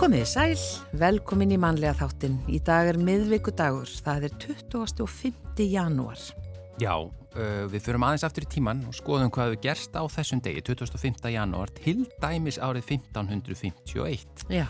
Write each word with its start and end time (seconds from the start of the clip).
Komið 0.00 0.22
sæl, 0.24 0.60
velkomin 0.96 1.50
í 1.52 1.58
mannlega 1.60 1.92
þáttin. 1.98 2.38
Í 2.48 2.56
dag 2.64 2.88
er 2.88 2.96
miðvíkudagur, 2.96 3.90
það 4.00 4.30
er 4.30 4.36
25. 4.72 5.66
janúar. 5.68 6.22
Já, 6.80 6.94
við 7.68 7.82
förum 7.84 8.06
aðeins 8.08 8.24
aftur 8.24 8.46
í 8.46 8.48
tíman 8.54 8.80
og 8.88 8.96
skoðum 8.96 9.28
hvað 9.34 9.52
við 9.52 9.66
gerst 9.66 9.92
á 9.92 10.00
þessum 10.08 10.40
degi, 10.40 10.62
25. 10.64 11.20
janúar, 11.34 11.68
til 11.76 12.06
dæmis 12.24 12.56
árið 12.56 12.94
1551. 12.96 14.48
Já. 14.48 14.64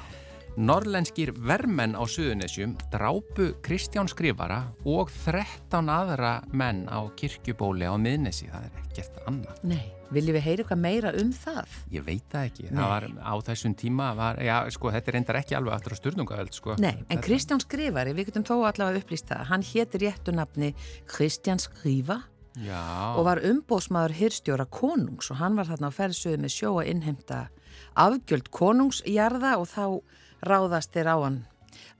Norrlenskir 0.59 1.31
vermenn 1.47 1.95
á 1.95 2.03
Suðunesjum 2.11 2.75
drápu 2.91 3.53
Kristján 3.63 4.11
Skrifara 4.11 4.65
og 4.83 5.15
13 5.23 5.95
aðra 5.95 6.41
menn 6.51 6.89
á 6.91 7.07
kirkjubóli 7.15 7.87
á 7.87 7.95
miðnesi, 7.95 8.51
það 8.51 8.67
er 8.67 8.83
ekkert 8.83 9.23
annað. 9.31 9.63
Nei, 9.63 9.87
viljum 10.11 10.37
við 10.37 10.45
heyra 10.47 10.65
eitthvað 10.65 10.81
meira 10.83 11.13
um 11.21 11.31
það? 11.33 11.77
Ég 11.95 12.05
veit 12.07 12.25
það 12.33 12.49
ekki, 12.51 12.67
Nei. 12.71 12.75
það 12.81 12.91
var 12.95 13.07
á 13.23 13.35
þessum 13.51 13.77
tíma, 13.79 14.09
var, 14.19 14.41
já, 14.43 14.57
sko, 14.75 14.91
þetta 14.95 15.11
er 15.13 15.17
reyndar 15.19 15.39
ekki 15.41 15.57
alveg 15.59 15.77
aftur 15.77 15.95
á 15.95 16.01
sturnungaöld, 16.01 16.53
sko. 16.57 16.75
Nei, 16.83 16.91
en 16.97 17.05
Þetta- 17.07 17.25
Kristján 17.29 17.63
Skrifari, 17.65 18.15
við 18.15 18.31
getum 18.31 18.45
þó 18.49 18.55
allavega 18.67 19.03
upplýst 19.05 19.31
það, 19.31 19.45
hann 19.53 19.63
héti 19.63 20.03
réttu 20.03 20.35
nafni 20.35 20.75
Kristján 21.07 21.63
Skrifa 21.63 22.23
Já, 22.59 23.15
og 23.15 23.25
var 23.25 23.39
umbóðsmaður 23.47 24.17
hirstjóra 24.19 24.67
konungs 24.67 25.31
og 25.31 25.37
hann 25.39 25.55
var 25.57 25.69
þarna 25.71 25.87
á 25.87 25.95
ferðsöðu 25.95 26.41
með 26.43 26.51
sjó 26.51 26.73
að 26.81 26.89
innheimta 26.91 27.49
afgjöld 27.95 28.51
konungsjarða 28.51 29.53
og 29.61 29.69
þá 29.71 29.85
ráðast 30.51 30.91
þeir 30.93 31.13
á 31.15 31.17
hann 31.23 31.39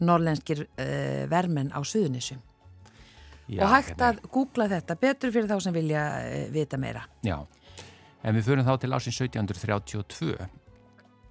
norlenskir 0.01 0.65
uh, 0.67 1.27
vermenn 1.31 1.71
á 1.71 1.79
Suðunisum. 1.87 2.41
já, 3.47 3.63
og 3.63 3.71
hægt 3.71 4.01
að 4.03 4.21
googla 4.33 4.67
þetta 4.71 4.97
betur 5.01 5.33
fyrir 5.35 5.49
þá 5.51 5.61
sem 5.63 5.75
vilja 5.77 6.03
uh, 6.19 6.51
vita 6.51 6.79
meira. 6.81 7.05
Já, 7.23 7.39
en 8.23 8.37
við 8.37 8.49
förum 8.51 8.67
þá 8.67 8.75
til 8.81 8.93
ásins 8.97 9.21
1732. 9.21 10.49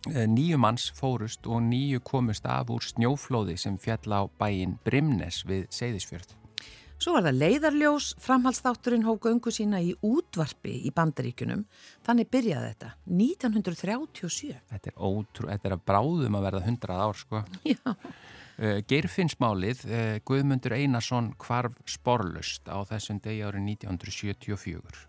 Eh, 0.07 0.25
Níu 0.31 0.57
manns 0.57 0.89
fórust 0.95 1.47
og 1.47 1.61
níu 1.65 1.99
komust 1.99 2.45
af 2.47 2.71
úr 2.71 2.83
snjóflóði 2.85 3.57
sem 3.59 3.77
fjall 3.77 4.15
á 4.15 4.21
bæin 4.39 4.77
Brimnes 4.85 5.43
við 5.47 5.67
Seyðisfjörð. 5.75 6.39
Svo 6.99 7.13
var 7.15 7.23
það 7.23 7.37
leiðarljós, 7.39 8.09
framhaldsþátturinn 8.19 9.05
hók 9.07 9.23
göngu 9.23 9.53
sína 9.55 9.79
í 9.79 9.93
útvarpi 10.03 10.73
í 10.83 10.89
bandaríkunum. 10.91 11.61
Þannig 12.03 12.27
byrjaði 12.27 12.71
þetta, 12.73 12.89
1937. 13.07 14.57
Þetta 14.73 14.91
er, 14.91 14.97
ótrú, 14.97 15.47
þetta 15.47 15.69
er 15.69 15.75
að 15.77 15.85
bráðum 15.87 16.35
að 16.35 16.47
verða 16.49 16.61
100 16.65 16.97
ár, 16.99 17.21
sko. 17.21 17.43
Já. 17.63 17.93
Uh, 18.59 18.81
Geirfinnsmálið, 18.91 19.85
uh, 19.87 20.17
Guðmundur 20.27 20.75
Einarsson 20.75 21.31
hvarf 21.39 21.79
sporlust 21.87 22.67
á 22.67 22.83
þessum 22.91 23.23
degi 23.23 23.47
árið 23.47 23.63
1974. 23.79 25.07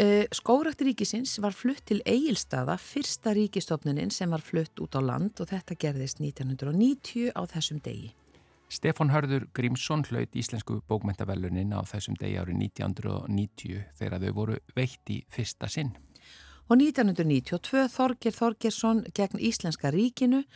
Uh, 0.00 0.24
Skórækt 0.32 0.80
ríkisins 0.80 1.34
var 1.44 1.52
flutt 1.52 1.82
til 1.84 1.98
Egilstaða, 2.08 2.78
fyrsta 2.80 3.34
ríkistofnunin 3.36 4.08
sem 4.08 4.30
var 4.32 4.40
flutt 4.40 4.80
út 4.80 4.96
á 4.96 5.00
land 5.04 5.42
og 5.44 5.50
þetta 5.50 5.76
gerðist 5.76 6.22
1990 6.24 7.34
á 7.36 7.42
þessum 7.44 7.82
degi. 7.84 8.14
Stefán 8.72 9.12
Hörður 9.12 9.44
Grímsson 9.52 10.06
hlaut 10.08 10.32
íslensku 10.32 10.78
bókmentavelunin 10.88 11.76
á 11.76 11.84
þessum 11.84 12.16
degi 12.16 12.40
árið 12.40 12.62
1990 12.70 13.84
þegar 14.00 14.24
þau 14.24 14.32
voru 14.40 14.56
veitt 14.72 15.12
í 15.12 15.20
fyrsta 15.28 15.68
sinn. 15.68 15.92
Og 16.70 16.78
1992 16.78 17.84
Þorger 17.92 18.40
Þorgersson 18.40 19.04
gegn 19.12 19.40
Íslenska 19.42 19.92
ríkinu, 19.92 20.46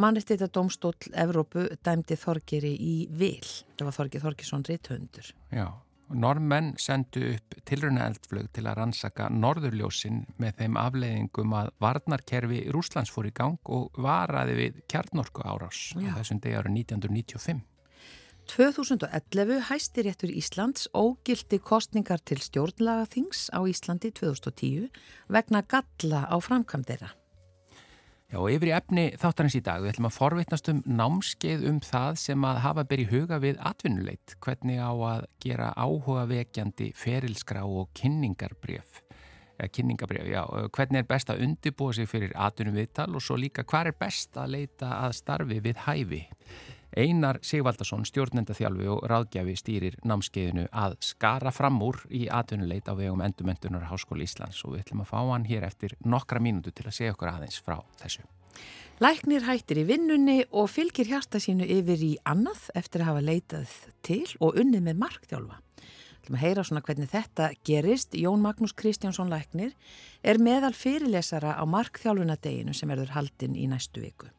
mannrettita 0.00 0.48
domstóll 0.48 1.12
Evrópu 1.12 1.66
dæmdi 1.84 2.16
Þorgeri 2.16 2.72
í 2.72 2.94
vil. 3.10 3.44
Það 3.76 3.90
var 3.90 3.96
Þorger 3.98 4.24
Þorgersson 4.24 4.64
rithöndur. 4.70 5.34
Já, 5.52 5.66
normenn 6.12 6.74
sendu 6.80 7.22
upp 7.34 7.56
tilruna 7.68 8.08
eldflög 8.10 8.50
til 8.54 8.66
að 8.68 8.78
rannsaka 8.80 9.28
norðurljósin 9.32 10.24
með 10.42 10.58
þeim 10.60 10.78
afleiðingum 10.80 11.54
að 11.56 11.70
varnarkerfi 11.82 12.64
Rúslands 12.74 13.12
fór 13.14 13.30
í 13.30 13.34
gang 13.34 13.72
og 13.72 13.94
varaði 13.96 14.58
við 14.58 14.82
kjarnorku 14.90 15.46
árás 15.46 15.86
Já. 15.96 16.12
á 16.12 16.16
þessum 16.20 16.42
degi 16.44 16.58
árið 16.60 16.76
1995. 16.84 17.64
2011 18.44 19.60
hæsti 19.70 20.04
réttur 20.04 20.32
Íslands 20.36 20.88
ógildi 20.92 21.58
kostningar 21.64 22.20
til 22.20 22.42
stjórnlagaþings 22.44 23.48
á 23.56 23.64
Íslandi 23.64 24.12
2010 24.12 24.90
vegna 25.32 25.64
galla 25.64 26.26
á 26.28 26.36
framkvæmdeira. 26.36 27.14
Já, 28.34 28.40
yfir 28.50 28.66
í 28.66 28.72
efni 28.74 29.02
þáttarins 29.14 29.54
í 29.54 29.60
dag, 29.62 29.82
við 29.84 29.92
ætlum 29.92 30.08
að 30.08 30.16
forvitnast 30.16 30.68
um 30.72 30.78
námskeið 30.98 31.60
um 31.70 31.76
það 31.86 32.16
sem 32.18 32.46
að 32.48 32.56
hafa 32.64 32.82
beri 32.90 33.04
huga 33.06 33.36
við 33.38 33.60
atvinnuleit, 33.62 34.34
hvernig 34.42 34.80
á 34.82 34.90
að 34.90 35.28
gera 35.44 35.68
áhuga 35.78 36.24
vekjandi 36.32 36.88
ferilskrá 36.98 37.62
og 37.62 37.92
kynningarbref. 37.94 39.04
Ja, 39.60 39.68
kynningarbref, 39.70 40.26
já, 40.26 40.42
hvernig 40.74 41.04
er 41.04 41.06
best 41.14 41.30
að 41.30 41.44
undibúa 41.46 41.94
sig 41.94 42.10
fyrir 42.10 42.34
atvinnuviðtal 42.34 43.12
og 43.14 43.22
svo 43.22 43.38
líka 43.38 43.62
hvað 43.70 43.92
er 43.92 43.98
best 44.02 44.34
að 44.42 44.56
leita 44.56 44.90
að 44.96 45.14
starfi 45.20 45.60
við 45.62 45.84
hæfi. 45.86 46.24
Einar 46.96 47.40
Sigvaldason, 47.42 48.04
stjórnendaþjálfi 48.06 48.86
og 48.92 49.02
ráðgjafi 49.10 49.56
stýrir 49.58 49.96
námskeiðinu 50.06 50.68
að 50.70 50.94
skara 51.02 51.50
fram 51.54 51.80
úr 51.82 51.98
í 52.14 52.28
atvinnuleit 52.30 52.86
á 52.86 52.94
vegum 52.94 53.24
endumöntunar 53.24 53.88
Háskóli 53.90 54.28
Íslands 54.28 54.62
og 54.62 54.76
við 54.76 54.84
ætlum 54.84 55.02
að 55.02 55.10
fá 55.10 55.18
hann 55.32 55.48
hér 55.48 55.66
eftir 55.66 55.96
nokkra 56.06 56.42
mínútu 56.42 56.70
til 56.70 56.86
að 56.86 56.96
segja 57.00 57.16
okkur 57.16 57.32
aðeins 57.32 57.58
frá 57.58 57.80
þessu. 57.98 58.22
Læknir 59.02 59.42
hættir 59.42 59.80
í 59.82 59.88
vinnunni 59.88 60.44
og 60.54 60.70
fylgir 60.70 61.10
hjarta 61.10 61.40
sínu 61.42 61.66
yfir 61.66 62.02
í 62.06 62.12
annað 62.22 62.68
eftir 62.78 63.02
að 63.02 63.10
hafa 63.10 63.24
leitað 63.26 63.72
til 64.06 64.26
og 64.38 64.60
unnið 64.62 64.86
með 64.86 65.00
markþjálfa. 65.02 65.58
Þú 66.24 66.32
að 66.32 66.40
heyra 66.40 66.62
svona 66.64 66.80
hvernig 66.86 67.10
þetta 67.12 67.48
gerist. 67.68 68.14
Jón 68.16 68.40
Magnús 68.40 68.72
Kristjánsson 68.72 69.28
Læknir 69.28 69.74
er 70.22 70.38
meðal 70.40 70.72
fyrirlesara 70.72 71.58
á 71.58 71.62
markþjálfunadeginu 71.68 72.72
sem 72.72 72.88
verður 72.88 73.12
haldinn 73.18 73.58
í 73.58 73.66
næstu 73.68 74.00
viku. 74.00 74.30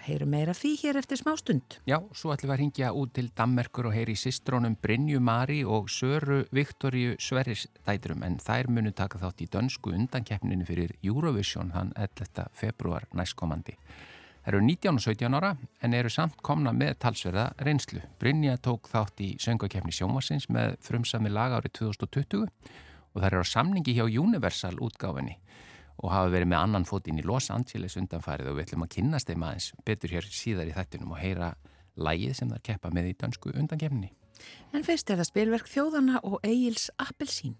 Heyrum 0.00 0.30
meira 0.32 0.54
því 0.56 0.70
hér 0.80 0.96
eftir 0.96 1.18
smá 1.20 1.34
stund. 1.36 1.74
Já, 1.84 1.98
svo 2.16 2.30
ætlum 2.32 2.48
við 2.48 2.54
að 2.54 2.60
ringja 2.62 2.92
út 2.96 3.10
til 3.18 3.26
Dammerkur 3.36 3.90
og 3.90 3.92
heyri 3.92 4.14
sistrónum 4.16 4.72
Brynju 4.80 5.20
Mari 5.20 5.58
og 5.60 5.90
Söru 5.92 6.38
Viktoríu 6.56 7.18
Sverrisdætrum 7.20 8.24
en 8.24 8.38
þær 8.40 8.70
munu 8.72 8.94
taka 8.96 9.20
þátt 9.20 9.44
í 9.44 9.48
dönsku 9.52 9.92
undankeppninu 9.92 10.64
fyrir 10.64 10.94
Eurovision 11.04 11.74
þann 11.74 11.92
11. 12.00 12.46
februar 12.56 13.04
næstkomandi. 13.12 13.76
Það 14.40 14.54
eru 14.54 14.62
19 14.70 15.02
og 15.02 15.04
17 15.04 15.36
ára 15.36 15.52
en 15.84 15.98
eru 16.00 16.14
samt 16.14 16.40
komna 16.40 16.72
með 16.72 16.96
talsverða 17.04 17.50
reynslu. 17.60 18.00
Brynja 18.22 18.56
tók 18.56 18.88
þátt 18.88 19.20
í 19.20 19.34
söngakeppni 19.36 19.92
sjómasins 19.92 20.48
með 20.48 20.78
frumsami 20.86 21.28
lag 21.28 21.58
árið 21.58 21.76
2020 21.82 22.48
og 22.48 23.20
þær 23.20 23.34
eru 23.34 23.44
á 23.44 23.52
samningi 23.52 23.98
hjá 24.00 24.06
Universal 24.08 24.80
útgáfinni 24.80 25.36
og 26.00 26.12
hafa 26.12 26.30
verið 26.32 26.50
með 26.52 26.64
annan 26.64 26.86
fótinn 26.88 27.20
í 27.20 27.26
Los 27.26 27.50
Angeles 27.52 27.98
undanfarið 28.00 28.50
og 28.50 28.56
við 28.56 28.68
ætlum 28.68 28.86
að 28.86 28.94
kynnast 28.96 29.28
þeim 29.28 29.44
aðeins 29.44 29.68
betur 29.84 30.14
hér 30.16 30.28
síðar 30.32 30.70
í 30.70 30.76
þættinum 30.76 31.12
og 31.12 31.20
heyra 31.20 31.50
lægið 32.00 32.36
sem 32.38 32.52
þær 32.52 32.64
keppa 32.70 32.92
með 32.94 33.10
í 33.10 33.16
dönsku 33.20 33.52
undankefni. 33.52 34.12
En 34.72 34.86
fyrst 34.86 35.10
er 35.12 35.20
það 35.20 35.28
spilverk 35.28 35.68
þjóðana 35.68 36.22
og 36.24 36.38
Egil's 36.46 36.88
Appelsín. 37.02 37.58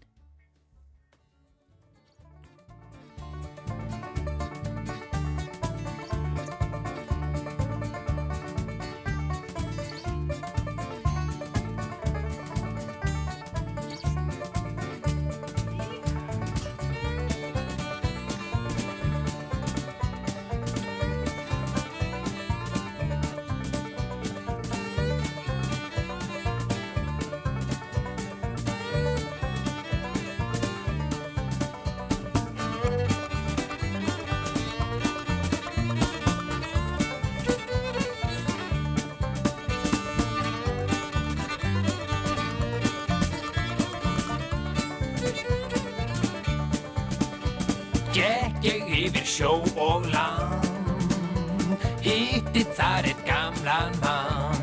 Þar 52.80 53.04
eitt 53.10 53.20
gamlan 53.28 53.92
mann. 54.00 54.62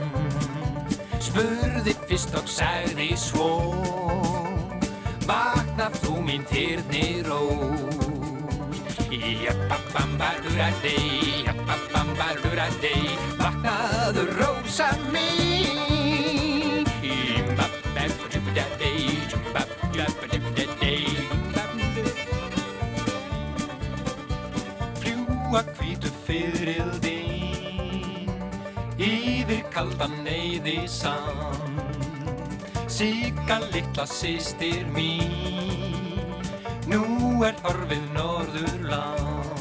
Spurði 1.22 1.94
fyrst 2.10 2.34
og 2.40 2.48
sagði 2.50 3.12
svo 3.20 3.50
Vakna 5.28 5.88
þú 6.00 6.14
mín 6.26 6.44
þyrni 6.50 7.22
rós? 7.28 7.94
Jappabambalurandei 9.18 11.44
Jappabambalurandei 11.46 13.04
Vaknaðu 13.42 14.24
rósa 14.40 14.90
mín. 15.14 16.86
Jappabambalurandei 17.04 18.96
Jappabambalurandei 19.30 20.57
sagði 29.98 30.88
sann 30.88 31.80
Sigga 32.88 33.60
litla 33.74 34.06
sýstir 34.06 34.86
mín 34.94 36.22
Nú 36.88 37.44
er 37.44 37.56
horfið 37.64 38.06
norðurland 38.14 39.57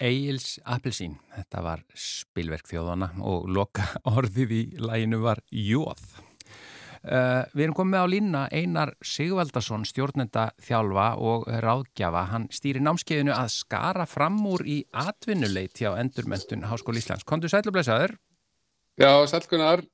Egil's 0.00 0.56
Appelsín, 0.64 1.18
þetta 1.36 1.62
var 1.64 1.84
spilverk 1.92 2.68
þjóðana 2.70 3.10
og 3.20 3.48
loka 3.52 3.84
orðið 4.08 4.54
í 4.56 4.60
læginu 4.80 5.20
var 5.24 5.42
Jóð. 5.52 6.02
Uh, 7.00 7.46
við 7.56 7.64
erum 7.64 7.76
komið 7.78 8.02
á 8.04 8.12
línna 8.12 8.40
Einar 8.52 8.90
Sigvaldarsson, 9.04 9.86
stjórnenda 9.88 10.50
þjálfa 10.60 11.06
og 11.24 11.46
ráðgjafa. 11.64 12.26
Hann 12.32 12.48
stýri 12.52 12.82
námskeiðinu 12.84 13.32
að 13.32 13.54
skara 13.54 14.04
fram 14.08 14.36
úr 14.48 14.66
í 14.68 14.82
atvinnuleit 14.92 15.80
hjá 15.80 15.94
Endurmentun 16.00 16.66
Háskóli 16.68 17.00
Íslands. 17.00 17.24
Kondur 17.24 17.52
sælublesaður? 17.52 18.16
Já, 19.00 19.14
sælkunar. 19.32 19.84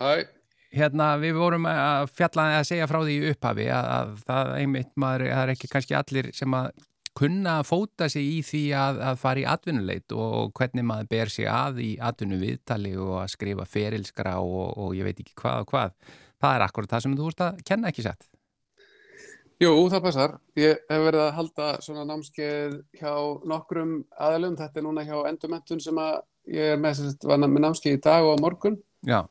Hæ. 0.00 0.28
Hérna, 0.76 1.14
við 1.20 1.36
vorum 1.36 1.68
að 1.68 2.10
fjalla 2.16 2.50
að 2.58 2.66
segja 2.68 2.88
frá 2.88 2.98
því 3.04 3.16
upphafi 3.30 3.68
að, 3.72 3.92
að 3.96 4.16
það 4.28 4.52
einmitt 4.56 4.92
maður, 4.96 5.28
það 5.32 5.42
er 5.44 5.52
ekki 5.54 5.72
kannski 5.72 5.96
allir 5.96 6.30
sem 6.36 6.56
að 6.56 6.72
kunna 7.16 7.58
að 7.60 7.68
fóta 7.70 8.08
sig 8.12 8.28
í 8.28 8.38
því 8.44 8.62
að, 8.76 9.00
að 9.10 9.18
fara 9.22 9.42
í 9.42 9.48
atvinnuleit 9.48 10.14
og 10.14 10.52
hvernig 10.56 10.86
maður 10.86 11.10
ber 11.12 11.32
sig 11.32 11.48
að 11.50 11.82
í 11.84 11.90
atvinnu 12.02 12.38
viðtali 12.42 12.94
og 13.00 13.18
að 13.22 13.32
skrifa 13.34 13.66
ferilskra 13.68 14.38
og, 14.44 14.72
og 14.76 14.96
ég 14.98 15.08
veit 15.08 15.20
ekki 15.24 15.36
hvað 15.40 15.64
og 15.64 15.70
hvað. 15.72 15.94
Það 16.42 16.56
er 16.56 16.64
akkurat 16.66 16.92
það 16.92 17.04
sem 17.04 17.14
þú 17.16 17.28
vorust 17.28 17.44
að 17.46 17.62
kenna 17.68 17.92
ekki 17.92 18.04
sett. 18.04 18.28
Jú, 19.56 19.70
það 19.88 20.02
passar. 20.04 20.34
Ég 20.60 20.82
hef 20.90 21.04
verið 21.06 21.22
að 21.24 21.36
halda 21.38 21.68
svona 21.84 22.02
námskeið 22.10 22.74
hjá 22.98 23.12
nokkrum 23.48 23.94
aðalum. 24.20 24.58
Þetta 24.58 24.82
er 24.82 24.84
núna 24.84 25.04
hjá 25.06 25.16
Endurmentun 25.30 25.80
sem 25.80 26.00
ég 26.52 26.74
er 26.74 26.82
með, 26.82 27.00
með 27.24 27.62
námskeið 27.64 27.96
í 27.96 28.02
dag 28.04 28.26
og 28.26 28.36
á 28.36 28.44
morgun. 28.44 28.76
Já. 29.08 29.22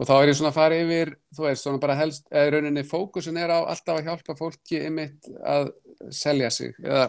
Og 0.00 0.08
þá 0.08 0.14
er 0.16 0.30
ég 0.30 0.38
svona 0.38 0.50
að 0.50 0.56
fara 0.56 0.78
yfir, 0.80 1.12
þú 1.36 1.44
veist, 1.44 1.62
svona 1.62 1.82
bara 1.82 1.98
helst, 1.98 2.24
eða 2.32 2.56
rauninni 2.56 2.82
fókusin 2.88 3.36
er 3.38 3.52
á 3.52 3.60
alltaf 3.60 4.00
að 4.00 4.08
hjálpa 4.08 4.34
fólki 4.38 4.80
ymitt 4.88 5.28
að 5.44 5.68
selja 6.10 6.48
sig 6.50 6.72
eða 6.82 7.04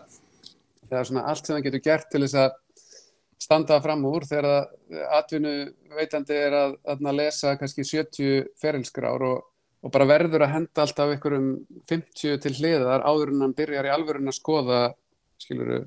það 0.89 0.99
er 0.99 1.09
svona 1.09 1.25
allt 1.31 1.47
sem 1.47 1.55
það 1.55 1.65
getur 1.67 1.85
gert 1.89 2.11
til 2.11 2.23
þess 2.25 2.39
að 2.43 2.53
standa 3.45 3.79
fram 3.83 4.05
úr 4.07 4.25
þegar 4.27 4.47
atvinnu 5.17 5.55
veitandi 5.95 6.37
er 6.37 6.55
að, 6.55 6.77
að 6.87 7.09
lesa 7.19 7.55
kannski 7.59 7.85
70 7.87 8.45
ferilskrár 8.61 9.25
og, 9.27 9.49
og 9.85 9.93
bara 9.93 10.07
verður 10.09 10.45
að 10.45 10.53
henda 10.55 10.85
alltaf 10.85 11.15
ykkur 11.17 11.37
um 11.37 11.49
50 11.91 12.39
til 12.43 12.53
hliðar 12.59 13.05
áður 13.05 13.33
en 13.33 13.45
hann 13.45 13.57
byrjar 13.57 13.89
í 13.89 13.93
alvörun 13.93 14.31
að 14.31 14.39
skoða 14.39 14.79
skiluru, 15.41 15.81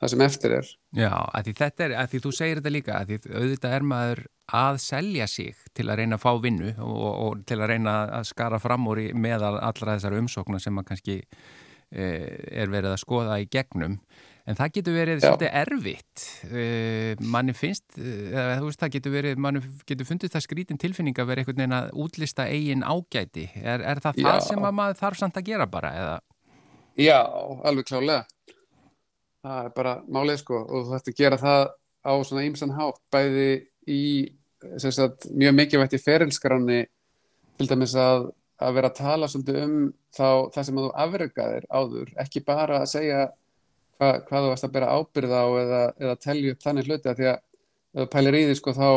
það 0.00 0.12
sem 0.12 0.24
eftir 0.26 0.56
er. 0.58 0.70
Já, 0.96 1.12
að 1.12 1.48
því 1.48 1.56
þetta 1.60 1.86
er, 1.86 1.96
að 2.00 2.12
því 2.12 2.22
þú 2.24 2.32
segir 2.38 2.60
þetta 2.60 2.72
líka, 2.72 2.96
að 2.98 3.12
því 3.12 3.34
auðvitað 3.34 3.76
er 3.76 3.86
maður 3.90 4.22
að 4.54 4.78
selja 4.84 5.26
sig 5.30 5.60
til 5.76 5.88
að 5.88 6.00
reyna 6.00 6.18
að 6.18 6.24
fá 6.24 6.32
vinnu 6.42 6.72
og, 6.84 7.04
og 7.24 7.44
til 7.48 7.60
að 7.60 7.70
reyna 7.72 7.94
að 8.18 8.26
skara 8.28 8.60
fram 8.60 8.88
úr 8.90 9.00
meðal 9.16 9.54
allra 9.56 9.94
þessar 9.94 10.18
umsóknar 10.18 10.60
sem 10.60 10.74
maður 10.76 10.90
kannski 10.92 11.16
eh, 11.24 12.28
er 12.64 12.72
verið 12.72 12.92
að 12.92 13.02
skoða 13.04 13.40
í 13.40 13.48
gegnum 13.48 13.98
En 14.44 14.58
það 14.58 14.72
getur 14.76 14.92
verið 14.98 15.22
Já. 15.22 15.24
svolítið 15.24 15.54
erfitt, 15.62 16.24
uh, 16.50 17.22
manni 17.32 17.54
finnst, 17.56 17.86
eða 17.96 18.58
þú 18.58 18.66
veist 18.68 18.82
það 18.82 18.92
getur 18.98 19.14
verið, 19.14 19.38
manni 19.40 19.62
getur 19.88 20.08
fundið 20.08 20.34
það 20.34 20.44
skrítin 20.44 20.80
tilfinning 20.82 21.16
að 21.16 21.30
vera 21.30 21.40
einhvern 21.40 21.62
veginn 21.62 21.76
að 21.78 21.88
útlista 22.04 22.44
eigin 22.52 22.84
ágæti. 22.84 23.46
Er, 23.62 23.80
er 23.80 24.02
það 24.04 24.20
Já. 24.20 24.26
það 24.28 24.40
sem 24.50 24.66
maður 24.68 25.00
þarf 25.00 25.20
samt 25.22 25.40
að 25.40 25.48
gera 25.48 25.66
bara? 25.70 25.92
Eða? 26.02 26.18
Já, 27.00 27.18
alveg 27.64 27.88
klálega. 27.88 28.26
Það 29.44 29.64
er 29.64 29.72
bara 29.76 29.94
málið 30.08 30.38
sko 30.42 30.60
og 30.60 30.74
þú 30.74 30.92
þarfst 30.92 31.10
að 31.10 31.18
gera 31.22 31.40
það 31.40 31.64
á 32.04 32.12
svona 32.28 32.44
ímsan 32.44 32.74
hátt, 32.76 33.00
bæði 33.12 33.48
í 33.88 34.02
sagt, 34.80 35.28
mjög 35.32 35.56
mikilvægt 35.56 35.96
í 35.96 36.00
ferilskráni, 36.02 36.82
til 37.58 37.68
dæmis 37.70 37.94
að, 37.98 38.28
að 38.60 38.76
vera 38.78 38.90
að 38.90 38.98
tala 39.00 39.28
svolítið 39.30 39.58
um 39.62 39.78
þá, 40.14 40.28
það 40.54 40.68
sem 40.68 40.80
þú 40.80 40.90
afregaðir 41.04 41.66
áður, 41.70 42.12
ekki 42.24 42.44
bara 42.46 42.82
að 42.82 42.90
segja 42.92 43.24
hva, 43.98 44.10
hvað 44.26 44.46
þú 44.46 44.52
varst 44.52 44.68
að 44.68 44.74
bera 44.76 44.92
ábyrð 44.98 45.34
á 45.34 45.44
eða, 45.62 45.82
eða 46.02 46.20
telja 46.22 46.54
upp 46.54 46.64
þannig 46.64 46.88
hluti 46.90 47.10
að 47.10 47.20
því 47.20 47.28
að 47.30 47.38
ef 47.94 48.00
þú 48.00 48.08
pælir 48.14 48.38
í 48.38 48.44
því 48.48 48.56
sko 48.58 48.74
þá 48.78 48.88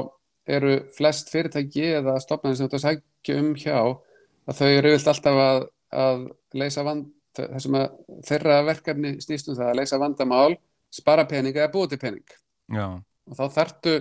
eru 0.58 0.77
flest 0.96 1.32
fyrirtæki 1.34 1.86
eða 2.00 2.18
stopnarnir 2.24 2.60
sem 2.60 2.72
þú 2.72 2.82
sækja 2.84 3.38
um 3.42 3.51
hjá 3.60 3.77
að 3.77 4.60
þau 4.62 4.70
eru 4.70 4.94
vilt 4.96 5.12
alltaf 5.12 5.42
að, 5.44 5.62
að 5.92 6.25
leysa 6.58 6.86
vand 6.88 7.13
þessum 7.38 7.77
að 7.77 7.98
þeirra 8.25 8.58
verkefni 8.66 9.13
snýstum 9.22 9.58
það 9.58 9.72
að 9.72 9.80
leysa 9.82 10.00
vandamál, 10.01 10.58
spara 10.89 11.27
pening 11.30 11.58
eða 11.58 11.72
búið 11.74 11.94
til 11.94 12.01
pening 12.01 12.36
Já. 12.74 12.98
og 12.98 13.38
þá 13.38 13.44
þartu 13.60 13.96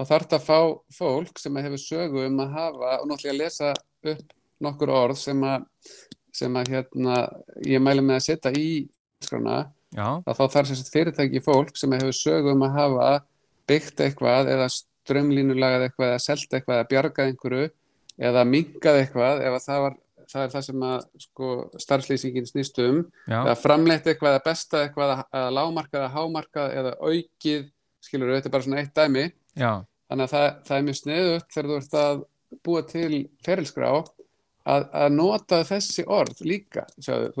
þá 0.00 0.04
þartu 0.08 0.38
að 0.38 0.46
fá 0.48 0.58
fólk 0.96 1.40
sem 1.40 1.58
hefur 1.60 1.82
sögu 1.82 2.24
um 2.26 2.40
að 2.42 2.54
hafa 2.56 2.94
og 2.98 3.10
náttúrulega 3.10 3.34
að 3.34 3.42
lesa 3.42 3.72
upp 4.14 4.32
nokkur 4.64 4.92
orð 4.92 5.20
sem 5.20 5.44
að, 5.44 5.66
sem 6.36 6.56
að 6.56 6.72
hérna, 6.74 7.20
ég 7.68 7.82
mælu 7.84 8.04
með 8.04 8.18
að 8.18 8.26
setja 8.26 8.52
í 8.56 8.70
skrana 9.24 9.60
Já. 9.90 10.22
að 10.22 10.36
þá 10.38 10.44
þarf 10.54 10.70
sérst 10.70 10.92
fyrirtæki 10.94 11.42
fólk 11.42 11.74
sem 11.78 11.92
hefur 11.96 12.14
sögum 12.14 12.62
að 12.66 12.76
hafa 12.76 13.08
byggt 13.70 14.02
eitthvað 14.04 14.50
eða 14.52 14.68
strömlínulagað 14.70 15.88
eitthvað 15.88 16.12
eða 16.12 16.22
selgt 16.22 16.54
eitthvað 16.54 16.76
eða 16.76 16.88
bjargað 16.92 17.30
einhverju 17.30 17.66
eða 18.30 18.44
mingað 18.46 19.00
eitthvað 19.00 19.42
ef 19.48 19.56
það, 19.64 19.82
var, 19.86 19.96
það 20.30 20.44
er 20.44 20.54
það 20.54 20.64
sem 20.68 20.86
að 20.90 21.04
sko, 21.24 21.50
starfslýsingin 21.84 22.48
snýst 22.48 22.80
um 22.84 23.02
eða 23.26 23.56
framleitt 23.58 24.06
eitthvað 24.06 24.36
eða 24.36 24.44
besta 24.46 24.84
eitthvað 24.84 25.14
eða 25.24 25.52
lámarkað 25.56 26.02
eða 26.04 26.14
hámarkað 26.14 26.76
eða 26.80 26.94
aukið 27.00 27.68
skilur, 28.00 28.34
þetta 28.36 28.50
er 28.50 28.54
bara 28.54 28.66
svona 28.66 28.82
eitt 28.84 28.94
dæmi 28.96 29.26
Já. 29.58 29.72
þannig 30.10 30.26
að 30.26 30.34
það, 30.34 30.48
það 30.68 30.76
er 30.76 30.86
mjög 30.86 31.00
sniðut 31.00 31.50
þegar 31.54 31.70
þú 31.70 31.80
ert 31.80 31.98
að 32.04 32.24
búa 32.66 32.86
til 32.90 33.20
ferilskrá 33.46 33.90
að, 33.90 34.86
að 34.86 35.12
nota 35.16 35.60
þessi 35.66 36.06
orð 36.10 36.42
líka 36.46 36.86
sjáðu, 36.98 37.32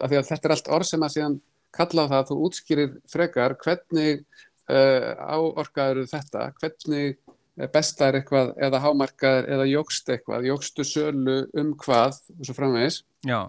af 0.00 0.10
því 0.10 0.18
að 0.20 0.30
þetta 0.30 0.48
er 0.48 0.54
allt 0.56 0.72
orð 0.76 0.90
sem 0.90 1.06
að 1.06 1.14
síðan 1.16 1.38
kalla 1.76 2.06
á 2.06 2.10
það 2.10 2.18
að 2.18 2.30
þú 2.30 2.38
útskýrir 2.48 2.92
frekar 3.10 3.56
hvernig 3.62 4.24
uh, 4.70 5.10
áorkaður 5.20 6.08
þetta, 6.10 6.48
hvernig 6.60 7.16
eh, 7.58 7.68
besta 7.72 8.08
er 8.08 8.20
eitthvað 8.20 8.54
eða 8.68 8.82
hámarkaður 8.84 9.50
eða 9.56 9.68
jógst 9.70 10.12
eitthvað, 10.12 10.48
jógstu 10.50 10.86
sölu 10.86 11.38
um 11.58 11.74
hvað 11.82 12.20
og 12.36 12.48
svo 12.48 12.56
framvegis. 12.56 13.02
Já. 13.26 13.40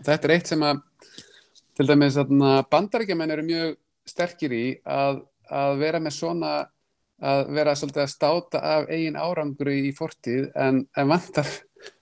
Þetta 0.00 0.28
er 0.28 0.36
eitt 0.36 0.50
sem 0.50 0.66
að 0.66 0.82
til 1.80 1.88
dæmis 1.88 2.18
bandarækjumenn 2.70 3.32
eru 3.32 3.46
mjög 3.46 3.78
sterkir 4.08 4.52
í 4.52 4.64
að, 4.84 5.22
að 5.48 5.80
vera 5.80 6.00
með 6.02 6.16
svona 6.18 6.52
að 7.20 7.50
vera 7.52 7.74
svolítið 7.76 8.02
að 8.02 8.12
státa 8.14 8.60
af 8.64 8.90
eigin 8.92 9.18
árangru 9.20 9.74
í 9.76 9.90
fortíð 9.96 10.48
en, 10.56 10.84
en 10.96 11.10
vantar 11.10 11.48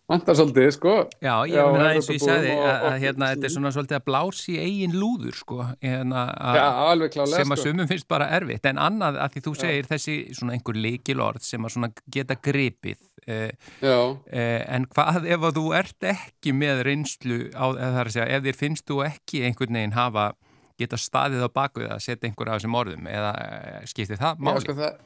vantar 0.09 0.35
svolítið, 0.39 0.71
sko. 0.73 0.93
Já, 1.21 1.35
ég 1.45 1.53
Já, 1.59 1.65
meina 1.73 1.91
eins 1.93 2.09
og 2.09 2.15
ég 2.17 2.23
sagði 2.25 2.53
og- 2.55 2.65
að, 2.65 2.87
að 2.89 2.97
hérna, 3.03 3.27
þetta 3.35 3.45
er 3.49 3.53
svona 3.55 3.73
svolítið 3.75 3.97
að 3.99 4.05
blási 4.09 4.55
eigin 4.63 4.97
lúður, 4.97 5.35
sko, 5.37 5.59
hérna, 5.85 6.23
að, 6.33 6.57
Já, 6.57 6.67
alveg 6.93 7.13
klálega, 7.13 7.37
sem 7.43 7.53
að 7.53 7.61
sko. 7.61 7.69
sumum 7.69 7.89
finnst 7.93 8.09
bara 8.09 8.29
erfitt, 8.39 8.65
en 8.71 8.77
annað 8.79 9.19
að 9.21 9.37
því 9.37 9.43
þú 9.49 9.53
segir 9.61 9.91
þessi 9.93 10.17
svona 10.39 10.57
einhver 10.57 10.81
leikilorð 10.81 11.43
sem 11.45 11.61
að 11.69 11.75
svona 11.77 11.93
geta 12.11 12.35
gripið, 12.37 12.97
eh, 13.27 13.51
Já, 13.85 14.19
eh, 14.33 14.65
en 14.69 14.87
hvað 14.87 15.27
ef 15.29 15.41
að 15.41 15.57
þú 15.61 15.67
ert 15.77 16.01
ekki 16.15 16.53
með 16.57 16.83
reynslu 16.89 17.41
á, 17.53 17.65
það 17.77 18.01
er 18.01 18.05
að 18.07 18.15
segja, 18.17 18.29
ef 18.39 18.43
þér 18.49 18.57
finnst 18.65 18.87
þú 18.89 19.05
ekki 19.05 19.45
einhvern 19.45 19.75
veginn 19.77 19.93
hafa 19.93 20.33
geta 20.79 20.97
staðið 20.97 21.43
á 21.45 21.49
baku 21.53 21.81
það 21.83 21.93
að 21.99 22.05
setja 22.07 22.29
einhver 22.31 22.49
af 22.49 22.61
þessum 22.63 22.77
orðum 22.79 23.07
eða 23.11 23.33
eh, 23.43 23.81
skiptir 23.85 24.17
það 24.17 24.37
já, 24.39 24.43
máli? 24.47 24.61
sko, 24.63 24.75
það, 24.79 24.99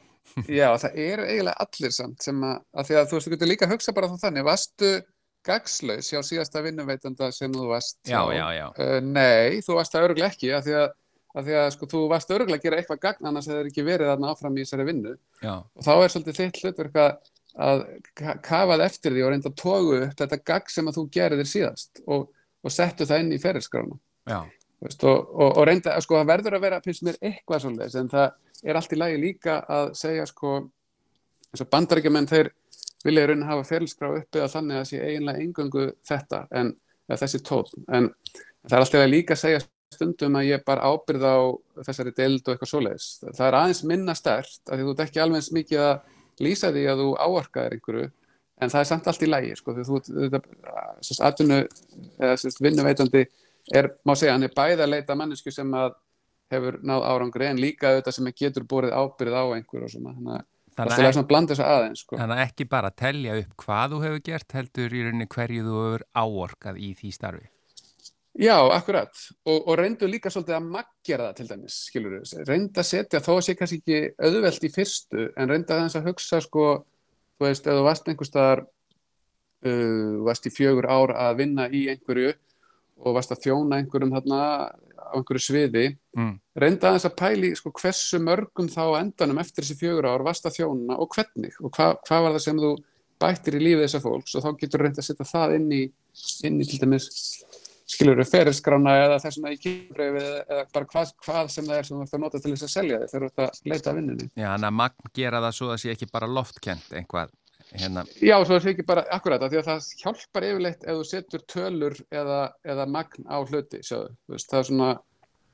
já, 0.47 0.69
það 0.81 0.97
eru 1.07 1.25
eiginlega 1.29 1.65
allir 1.65 1.93
samt 1.95 2.23
sem 2.25 2.43
að, 2.47 2.61
að 2.79 2.87
því 2.89 2.95
að 3.01 3.09
þú 3.11 3.17
veist, 3.17 3.27
þú 3.27 3.33
getur 3.35 3.51
líka 3.51 3.67
að 3.67 3.73
hugsa 3.75 3.93
bara 3.97 4.09
þá 4.11 4.17
þannig, 4.27 4.45
varstu 4.47 4.91
gagslaus 5.43 6.09
hjá 6.13 6.21
síðasta 6.23 6.61
vinnuveitanda 6.63 7.27
sem 7.35 7.51
þú 7.53 7.65
varst 7.73 7.97
Já, 8.07 8.21
hjá? 8.31 8.37
já, 8.39 8.45
já. 8.61 8.67
Uh, 8.79 8.99
nei, 9.03 9.59
þú 9.65 9.75
varst 9.79 9.91
það 9.95 10.05
örgulega 10.07 10.29
ekki, 10.31 10.51
af 10.55 10.63
því 10.67 10.75
að, 10.79 10.87
af 11.33 11.45
því 11.47 11.57
að 11.59 11.67
sko, 11.75 11.89
þú 11.91 12.01
varst 12.13 12.31
örgulega 12.31 12.61
að 12.61 12.65
gera 12.69 12.79
eitthvað 12.79 13.01
gagn 13.03 13.29
annars 13.31 13.49
hefur 13.51 13.69
ekki 13.71 13.85
verið 13.89 14.11
þarna 14.13 14.31
áfram 14.31 14.55
í 14.57 14.63
þessari 14.63 14.85
vinnu 14.87 15.13
Já, 15.43 15.53
og 15.59 15.83
þá 15.87 15.91
er 15.97 16.13
svolítið 16.15 16.39
þitt 16.39 16.61
hlutverk 16.63 16.99
að, 17.03 17.13
að 17.67 17.83
ka- 18.21 18.37
kafað 18.47 18.85
eftir 18.87 19.17
því 19.17 19.25
og 19.27 19.33
reynda 19.35 19.51
að 19.51 19.59
tógu 19.65 19.99
upp 20.07 20.15
þetta 20.23 20.39
gagn 20.53 20.73
sem 20.77 20.87
að 20.93 20.97
þú 21.01 21.05
gerir 21.17 21.41
þér 21.43 21.51
síðast 21.51 22.03
og, 22.07 22.23
og 22.63 22.71
settu 22.77 23.09
það 23.11 23.25
inn 23.25 23.35
í 23.35 23.41
ferilskrána 23.43 23.99
og, 24.39 24.95
og, 25.03 25.49
og 25.59 25.61
reynda, 25.67 25.97
sko, 26.03 26.21
það 26.21 26.31
verður 26.31 26.57
að 26.57 26.65
vera 26.69 26.79
finnst 26.87 27.03
mér 27.07 27.19
eitthvað 27.19 27.65
svolítið, 27.67 28.23
er 28.63 28.79
allt 28.79 28.95
í 28.95 28.99
lagi 28.99 29.19
líka 29.21 29.59
að 29.69 29.93
segja, 29.99 30.25
sko 30.29 30.55
eins 31.51 31.63
og 31.63 31.69
bandaríkjumenn, 31.73 32.29
þeir 32.29 32.51
vilja 33.03 33.25
í 33.25 33.29
raunin 33.29 33.47
hafa 33.49 33.67
ferilskrá 33.67 34.09
uppi 34.17 34.41
að 34.41 34.53
þannig 34.55 34.79
að 34.79 34.89
sé 34.89 35.03
eiginlega 35.03 35.43
engöngu 35.43 35.85
þetta, 36.07 36.41
en 36.55 36.73
þessi 37.11 37.43
tótt, 37.45 37.73
en 37.91 38.09
það 38.63 38.77
er 38.77 38.85
alltaf 38.85 39.07
líka 39.11 39.35
að 39.35 39.43
segja 39.43 39.63
stundum 39.93 40.39
að 40.39 40.49
ég 40.49 40.65
bara 40.65 40.89
ábyrð 40.89 41.25
á 41.27 41.37
þessari 41.85 42.13
deild 42.17 42.47
og 42.47 42.55
eitthvað 42.55 42.71
svoleiðis. 42.71 43.07
Það 43.27 43.45
er 43.45 43.57
aðeins 43.59 43.83
minna 43.91 44.15
stert, 44.17 44.59
af 44.65 44.77
því 44.77 44.87
þú 44.87 44.93
ert 44.93 45.03
ekki 45.05 45.21
alveg 45.21 45.49
mikið 45.57 45.83
að 45.83 46.45
lýsa 46.47 46.71
því 46.73 46.85
að 46.89 47.03
þú 47.03 47.09
áorkaðir 47.19 47.75
einhverju, 47.77 48.07
en 48.63 48.73
það 48.73 48.79
er 48.79 48.89
samt 48.89 49.09
allt 49.11 49.25
í 49.25 49.29
lægi 49.29 49.57
sko, 49.59 49.75
því 49.75 49.85
þú, 49.89 49.99
þetta, 50.23 50.41
atvinnu 51.29 51.59
eða 52.23 52.53
vinnuveitandi 52.65 53.23
er, 53.77 53.91
má 54.07 54.15
segja, 54.15 54.33
hann 54.33 54.47
er 54.47 54.55
bæði 54.55 54.85
að 54.85 54.93
leita 54.95 55.17
mannesku 55.19 55.53
sem 55.53 55.77
að 55.77 55.93
hefur 56.53 56.79
náð 56.85 57.05
árangri 57.09 57.49
en 57.49 57.61
líka 57.61 57.91
auðvitað 57.91 58.17
sem 58.17 58.33
getur 58.41 58.67
borið 58.69 58.95
ábyrð 58.97 59.37
á 59.39 59.43
einhver 59.55 59.87
og 59.87 59.93
svona, 59.93 60.13
þannig 60.17 60.35
að 60.37 60.49
það 60.73 60.85
er 60.85 61.07
að, 61.07 61.15
svona 61.15 61.23
að 61.25 61.31
blanda 61.31 61.53
þessu 61.53 61.65
aðeins 61.69 62.03
sko. 62.03 62.19
þannig 62.19 62.39
að 62.39 62.45
ekki 62.47 62.67
bara 62.69 62.91
telja 63.03 63.39
upp 63.39 63.57
hvað 63.63 63.95
þú 63.95 64.03
hefur 64.05 64.21
gert, 64.29 64.55
heldur 64.57 64.93
í 64.93 65.01
rauninni 65.05 65.27
hverju 65.33 65.65
þú 65.67 65.81
hefur 65.81 66.05
áorkað 66.23 66.79
í 66.79 66.93
því 66.99 67.11
starfi. 67.17 67.49
Já, 68.33 68.55
akkurat, 68.73 69.19
og, 69.45 69.59
og 69.69 69.75
reyndu 69.77 70.07
líka 70.09 70.31
svolítið 70.33 70.55
að 70.57 70.69
maggjara 70.73 71.27
það 71.27 71.35
til 71.37 71.49
dæmis, 71.51 71.75
skilur 71.91 72.15
við, 72.15 72.31
reyndu 72.49 72.81
að 72.81 72.87
setja, 72.89 73.21
þó 73.21 73.35
að 73.35 73.43
sé 73.45 73.53
kannski 73.59 73.77
ekki 73.83 73.99
auðvelt 74.25 74.65
í 74.65 74.71
fyrstu, 74.73 75.25
en 75.37 75.53
reyndu 75.53 75.75
aðeins 75.75 75.97
að 75.99 76.07
hugsa, 76.09 76.39
sko, 76.41 76.63
þú 77.37 77.45
veist, 77.45 77.67
ef 77.69 77.77
þú 77.77 77.83
varst 77.85 78.09
einhver 78.09 78.29
staðar, 78.29 78.63
uh, 79.69 80.15
varst 80.25 80.49
í 80.49 80.53
fjögur 80.55 80.89
ár 80.89 81.13
að 81.13 81.43
vinna 81.43 81.67
í 81.69 81.83
einhverju 81.93 82.33
og 83.03 83.19
varst 83.19 83.35
að 83.35 83.45
þjóna 83.45 83.83
einhverjum 83.83 84.15
þarna 84.17 84.41
á 85.13 85.17
einhverju 85.19 85.43
sviði, 85.45 85.85
Mm. 86.17 86.33
reyndu 86.57 86.85
aðeins 86.89 87.05
að 87.09 87.15
pæli, 87.17 87.53
sko, 87.57 87.71
hversu 87.71 88.19
mörgum 88.21 88.67
þá 88.69 88.99
endanum 88.99 89.39
eftir 89.41 89.63
þessi 89.63 89.77
fjögur 89.79 90.09
ár 90.09 90.25
varst 90.25 90.45
að 90.45 90.57
þjóna 90.59 90.97
og 90.99 91.09
hvernig, 91.15 91.53
og 91.61 91.71
hva, 91.71 91.93
hvað 92.05 92.21
var 92.27 92.35
það 92.35 92.43
sem 92.47 92.57
þú 92.65 92.71
bættir 93.23 93.55
í 93.57 93.61
lífið 93.63 93.85
þessa 93.87 94.01
fólks 94.03 94.35
og 94.35 94.43
þá 94.43 94.49
getur 94.59 94.83
reyndu 94.83 94.99
að 95.01 95.07
setja 95.07 95.25
það 95.25 95.55
inn 95.55 95.69
í, 95.71 95.83
inn 96.43 96.59
í 96.61 96.65
til 96.67 96.79
dæmis 96.81 97.07
skilur 97.93 98.17
við 98.19 98.29
ferilskrána 98.31 98.93
eða 99.05 99.19
þessum 99.21 99.45
að 99.47 99.53
í 99.55 99.59
kynbreyfi 99.63 100.23
eða 100.49 100.63
bara 100.73 100.85
hvað, 100.91 101.11
hvað 101.25 101.49
sem 101.53 101.65
það 101.67 101.77
er 101.77 101.87
sem 101.87 101.97
þú 101.97 102.03
ert 102.05 102.13
að 102.17 102.21
nota 102.23 102.39
til 102.43 102.53
þess 102.53 102.65
að 102.67 102.73
selja 102.73 102.99
þig 103.03 103.11
þegar 103.11 103.23
þú 103.23 103.29
ert 103.29 103.43
að 103.43 103.71
leita 103.73 103.91
að 103.91 103.97
vinnunni. 103.99 104.27
Já, 104.33 104.47
þannig 104.53 104.69
að 104.69 104.77
magn 104.79 105.11
gera 105.19 105.41
það 105.43 105.55
svo 105.57 105.67
að 105.73 105.81
sé 105.83 105.91
ekki 105.93 106.07
bara 106.13 106.29
loftkent 106.31 106.95
einhvað, 106.99 107.33
hérna, 107.79 108.03
Já, 108.21 108.35
svo 108.43 108.59
það 108.59 108.69
ekki 108.73 108.85
bara 108.87 109.05
akkurat 109.15 109.43
að 109.43 109.53
því 109.53 109.61
að 109.61 109.69
það 109.69 109.87
hjálpar 110.03 110.45
yfirleitt 110.49 110.85
ef 110.85 110.99
þú 110.99 111.07
setur 111.09 111.43
tölur 111.53 111.97
eða, 112.13 112.39
eða 112.65 112.85
magn 112.89 113.27
á 113.29 113.37
hluti, 113.41 113.81
sjáðu, 113.85 114.13
veist, 114.31 114.49
það 114.51 114.59
er 114.59 114.69
svona 114.69 114.89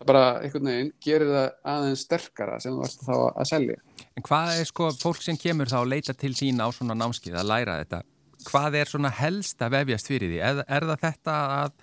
bara 0.07 0.23
einhvern 0.39 0.69
veginn 0.69 0.91
gerir 1.03 1.31
það 1.33 1.47
aðeins 1.73 2.03
sterkara 2.07 2.59
sem 2.63 2.75
þú 2.75 2.85
ert 2.87 3.01
þá 3.03 3.15
að 3.19 3.49
selja. 3.49 3.79
en 4.15 4.25
hvað 4.29 4.53
er 4.55 4.69
sko 4.69 4.89
fólk 5.01 5.23
sem 5.25 5.39
kemur 5.39 5.71
þá 5.71 5.79
að 5.81 5.91
leita 5.93 6.15
til 6.15 6.31
sín 6.37 6.63
á 6.63 6.67
svona 6.75 6.95
námskið 6.99 7.39
að 7.39 7.49
læra 7.51 7.79
þetta, 7.81 8.01
hvað 8.47 8.79
er 8.79 8.93
svona 8.93 9.13
helst 9.19 9.63
að 9.65 9.75
vefjast 9.75 10.11
fyrir 10.11 10.33
því, 10.33 10.41
er, 10.49 10.63
er 10.67 10.87
það 10.91 11.03
þetta 11.07 11.37
að, 11.59 11.73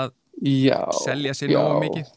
að 0.00 0.14
Já. 0.40 0.78
selja 1.04 1.34
sér 1.36 1.54
nógu 1.54 1.82
mikið? 1.84 2.14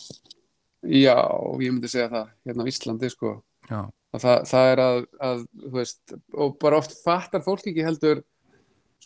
Já, 0.84 1.18
ég 1.64 1.70
myndi 1.72 1.92
segja 1.92 2.10
það 2.12 2.32
hérna 2.44 2.66
á 2.66 2.70
Íslandi, 2.74 3.10
sko. 3.14 3.38
Já, 3.70 3.82
það, 4.22 4.46
það 4.50 4.70
er 4.72 4.84
að, 4.84 5.00
að 5.30 5.44
veist, 5.74 6.16
og 6.38 6.56
bara 6.62 6.80
oft 6.82 6.96
fattar 7.02 7.44
fólk 7.46 7.66
ekki 7.72 7.86
heldur 7.86 8.22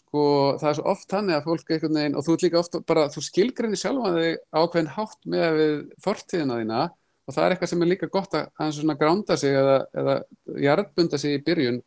sko, 0.07 0.23
það 0.59 0.69
er 0.69 0.77
svo 0.77 0.87
oft 0.93 1.09
þannig 1.11 1.37
að 1.37 1.49
fólk 1.49 1.73
einhvern 1.73 1.99
veginn, 1.99 2.15
og 2.17 2.25
þú 2.25 2.35
ert 2.35 2.45
líka 2.45 2.61
oft 2.61 2.79
bara, 2.87 3.09
þú 3.11 3.23
skilgreinir 3.25 3.81
sjálfan 3.81 4.17
þig 4.17 4.39
ákveðin 4.55 4.93
hátt 4.95 5.19
með 5.27 5.59
við 5.59 5.75
fortíðina 6.03 6.61
þína. 6.61 6.87
Og 7.27 7.35
það 7.35 7.43
er 7.43 7.53
eitthvað 7.53 7.71
sem 7.73 7.83
er 7.83 7.89
líka 7.91 8.07
gott 8.07 8.35
að 8.39 8.49
hans 8.61 8.77
svona 8.79 8.95
gránda 8.99 9.35
sig 9.39 9.55
eða, 9.59 9.77
eða 9.99 10.17
jarðbunda 10.63 11.19
sig 11.19 11.35
í 11.35 11.43
byrjun. 11.43 11.81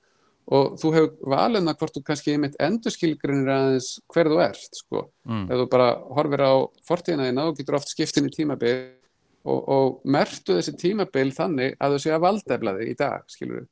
Og 0.50 0.74
þú 0.80 0.90
hefur 0.96 1.30
valina 1.32 1.74
hvort 1.78 1.96
þú 1.96 2.02
kannski 2.04 2.34
einmitt 2.34 2.58
endur 2.60 2.92
skilgreinir 2.92 3.52
aðeins 3.54 3.92
hver 4.12 4.28
þú 4.28 4.40
ert, 4.44 4.80
sko. 4.82 5.04
Mm. 5.24 5.46
ef 5.46 5.62
þú 5.62 5.66
bara 5.72 5.90
horfir 6.16 6.44
á 6.44 6.52
fortíðina 6.88 7.28
þína 7.30 7.46
og 7.48 7.60
getur 7.60 7.78
oft 7.78 7.92
skiptin 7.92 8.28
í 8.28 8.34
tímabil 8.34 8.74
og, 9.44 9.60
og 9.60 10.00
mertu 10.04 10.56
þessi 10.58 10.76
tímabil 10.80 11.32
þannig 11.36 11.76
að 11.80 11.96
þú 11.96 12.02
sé 12.04 12.12
að 12.14 12.24
valdefla 12.26 12.76
þig 12.78 12.92
í 12.92 12.98
dag 12.98 13.32
skilur 13.32 13.66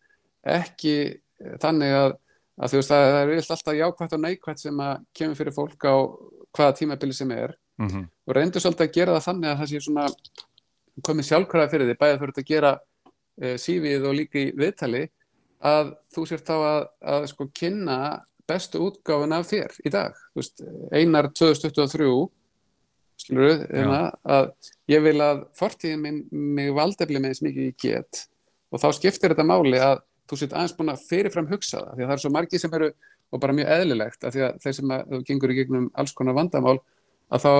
ekki 0.48 0.96
eh, 1.04 1.54
þannig 1.62 1.94
að, 1.98 2.16
að 2.58 2.72
þú 2.72 2.80
veist 2.80 2.94
að 2.96 3.06
það 3.12 3.22
er 3.22 3.32
alltaf 3.38 3.78
jákvætt 3.78 4.16
og 4.16 4.22
neikvætt 4.25 4.62
sem 4.64 4.84
að 4.84 4.94
kemur 5.20 5.40
fyrir 5.40 5.56
fólk 5.56 5.88
á 5.88 5.96
hvaða 6.56 6.76
tímabili 6.78 7.16
sem 7.16 7.32
er. 7.37 7.56
Mm 7.78 8.06
og 8.28 8.34
reyndu 8.37 8.60
svolítið 8.60 8.88
að 8.88 8.94
gera 8.94 9.12
það 9.16 9.26
þannig 9.28 9.50
að 9.50 9.58
það 9.58 9.68
sé 9.70 9.80
svona 9.80 10.06
komið 11.06 11.28
sjálfkrafa 11.28 11.70
fyrir 11.72 11.88
þig 11.88 12.00
bæðið 12.00 12.18
fyrir 12.22 12.40
að 12.40 12.48
gera 12.48 12.72
e, 13.40 13.52
sífið 13.62 14.08
og 14.08 14.16
líka 14.18 14.40
í 14.40 14.46
viðtali 14.58 15.04
að 15.68 15.92
þú 16.14 16.25
sér 16.28 16.42
þá 16.44 16.54
að, 16.56 16.82
að 17.12 17.26
sko 17.30 17.46
kynna 17.60 17.98
bestu 18.48 18.82
útgáfun 18.82 19.37
af 19.37 19.46
þér 19.48 19.75
í 19.84 19.92
dag. 19.92 20.16
Þú 20.32 20.42
veist, 20.42 20.62
einar 20.92 21.30
2023 21.37 22.10
skilur 23.18 23.48
við 23.48 23.62
hérna, 23.75 24.02
að 24.25 24.50
ég 24.92 25.04
vil 25.04 25.16
að 25.25 25.44
fortíðin 25.58 26.02
minn 26.04 26.20
mig 26.30 26.72
valdefli 26.76 27.20
með 27.20 27.34
eins 27.34 27.44
mikið 27.44 27.70
ég 27.70 27.78
get. 27.82 28.25
Og 28.72 28.82
þá 28.82 28.88
skiptir 28.96 29.34
þetta 29.34 29.48
máli 29.48 29.80
að 29.82 30.02
þú 30.28 30.38
sétt 30.40 30.54
aðeins 30.54 30.76
búin 30.76 30.92
að 30.92 31.06
fyrirfram 31.08 31.48
hugsa 31.50 31.80
það 31.80 31.94
því 31.94 32.04
að 32.04 32.10
það 32.10 32.16
er 32.16 32.22
svo 32.25 32.32
margið 32.34 32.62
sem 32.64 32.76
eru 32.78 32.90
og 33.28 33.42
bara 33.42 33.56
mjög 33.56 33.72
eðlilegt 33.75 34.25
að 34.25 34.37
því 34.37 34.44
að 34.46 34.60
þeir 34.64 34.76
sem 34.78 34.94
að 34.94 35.16
gengur 35.28 35.52
í 35.52 35.58
gegnum 35.58 35.88
alls 36.00 36.14
konar 36.16 36.37
vandamál 36.37 36.78
að 37.28 37.44
þá 37.44 37.52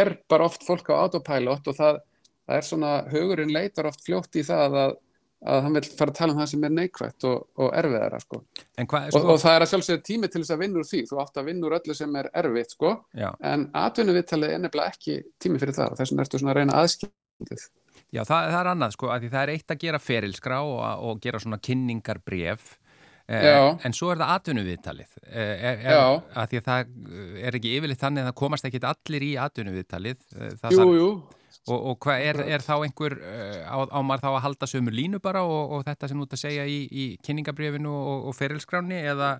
er 0.00 0.10
bara 0.28 0.48
oft 0.48 0.66
fólk 0.66 0.90
á 0.92 1.00
autopilot 1.04 1.70
og 1.70 1.78
það, 1.78 2.00
það 2.44 2.58
er 2.58 2.68
svona 2.68 2.92
hugurinn 3.12 3.54
leitar 3.54 3.88
oft 3.88 4.04
fljótt 4.04 4.36
í 4.36 4.44
það 4.44 4.78
að, 4.82 4.96
að 5.44 5.62
hann 5.66 5.76
vil 5.76 5.84
fara 5.84 6.12
að 6.12 6.18
tala 6.18 6.34
um 6.34 6.40
það 6.40 6.50
sem 6.52 6.66
er 6.66 6.74
neikvætt 6.78 7.26
og, 7.28 7.46
og 7.60 7.70
erfiðara 7.80 8.20
sko. 8.22 8.40
Hvað 8.80 9.08
er 9.08 9.10
og, 9.10 9.16
sko, 9.18 9.22
og 9.34 9.40
það 9.44 9.56
er 9.58 9.64
að 9.66 9.70
sjálfsögðu 9.72 10.04
tími 10.08 10.30
til 10.32 10.42
þess 10.42 10.54
að 10.56 10.62
vinna 10.64 10.80
úr 10.80 10.88
því. 10.88 11.00
Þú 11.10 11.20
átt 11.24 11.40
að 11.40 11.48
vinna 11.50 11.68
úr 11.68 11.76
öllu 11.78 11.96
sem 11.98 12.20
er 12.20 12.30
erfitt 12.42 12.76
sko. 12.76 12.92
já, 13.12 13.30
en 13.52 13.66
atvinnuviðtalið 13.84 14.54
er 14.56 14.62
nefnilega 14.64 14.94
ekki 14.96 15.18
tími 15.44 15.60
fyrir 15.62 15.76
það. 15.76 15.92
Og 15.92 16.00
þess 16.00 16.14
vegna 16.14 16.26
ertu 16.26 16.40
svona 16.40 16.54
að 16.54 16.60
reyna 16.62 16.78
aðskildið 16.80 17.66
já 18.14 18.22
það, 18.22 18.48
það 18.52 18.60
er 18.60 18.70
annað 18.70 18.94
sko, 18.94 19.10
því 19.18 19.30
það 19.32 19.42
er 19.42 19.52
eitt 19.54 19.74
að 19.74 19.84
gera 19.84 20.00
ferilskrá 20.02 20.58
og, 20.62 20.80
og 21.08 21.22
gera 21.24 21.40
svona 21.42 21.58
kynningarbref 21.62 22.66
eh, 23.26 23.70
en 23.84 23.96
svo 23.96 24.12
er 24.12 24.20
það 24.20 24.34
atvinnuviðtalið. 24.38 25.14
Eh, 25.24 25.54
er, 25.70 25.80
er, 25.82 26.02
að 26.34 26.50
því 26.52 26.60
að 26.60 26.68
það 26.68 26.92
er 27.48 27.58
ekki 27.58 27.72
yfirleitt 27.78 28.02
þannig 28.02 28.24
að 28.24 28.30
það 28.30 28.38
komast 28.42 28.68
ekki 28.68 28.82
allir 28.90 29.26
í 29.26 29.32
atvinnuviðtalið. 29.46 30.20
Eh, 30.36 30.52
það 30.60 30.76
Jú, 30.76 30.80
þarf- 30.82 30.98
jú, 31.00 31.08
og, 31.68 31.78
og 31.90 31.98
hvað 32.04 32.24
er, 32.28 32.38
er 32.56 32.64
þá 32.64 32.72
einhver 32.84 33.14
eh, 33.24 33.60
á, 33.64 33.76
á 33.88 33.98
maður 34.04 34.24
þá 34.26 34.30
að 34.34 34.42
halda 34.44 34.68
sömu 34.68 34.92
línu 34.94 35.20
bara 35.24 35.42
og, 35.48 35.72
og 35.78 35.84
þetta 35.86 36.08
sem 36.10 36.18
þú 36.20 36.26
ert 36.28 36.36
að 36.36 36.42
segja 36.44 36.64
í, 36.68 36.78
í 36.92 37.04
kynningabrefinu 37.24 37.92
og, 37.92 38.26
og 38.30 38.36
ferilskráni 38.36 38.98
eða, 39.00 39.30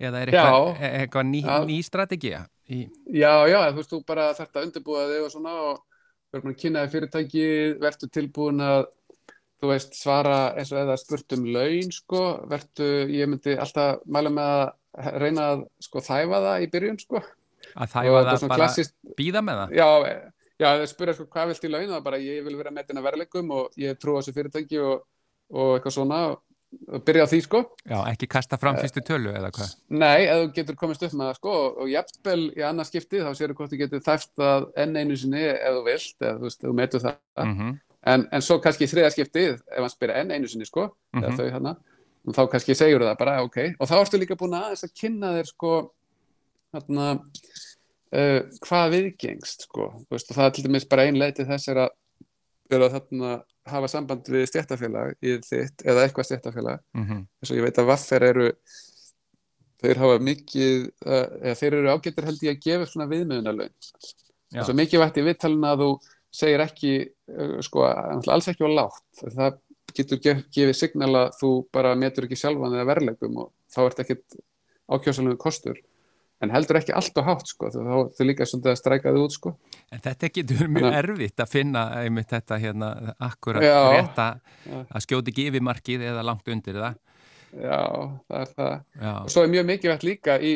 eða 0.00 0.22
er 0.24 0.32
eitthvað, 0.32 0.56
Já. 0.56 0.74
e- 0.88 0.92
eitthvað 1.04 1.28
ný, 1.30 1.42
Já. 1.46 1.58
ný 1.70 1.76
strategía 1.86 2.40
í, 2.70 2.80
já, 3.14 3.34
já, 3.50 3.60
þú 3.70 3.78
veist, 3.82 3.92
þú 3.94 4.00
bara 4.06 4.28
þarft 4.38 4.56
að 4.58 4.66
undirbúa 4.68 5.04
þig 5.10 5.26
og 5.28 5.32
svona 5.34 5.54
og 5.68 5.84
verður 6.30 6.44
búin 6.46 6.54
að 6.56 6.60
kynna 6.64 6.82
þig 6.86 6.92
fyrirtæki, 6.96 7.46
verður 7.82 8.12
tilbúin 8.18 8.60
að 8.66 8.82
þú 9.60 9.70
veist, 9.72 9.96
svara 9.98 10.36
eins 10.56 10.70
og 10.72 10.78
eða 10.80 10.94
spurt 11.00 11.34
um 11.36 11.48
laun, 11.52 11.90
sko, 11.92 12.20
verður, 12.50 13.10
ég 13.12 13.28
myndi 13.30 13.56
alltaf 13.60 13.98
mæla 14.08 14.30
með 14.32 14.52
að 14.54 15.18
reyna 15.22 15.48
að 15.54 15.64
sko 15.86 16.02
þæfa 16.02 16.38
það 16.46 16.64
í 16.64 16.68
byrjun, 16.74 17.00
sko. 17.02 17.20
að 17.76 17.90
þæfa 17.92 18.22
það 18.30 18.46
bara 18.48 18.60
klassískt- 18.62 19.16
býða 19.18 19.42
með 19.46 19.60
það 19.60 19.74
Já, 19.78 19.88
já, 20.60 20.68
það 20.68 20.86
spyrja 20.92 21.16
sko 21.16 21.26
hvað 21.32 21.50
vilt 21.54 21.64
í 21.66 21.72
laun, 21.72 21.88
það 21.88 21.96
er 21.98 22.06
bara 22.06 22.20
ég 22.22 22.44
vil 22.46 22.56
vera 22.60 22.70
með 22.76 22.86
þetta 22.90 23.04
verðleikum 23.08 23.50
og 23.56 23.80
ég 23.80 23.98
trú 23.98 24.14
á 24.14 24.18
þessu 24.20 24.36
fyrirtæki 24.36 24.80
og, 24.84 25.02
og 25.56 25.74
eitthvað 25.78 25.96
svona 25.96 26.20
byrja 27.02 27.24
á 27.26 27.30
því 27.32 27.38
sko. 27.42 27.60
Já, 27.82 27.98
ekki 28.12 28.28
kasta 28.30 28.54
fram 28.60 28.76
fyrstu 28.78 29.02
tölu 29.02 29.32
eða 29.34 29.48
hvað? 29.56 29.72
Nei, 29.90 30.20
ef 30.30 30.36
þú 30.44 30.50
getur 30.60 30.76
komist 30.78 31.02
upp 31.02 31.16
með 31.18 31.32
það 31.32 31.38
sko 31.40 31.54
og, 31.64 31.80
og 31.82 31.88
jafnvel 31.90 32.42
í 32.54 32.62
annað 32.68 32.90
skipti 32.92 33.22
þá 33.24 33.30
séu 33.34 33.54
hvort 33.58 33.72
þú 33.72 33.80
getur 33.80 34.04
þæft 34.06 34.44
að 34.46 34.68
enn 34.84 35.00
einu 35.00 35.16
sinni 35.18 35.42
ef 35.50 35.74
þú 35.74 35.86
vilt, 35.88 36.14
eða 36.22 36.36
þú 36.38 36.46
veist, 36.46 36.60
þú 36.62 36.74
metur 36.78 37.02
það. 37.08 37.16
Mm 37.42 37.78
en, 38.08 38.22
en 38.32 38.40
svo 38.40 38.56
kannski 38.64 38.86
í 38.86 38.88
þriða 38.88 39.10
skiptið 39.12 39.58
ef 39.60 39.76
hann 39.76 39.90
spyrir 39.92 40.16
enn 40.22 40.30
einu 40.32 40.48
sinni 40.48 40.64
sko 40.64 40.86
Mhm. 41.12 41.20
eða 41.20 41.34
þau 41.36 41.50
hana, 41.52 41.72
þá 42.32 42.38
kannski 42.54 42.76
segjur 42.78 43.02
það 43.04 43.18
bara 43.20 43.34
ok, 43.44 43.58
og 43.76 43.90
þá 43.90 43.94
ertu 43.98 44.20
líka 44.22 44.36
búin 44.40 44.54
aðeins 44.56 44.86
að 44.86 44.94
kynna 45.02 45.34
þér 45.36 45.50
sko 45.50 45.72
þarna 46.72 47.06
uh, 48.16 48.40
hvað 48.66 48.96
viðgengst 48.96 49.66
sko, 49.68 49.90
veist, 50.10 50.30
og 50.30 50.38
það 50.38 50.46
er 50.46 50.54
til 50.56 50.66
dæmis 50.66 50.88
bara 50.90 51.06
ein 51.08 51.18
leið 51.20 51.40
til 51.40 51.48
þess 51.50 51.72
er 51.72 51.82
að, 51.86 51.96
er 52.70 52.84
að 52.86 52.94
þarna 52.98 53.32
hafa 53.70 53.90
samband 53.92 54.30
við 54.32 54.46
stjættafélag 54.50 55.16
í 55.20 55.36
þitt, 55.46 55.84
eða 55.84 56.06
eitthvað 56.06 56.30
stjættafélag 56.30 56.80
-hmm. 56.96 57.26
þess 57.40 57.52
að 57.52 57.60
ég 57.60 57.66
veit 57.66 57.82
að 57.82 57.90
Vaffer 57.90 58.26
eru 58.30 58.48
þeir 59.80 60.00
hafa 60.02 60.22
mikið 60.24 60.86
uh, 61.06 61.26
eða 61.40 61.58
þeir 61.60 61.76
eru 61.78 61.92
ágættir 61.94 62.28
held 62.28 62.46
ég 62.46 62.56
að 62.56 62.64
gefa 62.66 62.88
svona 62.88 63.10
viðmiðunarlaun. 63.10 63.76
Þess 64.50 64.72
að 64.72 64.80
mikið 64.80 65.02
vært 65.04 65.20
í 65.20 65.26
viðtalinu 65.28 65.68
að 65.70 65.82
þú 65.84 65.90
segir 66.40 66.64
ekki 66.64 66.92
uh, 67.06 67.58
sko, 67.64 67.86
alls 67.86 68.50
ekki 68.50 68.66
á 68.66 68.70
lágt. 68.70 69.06
Það 69.22 69.58
getur 69.96 70.20
gef, 70.22 70.42
gefið 70.54 70.76
signal 70.78 71.10
að 71.24 71.32
þú 71.40 71.50
bara 71.74 71.96
metur 71.98 72.26
ekki 72.26 72.38
sjálfan 72.38 72.76
eða 72.76 72.88
verðlegum 72.92 73.40
og 73.44 73.52
þá 73.72 73.80
ert 73.86 74.02
ekkit 74.04 74.40
ákjósalegu 74.90 75.38
kostur 75.40 75.78
en 76.40 76.52
heldur 76.54 76.78
ekki 76.80 76.94
allt 76.96 77.18
á 77.20 77.22
hátt 77.26 77.50
sko, 77.50 77.68
þá 77.74 77.80
þau 78.16 78.24
líka 78.26 78.46
svolítið 78.48 78.72
að 78.72 78.78
stræka 78.80 79.12
þið 79.12 79.24
út 79.26 79.34
sko. 79.36 79.52
En 79.92 80.00
þetta 80.06 80.30
getur 80.38 80.70
mjög 80.72 80.96
erfitt 81.02 81.42
að 81.44 81.50
finna 81.52 81.82
einmitt 82.00 82.30
þetta 82.32 82.58
hérna 82.62 82.90
akkurat 83.26 83.64
Já. 83.66 83.78
rétt 83.96 84.20
að, 84.24 84.40
Já. 84.64 84.78
að 84.88 85.04
skjóti 85.06 85.34
ekki 85.34 85.46
yfir 85.50 85.64
markið 85.68 86.06
eða 86.12 86.24
langt 86.30 86.48
undir 86.48 86.80
það. 86.80 86.98
já, 87.50 87.80
það 88.30 88.40
er 88.40 88.50
það 88.56 88.74
Já, 89.02 89.12
og 89.24 89.30
svo 89.34 89.42
er 89.42 89.48
mjög 89.50 89.64
mikilvægt 89.66 90.04
líka 90.06 90.36
í, 90.38 90.52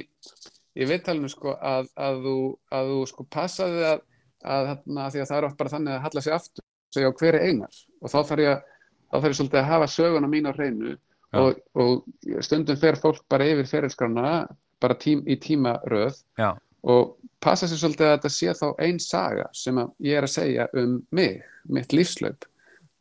í 0.78 0.86
viðtalinu 0.86 1.30
sko 1.32 1.56
að, 1.58 1.88
að 1.98 2.20
þú, 2.22 2.34
að 2.70 2.90
þú 2.92 2.98
sko 3.10 3.24
passaði 3.34 3.80
að, 3.88 4.04
að, 4.44 4.68
að 4.78 5.08
því 5.16 5.24
að 5.24 5.26
það 5.32 5.38
er 5.40 5.46
oft 5.48 5.58
bara 5.58 5.72
þannig 5.72 5.96
að 5.96 6.04
halla 6.06 6.22
sig 6.22 6.36
aftur 6.36 6.62
og 6.62 6.94
segja 6.94 7.10
hver 7.18 7.34
er 7.40 7.46
einar 7.50 7.80
og 7.98 8.12
þá 8.12 8.18
þarf 8.30 8.44
ég, 8.44 8.62
þá 9.10 9.16
þarf 9.18 9.26
ég 9.32 9.38
svolítið 9.40 9.60
að 9.64 9.70
hafa 9.72 9.88
söguna 9.90 10.30
mín 10.30 10.46
á 10.46 10.52
hreinu 10.54 10.94
og, 11.34 11.58
og 11.74 12.46
stundum 12.46 12.78
fer 12.78 13.00
fólk 13.02 13.24
bara 13.28 13.48
yfir 13.50 13.66
ferilskrana 13.72 14.34
bara 14.82 14.96
tím, 14.98 15.22
í 15.26 15.36
tímaröð 15.40 16.18
já, 16.40 16.50
og 16.84 17.14
passa 17.44 17.68
sér 17.68 17.80
svolítið 17.80 18.08
að 18.08 18.16
þetta 18.16 18.32
sé 18.32 18.56
þá 18.58 18.66
ein 18.86 18.98
saga 19.02 19.46
sem 19.56 19.78
ég 20.04 20.18
er 20.18 20.26
að 20.26 20.34
segja 20.34 20.66
um 20.80 20.98
mig, 21.14 21.42
mitt 21.68 21.94
lífslaup 21.96 22.48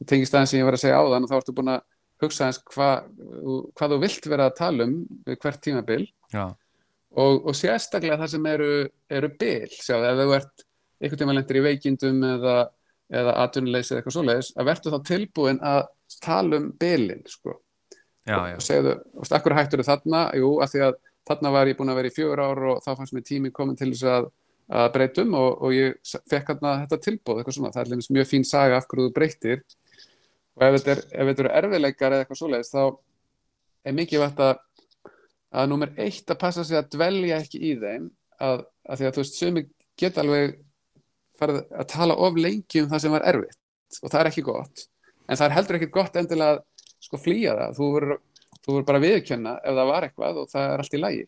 það 0.03 0.11
tengist 0.11 0.35
aðeins 0.35 0.53
sem 0.53 0.61
ég 0.61 0.67
var 0.67 0.77
að 0.77 0.83
segja 0.83 0.99
áðan 0.99 1.25
og 1.25 1.31
þá 1.31 1.37
ertu 1.39 1.55
búin 1.55 1.71
að 1.73 1.81
hugsa 2.23 2.47
eins 2.47 2.59
hvað, 2.73 3.07
hvað 3.77 3.95
þú 3.95 3.97
vilt 4.03 4.29
vera 4.31 4.49
að 4.49 4.59
tala 4.59 4.87
um 4.87 4.93
við 5.27 5.39
hvert 5.43 5.63
tímabil. 5.63 6.03
Og, 7.13 7.43
og 7.45 7.57
sérstaklega 7.57 8.17
það 8.23 8.31
sem 8.33 8.47
eru, 8.49 8.69
eru 9.13 9.29
bil, 9.39 9.73
sjáðu, 9.75 10.07
ef 10.09 10.21
þú 10.21 10.37
ert 10.39 10.63
einhvern 11.03 11.21
tíma 11.21 11.35
lendir 11.37 11.59
í 11.59 11.65
veikindum 11.67 12.23
eða, 12.25 12.55
eða 13.13 13.35
atvinnuleysi 13.43 13.93
eða 13.93 13.99
eitthvað 14.01 14.15
svoleiðis 14.15 14.49
að 14.55 14.69
verður 14.71 14.95
þá 14.95 15.09
tilbúin 15.11 15.59
að 15.69 15.81
tala 16.23 16.57
um 16.57 16.71
bilin, 16.81 17.21
sko. 17.29 17.59
Já, 18.23 18.37
já. 18.49 18.55
og 18.55 18.63
segðu, 18.63 18.95
akkur 19.35 19.55
hættur 19.57 19.83
þarna, 19.85 20.23
jú, 20.39 20.55
af 20.63 20.71
því 20.71 20.83
að 20.87 20.97
þarna 21.29 21.53
var 21.55 21.71
ég 21.71 21.77
búin 21.79 21.93
að 21.93 21.99
vera 22.01 22.11
í 22.11 22.15
fjögur 22.15 22.43
ár 22.43 22.63
og 22.71 22.81
þá 22.83 22.89
fannst 22.97 23.15
mér 23.15 23.27
tími 23.27 23.53
komin 23.55 23.79
til 23.79 23.91
þess 23.93 24.09
að, 24.11 24.27
að 24.81 24.89
breytum 24.97 25.37
og, 25.39 25.49
og 25.63 25.75
ég 25.75 26.13
fekk 26.31 26.51
hérna 26.53 26.75
þetta 26.83 27.01
tilbúð, 27.07 27.39
eitthvað 27.39 27.57
svona, 27.57 27.71
það 27.75 27.81
er 27.83 27.89
alveg 27.91 28.11
mjög 28.17 28.29
fín 28.29 28.45
saga 28.47 28.79
af 28.79 28.89
hverju 28.91 29.07
þú 29.07 29.15
breytir. 29.15 29.63
Og 30.53 30.67
ef 30.67 30.75
þetta, 30.77 30.93
er, 30.93 31.31
eru 31.33 31.49
erfiðleikar 31.61 32.13
eða 32.13 32.25
eitthvað 32.25 32.41
svoleiðis 32.41 32.73
þá 32.73 32.83
er 33.83 33.97
mikið 33.97 34.23
vægt 34.23 34.43
að 34.43 34.53
að 35.53 35.69
númer 35.69 35.93
eitt 36.01 36.31
að 36.33 36.39
passa 36.41 36.65
sig 36.65 36.77
að 36.79 36.91
dvelja 36.95 37.39
ekki 37.43 37.61
í 37.61 37.73
þeim 37.77 38.07
að, 38.41 38.63
að 38.89 38.99
því 38.99 39.07
að 39.07 39.15
þú 39.15 39.23
veist, 39.23 39.37
sumi 39.37 39.63
geta 39.99 40.23
alveg 40.23 40.55
farið 41.39 41.59
að 41.77 41.89
tala 41.93 42.17
of 42.25 42.39
lengi 42.39 42.81
um 42.81 42.89
það 42.89 43.03
sem 43.03 43.13
var 43.13 43.25
erfitt 43.29 43.99
og 44.01 44.09
það 44.09 44.19
er 44.19 44.29
ekki 44.31 44.45
gott. 44.47 44.85
En 45.29 45.37
það 45.37 45.45
er 45.47 45.55
heldur 45.57 45.77
ekki 45.77 45.91
gott 45.93 46.17
endilega 46.19 46.57
að 46.57 46.63
sko 47.03 47.19
flýja 47.21 47.53
það, 47.59 47.75
þú 47.77 47.89
verður 47.97 48.21
þú 48.63 48.75
verður 48.75 48.89
bara 48.89 49.01
að 49.01 49.07
viðurkenna 49.07 49.55
ef 49.61 49.79
það 49.79 49.93
var 49.93 50.07
eitthvað 50.07 50.41
og 50.41 50.51
það 50.51 50.67
er 50.71 50.83
allt 50.83 50.97
í 50.97 51.01
lagi 51.03 51.23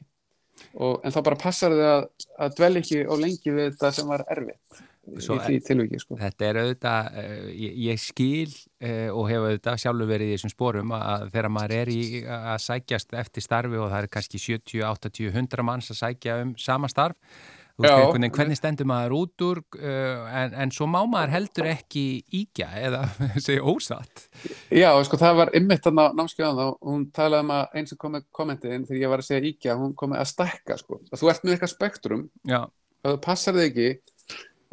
og, 0.74 1.00
en 1.04 1.16
þá 1.16 1.22
bara 1.28 1.42
passar 1.46 1.76
þið 1.76 1.88
að, 1.92 2.10
að 2.46 2.60
dvelja 2.60 2.84
ekki 2.84 3.00
of 3.06 3.24
lengi 3.24 3.56
við 3.56 3.72
þetta 3.72 3.96
sem 4.00 4.12
var 4.12 4.26
erfitt 4.36 4.84
Svo 5.22 5.36
í 5.38 5.42
því 5.44 5.58
tilviki 5.68 6.00
sko. 6.02 6.16
Þetta 6.18 6.46
er 6.48 6.58
auðvitað, 6.64 7.18
uh, 7.22 7.50
ég, 7.54 7.74
ég 7.86 8.00
skil 8.02 8.48
uh, 8.50 9.12
og 9.14 9.28
hef 9.30 9.44
auðvitað 9.44 9.82
sjálfur 9.84 10.10
verið 10.10 10.32
í 10.32 10.34
þessum 10.34 10.54
sporum 10.54 10.96
að 10.98 11.28
þegar 11.28 11.50
maður 11.54 11.76
er 11.78 11.92
í 11.94 12.00
að 12.26 12.58
sækjast 12.64 13.14
eftir 13.22 13.46
starfi 13.46 13.78
og 13.78 13.92
það 13.92 14.00
er 14.00 14.10
kannski 14.16 14.42
70, 14.42 14.82
80, 14.90 15.30
100 15.30 15.68
manns 15.68 15.92
að 15.94 16.02
sækja 16.02 16.40
um 16.42 16.56
sama 16.62 16.90
starf 16.90 17.38
veist 17.82 18.38
hvernig 18.38 18.60
stendur 18.60 18.88
maður 18.88 19.16
út 19.20 19.46
úr 19.46 19.62
uh, 19.82 20.24
en, 20.42 20.56
en 20.64 20.72
svo 20.74 20.88
má 20.88 21.02
maður 21.04 21.34
heldur 21.36 21.70
ekki 21.74 22.06
íkja 22.42 22.70
eða 22.80 23.04
segja 23.46 23.66
ósatt. 23.68 24.26
Já, 24.72 24.90
sko, 25.08 25.20
það 25.22 25.42
var 25.42 25.54
ymmit 25.60 25.84
þarna 25.86 26.08
á 26.08 26.16
námskeiðan 26.22 26.60
þá, 26.62 26.66
hún 26.88 27.06
talaði 27.16 27.48
um 27.48 27.54
að 27.58 27.78
eins 27.80 27.94
sem 27.94 28.02
kom 28.02 28.16
með 28.16 28.28
kommentið 28.36 28.76
inn 28.78 28.90
þegar 28.90 29.04
ég 29.04 29.14
var 29.14 29.24
að 29.24 29.30
segja 29.30 29.52
íkja, 29.52 29.78
hún 29.82 29.96
kom 30.00 30.14
með 30.14 30.24
að 30.24 30.32
stækka 30.34 30.80
sko, 30.82 31.00
að 31.12 31.22
þú 31.22 31.32
ert 31.34 31.46
með 31.46 31.56
eitthvað 31.56 31.74
spektrum 31.76 32.28
Já, 32.48 32.62
að 33.04 33.16
þú 33.16 33.24
passar 33.28 33.60
þig 33.60 33.72
ekki 33.72 33.90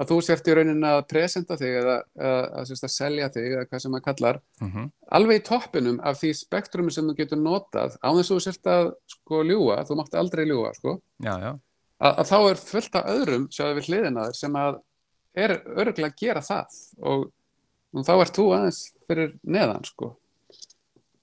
að 0.00 0.08
þú 0.08 0.18
sért 0.24 0.48
í 0.48 0.54
rauninni 0.56 0.88
að 0.88 1.02
presenta 1.10 1.56
þig 1.60 1.74
eða 1.82 1.96
að, 2.00 2.44
að, 2.62 2.70
að 2.72 2.92
selja 2.94 3.28
þig 3.34 3.48
eða 3.50 3.66
hvað 3.68 3.82
sem 3.84 3.92
maður 3.94 4.06
kallar 4.08 4.40
mm 4.62 4.88
alveg 5.12 5.42
í 5.42 5.44
toppinum 5.44 5.98
af 6.08 6.16
því 6.16 6.30
spektrumi 6.38 6.92
sem 6.94 7.04
þú 7.04 7.14
getur 7.18 7.36
notað 7.36 7.98
á 8.00 8.08
þess 8.16 8.30
að 8.30 8.30
þú 8.30 8.38
sért 8.40 8.68
að 8.72 8.86
sko 9.12 9.42
ljúa, 9.44 9.82
þú 9.84 9.98
mátti 9.98 10.16
aldrei 10.16 10.46
ljúa 10.48 10.70
sko, 10.78 10.94
já, 11.20 11.34
já, 11.42 11.50
að, 12.02 12.16
að 12.22 12.30
þá 12.30 12.38
er 12.38 12.64
fullt 12.70 12.98
af 12.98 13.12
öðrum 13.12 13.46
sjáðu 13.52 13.76
við 13.78 13.90
hliðina 13.90 14.26
þér 14.28 14.38
sem 14.38 14.58
að 14.62 14.80
er 15.42 15.54
örgulega 15.62 16.10
að 16.10 16.18
gera 16.20 16.42
það 16.44 16.80
og, 17.12 17.22
og 17.96 18.08
þá 18.08 18.12
ert 18.16 18.40
þú 18.40 18.48
aðeins 18.56 18.82
fyrir 19.08 19.32
neðan 19.56 19.88
sko 19.88 20.10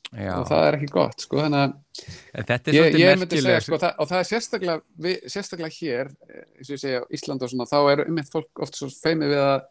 já. 0.10 0.34
og 0.40 0.48
það 0.50 0.66
er 0.66 0.78
ekki 0.80 0.92
gott 0.96 1.26
sko 1.26 1.42
þannig 1.44 1.66
að 1.66 2.76
ég, 2.76 3.00
ég 3.04 3.20
myndi 3.22 3.42
segja 3.44 3.64
sko 3.66 3.82
það, 3.82 3.96
og 4.00 4.12
það 4.12 4.22
er 4.22 4.30
sérstaklega, 4.32 4.86
við, 5.06 5.18
sérstaklega 5.36 5.78
hér 5.78 6.14
eh, 6.30 6.46
eins 6.58 6.70
og 6.70 6.76
ég 6.76 6.84
segja 6.86 7.04
á 7.04 7.12
Ísland 7.18 7.46
og 7.46 7.54
svona 7.54 7.70
þá 7.70 7.80
er 7.84 8.06
ummitt 8.08 8.32
fólk 8.34 8.64
oft 8.66 8.80
svo 8.80 8.90
feimið 8.94 9.36
við 9.36 9.44
að 9.46 9.68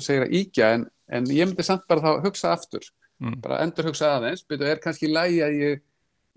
segir 0.00 0.24
að 0.24 0.38
íkja 0.38 0.70
en, 0.78 0.88
en 1.12 1.28
ég 1.30 1.50
myndi 1.50 1.66
samt 1.66 1.84
bara 1.90 2.02
þá 2.02 2.24
hugsa 2.24 2.54
aftur 2.56 2.88
Mm. 3.18 3.40
bara 3.42 3.64
endur 3.64 3.88
hugsa 3.88 4.12
aðeins, 4.14 4.44
byrju 4.46 4.66
er 4.70 4.78
kannski 4.82 5.08
lægi 5.10 5.40
að 5.42 5.56
ég 5.58 5.80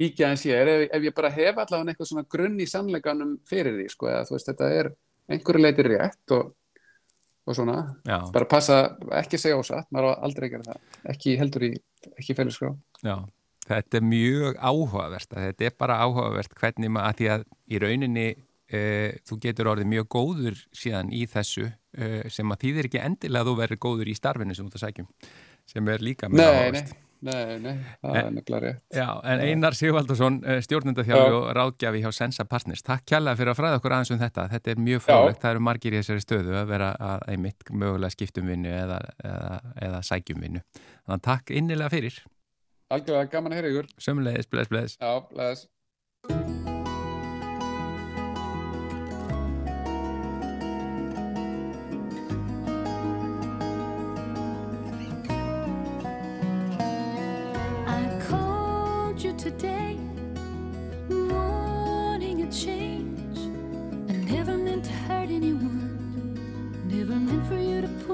íkja 0.07 0.31
eins 0.31 0.45
ég 0.47 0.57
er 0.57 0.71
ef, 0.71 0.87
ef 0.97 1.05
ég 1.07 1.15
bara 1.17 1.31
hef 1.33 1.59
allavega 1.61 1.93
eitthvað 1.93 2.09
svona 2.11 2.27
grunn 2.31 2.57
í 2.61 2.67
sannleikanum 2.69 3.35
fyrir 3.49 3.77
því 3.77 3.87
sko 3.93 4.09
eða 4.11 4.25
þú 4.27 4.37
veist 4.37 4.49
þetta 4.51 4.71
er 4.79 4.91
einhverju 5.31 5.63
leiti 5.63 5.85
rétt 5.87 6.35
og, 6.37 6.53
og 7.47 7.57
svona 7.57 7.77
Já, 8.07 8.17
bara 8.33 8.49
passa, 8.49 8.79
ekki 9.21 9.39
segja 9.41 9.59
ósatt 9.59 9.91
maður 9.93 10.15
á 10.17 10.23
aldrei 10.27 10.47
að 10.47 10.55
gera 10.55 10.69
það, 10.71 10.81
ekki 11.13 11.35
heldur 11.41 11.67
í 11.67 11.75
ekki 12.15 12.37
félagskrá 12.37 12.73
já 13.05 13.15
Þetta 13.71 13.99
er 13.99 14.03
mjög 14.03 14.55
áhugavert 14.57 15.35
þetta 15.37 15.67
er 15.67 15.75
bara 15.79 15.99
áhugavert 16.01 16.55
hvernig 16.57 16.91
maður, 16.91 17.11
að 17.11 17.19
því 17.19 17.27
að 17.35 17.43
í 17.71 17.79
rauninni 17.79 18.25
uh, 18.33 19.11
þú 19.29 19.37
getur 19.45 19.69
orðið 19.71 19.91
mjög 19.93 20.09
góður 20.17 20.63
síðan 20.75 21.13
í 21.13 21.21
þessu 21.29 21.67
uh, 21.69 22.17
sem 22.33 22.51
að 22.51 22.65
þýðir 22.65 22.89
ekki 22.89 23.03
endilega 23.05 23.45
að 23.45 23.51
þú 23.51 23.55
verður 23.61 23.81
góður 23.85 24.11
í 24.11 24.17
starfinu 24.17 24.57
sem 24.57 24.65
þú 24.65 24.73
ert 24.73 24.79
að 24.79 24.85
sækjum 24.87 25.09
sem 25.71 25.93
er 25.93 26.03
líka 26.09 26.31
mjög 26.31 26.49
áhugavert 26.49 26.93
nei, 27.27 27.57
nei, 27.61 27.73
það 28.01 28.17
er 28.19 28.29
nefnilega 28.35 28.61
rétt. 28.65 28.81
Já, 28.97 29.07
en 29.31 29.43
Einar 29.45 29.77
Sigvaldarsson, 29.77 30.39
stjórnendaþjálfi 30.65 31.31
Já. 31.31 31.37
og 31.37 31.47
ráðgjafi 31.57 32.03
hjá 32.03 32.11
Sensa 32.17 32.45
Partners. 32.49 32.83
Takk 32.87 33.05
kjærlega 33.11 33.39
fyrir 33.39 33.53
að 33.53 33.59
fræða 33.61 33.81
okkur 33.81 33.97
aðeins 33.97 34.13
um 34.15 34.21
þetta. 34.21 34.47
Þetta 34.55 34.73
er 34.73 34.83
mjög 34.87 35.05
frólægt, 35.07 35.41
það 35.43 35.55
eru 35.55 35.65
margir 35.69 35.95
í 35.95 36.01
þessari 36.01 36.25
stöðu 36.25 36.57
að 36.61 36.73
vera 36.73 36.93
að 37.11 37.27
einmitt 37.35 37.69
mögulega 37.71 38.15
skiptum 38.15 38.49
vinnu 38.51 38.73
eða, 38.73 39.01
eða, 39.23 39.59
eða 39.89 40.01
sækjum 40.09 40.47
vinnu. 40.47 40.63
Þannig 41.05 41.19
að 41.19 41.27
takk 41.29 41.53
innilega 41.61 41.93
fyrir. 41.93 42.23
Algjörlega 42.91 43.31
gaman 43.37 43.53
að 43.53 43.61
heyra 43.61 43.75
ykkur. 43.75 43.93
Sömulegis, 44.01 44.51
bless, 44.51 44.73
bless. 44.73 44.99
Já, 44.99 45.13
bless 45.31 46.70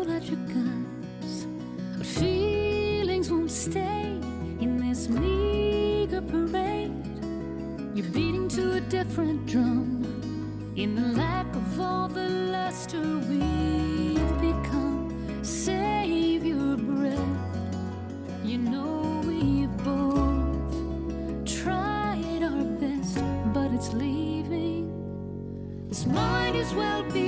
to 0.08 0.26
your 0.26 0.40
guns. 0.48 1.48
But 1.98 2.08
feelings 2.08 3.30
won't 3.30 3.52
stay 3.52 4.04
in 4.62 4.78
this 4.78 5.10
meager 5.10 6.22
parade. 6.22 6.94
You're 7.94 8.12
beating 8.14 8.48
to 8.50 8.78
a 8.78 8.82
different 8.82 9.46
drum 9.48 10.74
in 10.78 10.96
the 10.96 11.08
lack 11.18 11.54
of 11.54 11.80
all 11.82 12.08
the 12.08 12.30
luster 12.30 13.02
we've 13.30 14.40
become. 14.40 15.44
Save 15.44 16.46
your 16.46 16.78
breath. 16.78 17.42
You 18.46 18.60
know 18.60 19.22
we've 19.26 19.76
both 19.84 21.46
tried 21.46 22.44
our 22.44 22.64
best, 22.80 23.20
but 23.54 23.74
it's 23.74 23.92
leaving. 23.94 24.88
This 25.90 26.06
might 26.06 26.56
as 26.56 26.74
well 26.74 27.04
be 27.12 27.27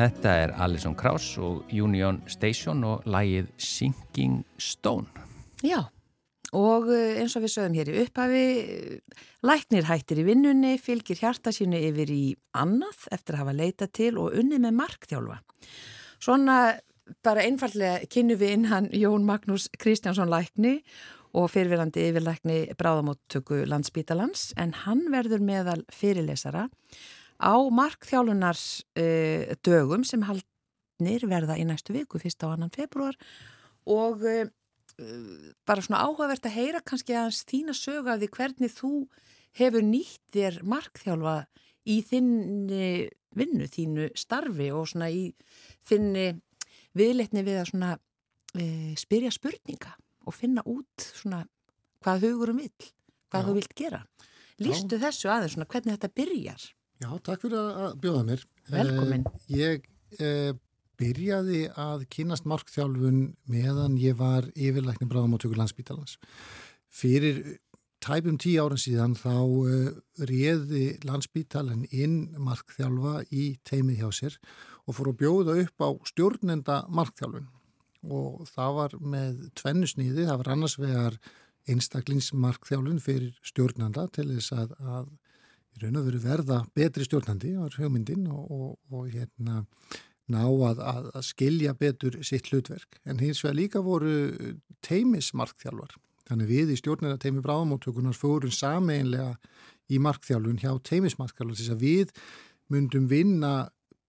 Þetta 0.00 0.30
er 0.32 0.52
Alison 0.64 0.94
Krauss 0.96 1.34
og 1.36 1.68
Union 1.76 2.22
Station 2.30 2.78
og 2.88 3.02
lægið 3.04 3.50
Sinking 3.60 4.38
Stone. 4.56 5.10
Já, 5.60 5.82
og 6.56 6.88
eh, 6.88 7.18
eins 7.20 7.36
og 7.36 7.44
við 7.44 7.52
sögum 7.52 7.76
hér 7.76 7.90
í 7.92 7.98
upphafi, 8.06 8.46
eh, 8.62 9.26
læknir 9.44 9.84
hættir 9.90 10.22
í 10.22 10.24
vinnunni, 10.24 10.78
fylgir 10.80 11.20
hjarta 11.20 11.52
sínu 11.52 11.76
yfir 11.90 12.14
í 12.14 12.22
annað 12.56 13.10
eftir 13.12 13.36
að 13.36 13.42
hafa 13.42 13.56
leita 13.58 13.90
til 13.92 14.14
og 14.22 14.40
unni 14.40 14.62
með 14.64 14.78
markþjálfa. 14.80 15.38
Svona 16.16 16.56
bara 17.20 17.44
einfallega 17.44 18.08
kynnu 18.08 18.40
við 18.40 18.56
inn 18.56 18.68
hann 18.72 18.88
Jón 18.96 19.28
Magnús 19.28 19.68
Kristjánsson 19.76 20.32
lækni 20.32 20.78
og 21.36 21.52
fyrirverandi 21.52 22.08
yfirlækni 22.08 22.62
bráðamóttöku 22.80 23.66
landsbítalans 23.68 24.54
en 24.56 24.72
hann 24.86 25.10
verður 25.12 25.44
meðal 25.44 25.82
fyrirlesara 25.92 26.70
á 27.40 27.56
markþjálfunars 27.72 28.64
uh, 29.00 29.56
dögum 29.64 30.04
sem 30.04 30.22
haldnir 30.28 31.26
verða 31.30 31.58
í 31.58 31.64
næstu 31.64 31.96
viku, 31.96 32.20
fyrst 32.20 32.44
á 32.44 32.52
annan 32.52 32.72
februar 32.74 33.16
og 33.88 34.22
uh, 34.22 34.46
bara 35.66 35.84
svona 35.84 36.04
áhugavert 36.04 36.44
að 36.46 36.56
heyra 36.58 36.84
kannski 36.84 37.16
að 37.16 37.32
þína 37.48 37.74
sögu 37.76 38.12
af 38.12 38.20
því 38.20 38.30
hvernig 38.36 38.74
þú 38.76 38.92
hefur 39.58 39.84
nýtt 39.86 40.22
þér 40.34 40.60
markþjálfa 40.68 41.36
í 41.88 42.00
þinni 42.06 43.08
vinnu, 43.36 43.66
þínu 43.70 44.10
starfi 44.18 44.70
og 44.74 44.88
svona 44.90 45.10
í 45.10 45.30
þinni 45.86 46.32
viðleitni 46.98 47.44
við 47.46 47.60
að 47.60 47.68
svona 47.70 47.90
e, 48.58 48.64
spyrja 48.98 49.32
spurninga 49.34 49.94
og 50.26 50.36
finna 50.36 50.64
út 50.68 51.06
svona 51.06 51.44
hvað 52.04 52.26
hugurum 52.26 52.60
vill, 52.62 52.90
hvað 53.30 53.42
Já. 53.42 53.46
þú 53.46 53.56
vilt 53.58 53.76
gera. 53.78 54.02
Lýstu 54.60 54.98
þessu 55.00 55.30
aðeins 55.32 55.56
svona 55.56 55.68
hvernig 55.70 55.96
þetta 55.96 56.16
byrjar. 56.20 56.66
Já, 57.00 57.08
takk 57.24 57.46
fyrir 57.46 57.60
að 57.60 57.94
bjóða 58.02 58.24
mér. 58.28 58.42
Velkomin. 58.70 59.24
Eh, 59.24 59.56
Ég 59.56 59.86
eh, 60.20 60.52
byrjaði 61.00 61.62
að 61.80 62.04
kynast 62.12 62.44
markþjálfun 62.50 63.22
meðan 63.48 63.96
ég 64.00 64.18
var 64.20 64.50
yfirlækni 64.52 65.08
bráðamáttöku 65.08 65.56
landsbítalans. 65.56 66.18
Fyrir 66.92 67.40
tæpum 68.04 68.36
tíu 68.40 68.64
ára 68.64 68.78
síðan 68.80 69.14
þá 69.18 69.32
uh, 69.36 69.88
réði 70.28 70.84
landsbítalinn 71.04 71.86
inn 71.92 72.34
markþjálfa 72.40 73.26
í 73.28 73.46
teimið 73.68 74.00
hjá 74.00 74.10
sér 74.16 74.38
og 74.88 74.96
fór 74.96 75.12
að 75.12 75.18
bjóða 75.20 75.56
upp 75.64 75.84
á 75.84 75.88
stjórnenda 76.08 76.78
markþjálfun 76.88 77.48
og 78.10 78.48
það 78.48 78.76
var 78.78 78.96
með 79.04 79.42
tvennu 79.60 79.88
sniði, 79.88 80.24
það 80.24 80.40
var 80.40 80.52
annars 80.54 80.76
vegar 80.80 81.18
einstaklingsmarkþjálfun 81.68 83.02
fyrir 83.04 83.34
stjórnanda 83.44 84.06
til 84.16 84.30
þess 84.32 84.54
að, 84.56 84.72
að 84.80 85.10
í 85.76 85.82
raun 85.82 85.98
og 86.00 86.06
veru 86.08 86.20
verða 86.22 86.60
betri 86.76 87.06
stjórnandi 87.06 87.54
var 87.56 87.76
hugmyndin 87.78 88.26
og, 88.30 88.44
og, 88.50 88.70
og 88.92 89.10
hérna 89.12 89.64
ná 90.30 90.44
að, 90.44 90.78
að, 90.84 91.08
að 91.18 91.26
skilja 91.26 91.74
betur 91.78 92.20
sitt 92.26 92.50
hlutverk. 92.50 93.00
En 93.04 93.18
hins 93.22 93.42
vegar 93.44 93.58
líka 93.58 93.82
voru 93.82 94.12
teimismarkþjálfar. 94.86 95.96
Þannig 96.30 96.50
við 96.50 96.70
í 96.74 96.78
stjórnina 96.78 97.18
teimi 97.18 97.42
bráðamóttökunar 97.42 98.14
fórum 98.14 98.52
sameinlega 98.54 99.34
í 99.90 99.98
markþjálfun 100.02 100.60
hjá 100.62 100.70
teimismarkþjálfur 100.86 101.58
þess 101.58 101.74
að 101.74 101.84
við 101.84 102.14
myndum 102.70 103.08
vinna 103.10 103.54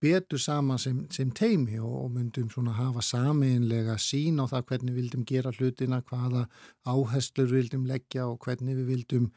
betur 0.02 0.42
saman 0.42 0.80
sem, 0.82 1.04
sem 1.14 1.30
teimi 1.34 1.78
og 1.82 2.10
myndum 2.14 2.50
svona 2.50 2.74
hafa 2.78 3.04
sameinlega 3.06 3.98
sín 4.02 4.42
á 4.42 4.50
það 4.50 4.68
hvernig 4.70 4.94
við 4.94 5.02
vildum 5.02 5.26
gera 5.30 5.54
hlutina, 5.54 6.02
hvaða 6.10 6.48
áherslur 6.90 7.50
við 7.50 7.58
vildum 7.60 7.88
leggja 7.90 8.28
og 8.30 8.40
hvernig 8.46 8.80
við 8.80 8.94
vildum 8.96 9.28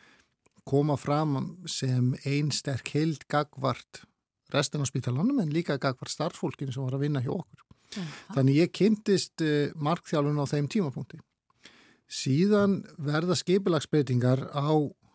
koma 0.69 0.97
fram 1.01 1.39
sem 1.69 2.15
einn 2.25 2.51
sterk 2.55 2.91
heild 2.95 3.27
gagvart 3.31 4.05
restin 4.55 4.85
á 4.85 4.87
spítalanum 4.89 5.41
en 5.43 5.53
líka 5.53 5.77
gagvart 5.81 6.13
starffólkinu 6.13 6.73
sem 6.73 6.85
var 6.85 6.97
að 6.97 7.07
vinna 7.07 7.23
hjá 7.25 7.33
okkur. 7.35 7.63
Ja. 7.95 8.05
Þannig 8.37 8.59
ég 8.63 8.75
kynntist 8.75 9.45
uh, 9.45 9.71
markþjálfun 9.77 10.41
á 10.41 10.47
þeim 10.51 10.69
tímapunkti. 10.73 11.21
Síðan 12.11 12.83
verða 13.01 13.37
skipilagsbreytingar 13.39 14.47
á 14.53 14.73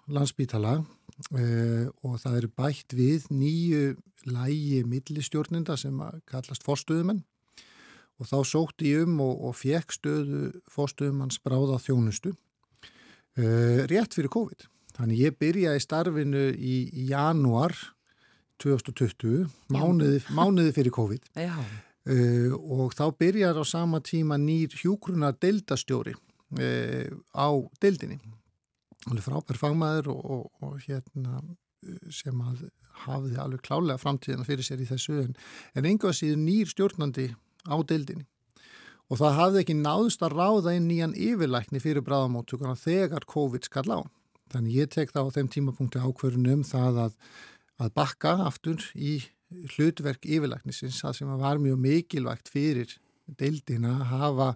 landsbítala 0.10 0.80
uh, 0.80 1.86
og 2.04 2.20
það 2.22 2.40
eru 2.42 2.52
bætt 2.58 2.96
við 2.98 3.28
nýju 3.34 3.98
lægi 4.30 4.84
millistjórninda 4.88 5.78
sem 5.80 5.96
kallast 6.30 6.66
fórstuðumenn 6.66 7.22
og 8.20 8.28
þá 8.28 8.40
sótti 8.48 8.92
ég 8.92 9.06
um 9.08 9.22
og, 9.24 9.38
og 9.48 9.56
fekk 9.56 9.96
stöðu 9.96 10.42
fórstuðumanns 10.72 11.40
bráða 11.44 11.80
þjónustu 11.84 12.34
uh, 12.34 13.86
rétt 13.92 14.18
fyrir 14.18 14.32
COVID. 14.34 14.68
Þannig 15.00 15.22
ég 15.24 15.38
byrjaði 15.40 15.84
starfinu 15.84 16.46
í, 16.54 16.76
í 16.92 17.08
januar 17.14 17.76
2020, 18.60 19.46
mánuði, 19.72 20.20
mánuði 20.36 20.74
fyrir 20.76 20.92
COVID 20.96 21.30
uh, 21.40 22.58
og 22.60 22.92
þá 22.98 23.06
byrjar 23.16 23.56
á 23.56 23.64
sama 23.64 24.02
tíma 24.04 24.36
nýr 24.42 24.76
hjúgruna 24.76 25.32
deildastjóri 25.32 26.18
uh, 26.18 27.08
á 27.32 27.48
deildinni. 27.80 28.20
Það 29.06 29.16
er 29.16 29.24
frábær 29.24 29.62
fagmaður 29.62 30.12
og, 30.12 30.20
og, 30.36 30.44
og 30.68 30.84
hérna 30.84 31.40
sem 32.12 32.36
að 32.44 32.66
hafði 33.06 33.38
alveg 33.40 33.64
klálega 33.64 34.02
framtíðina 34.02 34.44
fyrir 34.44 34.68
sér 34.68 34.84
í 34.84 34.90
þessu 34.90 35.22
en, 35.22 35.32
en 35.80 35.88
einhvað 35.88 36.18
síður 36.18 36.42
nýr 36.44 36.68
stjórnandi 36.68 37.30
á 37.72 37.80
deildinni 37.88 38.28
og 39.10 39.22
það 39.22 39.38
hafði 39.40 39.62
ekki 39.64 39.76
náðust 39.80 40.24
að 40.26 40.36
ráða 40.36 40.76
inn 40.76 40.90
nýjan 40.90 41.16
yfirlækni 41.18 41.82
fyrir 41.82 42.04
bráðamóttökuna 42.06 42.76
þegar 42.78 43.26
COVID 43.30 43.66
skall 43.66 43.88
á. 43.90 44.00
Þannig 44.54 44.80
ég 44.82 44.92
tek 44.94 45.14
það 45.14 45.30
á 45.30 45.36
þeim 45.38 45.52
tímapunkti 45.56 46.02
ákverðunum 46.02 46.66
það 46.68 47.04
að, 47.06 47.20
að 47.80 47.94
bakka 48.00 48.36
aftur 48.48 48.86
í 48.96 49.20
hlutverk 49.76 50.26
yfirlæknisins 50.26 51.00
það 51.02 51.16
sem 51.18 51.32
var 51.42 51.62
mjög 51.62 51.80
mikilvægt 51.82 52.52
fyrir 52.54 52.98
deildina 53.40 53.96
að 54.00 54.12
hafa 54.14 54.50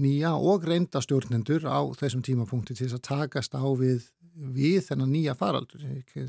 nýja 0.00 0.34
og 0.34 0.66
reynda 0.66 1.00
stjórnendur 1.04 1.64
á 1.68 1.80
þessum 1.96 2.24
tímapunkti 2.26 2.74
til 2.74 2.88
þess 2.88 2.98
að 2.98 3.08
takast 3.08 3.54
á 3.56 3.64
við 3.78 4.10
við 4.34 4.80
þennan 4.88 5.12
nýja 5.14 5.34
faraldur. 5.38 5.82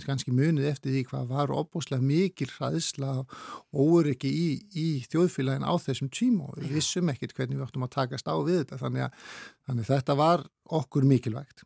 Kannski 0.06 0.34
munið 0.36 0.68
eftir 0.70 0.94
því 0.94 1.04
hvað 1.10 1.32
var 1.32 1.54
opbúslega 1.56 2.06
mikil 2.06 2.48
hraðisla 2.54 3.14
og 3.24 3.30
óryggi 3.74 4.30
í, 4.30 4.50
í 4.78 4.88
þjóðfélagin 5.10 5.66
á 5.66 5.74
þessum 5.82 6.12
tíma 6.14 6.52
og 6.52 6.60
við 6.60 6.76
vissum 6.78 7.10
ekkert 7.10 7.34
hvernig 7.38 7.58
við 7.58 7.66
áttum 7.66 7.88
að 7.88 7.96
takast 7.98 8.30
á 8.30 8.36
við 8.38 8.62
þetta. 8.62 8.82
Þannig 8.84 9.08
að, 9.08 9.24
þannig 9.66 9.88
að 9.88 9.94
þetta 9.96 10.18
var 10.22 10.46
okkur 10.82 11.10
mikilvægt 11.10 11.66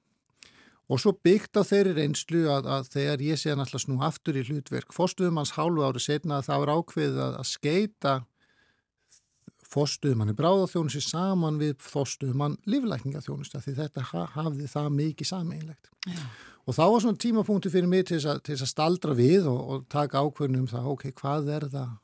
og 0.90 1.02
svo 1.02 1.14
byggt 1.26 1.60
á 1.60 1.64
þeirri 1.66 1.94
reynslu 1.98 2.48
að, 2.50 2.68
að 2.70 2.90
þegar 2.96 3.24
ég 3.28 3.40
sé 3.40 3.54
að 3.54 3.64
alltaf 3.66 3.84
snú 3.86 4.00
aftur 4.06 4.40
í 4.40 4.46
hlutverk 4.48 4.96
fórstuðum 4.96 5.40
hans 5.42 5.54
hálfu 5.58 5.86
ári 5.86 6.02
setna 6.04 6.40
að 6.40 6.50
það 6.50 6.64
var 6.64 6.74
ákveðið 6.80 7.24
að, 7.26 7.40
að 7.40 7.50
skeita 7.52 8.16
fórstuðumann 9.70 10.34
í 10.34 10.38
bráðaþjónusi 10.38 11.02
saman 11.06 11.60
við 11.62 11.76
fórstuðumann 11.86 12.58
líflækningaþjónusi 12.70 13.62
því 13.62 13.76
þetta 13.78 14.06
hafði 14.34 14.70
það 14.72 14.88
mikið 14.98 15.30
sameinlegt. 15.30 15.92
Já. 16.10 16.24
Og 16.66 16.76
þá 16.78 16.84
var 16.86 17.04
svona 17.04 17.22
tímapunkti 17.22 17.72
fyrir 17.74 17.90
mig 17.90 18.08
til 18.10 18.20
þess 18.22 18.64
að 18.66 18.70
staldra 18.70 19.16
við 19.18 19.48
og, 19.50 19.60
og 19.60 19.86
taka 19.90 20.22
ákveðnum 20.22 20.66
um 20.66 20.70
það, 20.70 20.90
ok, 20.94 21.06
hvað 21.18 21.54
er 21.56 21.68
það 21.70 21.96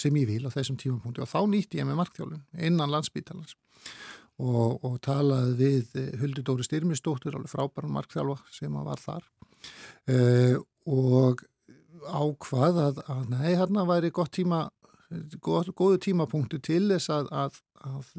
sem 0.00 0.16
ég 0.20 0.28
vil 0.28 0.44
á 0.46 0.54
þessum 0.54 0.78
tímapunkti 0.80 1.24
og 1.24 1.28
þá 1.30 1.40
nýtti 1.50 1.80
ég 1.80 1.88
með 1.88 1.98
markþjálun 1.98 2.44
innan 2.68 2.92
landsbítalans 2.92 3.56
og, 4.40 4.80
og 4.86 4.96
talaði 5.04 5.54
við 5.58 5.94
eh, 6.00 6.10
Huldur 6.20 6.46
Dóri 6.46 6.66
Styrmistóttur, 6.66 7.36
alveg 7.36 7.52
frábæran 7.52 7.94
markþjálfa 7.94 8.40
sem 8.54 8.80
var 8.88 9.00
þar 9.02 9.24
uh, 10.10 10.56
og 10.90 11.44
ákvað 12.00 12.78
að, 12.86 13.00
að 13.12 13.24
nei, 13.34 13.50
hérna 13.58 13.84
væri 13.88 14.12
gott 14.14 14.32
tíma 14.38 14.64
góð, 15.42 15.72
góðu 15.76 16.00
tímapunktu 16.06 16.60
til 16.62 16.86
þess 16.92 17.10
að, 17.12 17.30
að, 17.34 17.60
að 17.84 18.10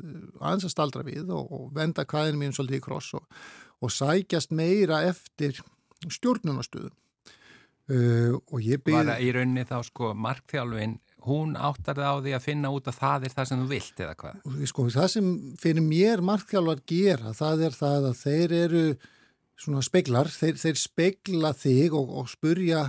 aðeins 0.41 0.67
að 0.67 0.73
staldra 0.73 1.05
við 1.07 1.31
og, 1.33 1.51
og 1.51 1.69
venda 1.75 2.05
kvæðinu 2.05 2.41
mín 2.41 2.55
svolítið 2.55 2.81
í 2.81 2.85
kross 2.85 3.13
og, 3.17 3.43
og 3.81 3.93
sækjast 3.95 4.53
meira 4.55 5.01
eftir 5.07 5.61
stjórnunastöðum 6.05 6.93
uh, 6.93 8.35
og 8.37 8.59
ég 8.61 8.83
byrði... 8.83 8.97
Var 8.99 9.11
það 9.13 9.25
í 9.25 9.31
rauninni 9.37 9.67
þá 9.69 9.77
sko 9.87 10.13
markþjálfin 10.27 10.97
hún 11.27 11.55
áttar 11.55 11.99
það 11.99 12.11
á 12.11 12.23
því 12.25 12.35
að 12.35 12.45
finna 12.45 12.71
út 12.73 12.87
að 12.89 12.99
það 12.99 13.25
er 13.27 13.33
það 13.35 13.49
sem 13.49 13.61
þú 13.61 13.67
vilt 13.71 14.03
eða 14.05 14.17
hvað? 14.21 14.45
Sko 14.71 14.85
það 14.95 15.09
sem 15.15 15.31
fyrir 15.61 15.85
mér 15.85 16.23
markþjálfar 16.25 16.83
gera 16.89 17.33
það 17.37 17.65
er 17.67 17.77
það 17.77 18.07
að 18.09 18.21
þeir 18.21 18.55
eru 18.61 18.85
svona 19.61 19.83
speglar, 19.85 20.31
þeir, 20.33 20.55
þeir 20.57 20.79
spegla 20.81 21.51
þig 21.53 21.97
og, 21.97 22.13
og 22.21 22.31
spurja 22.31 22.87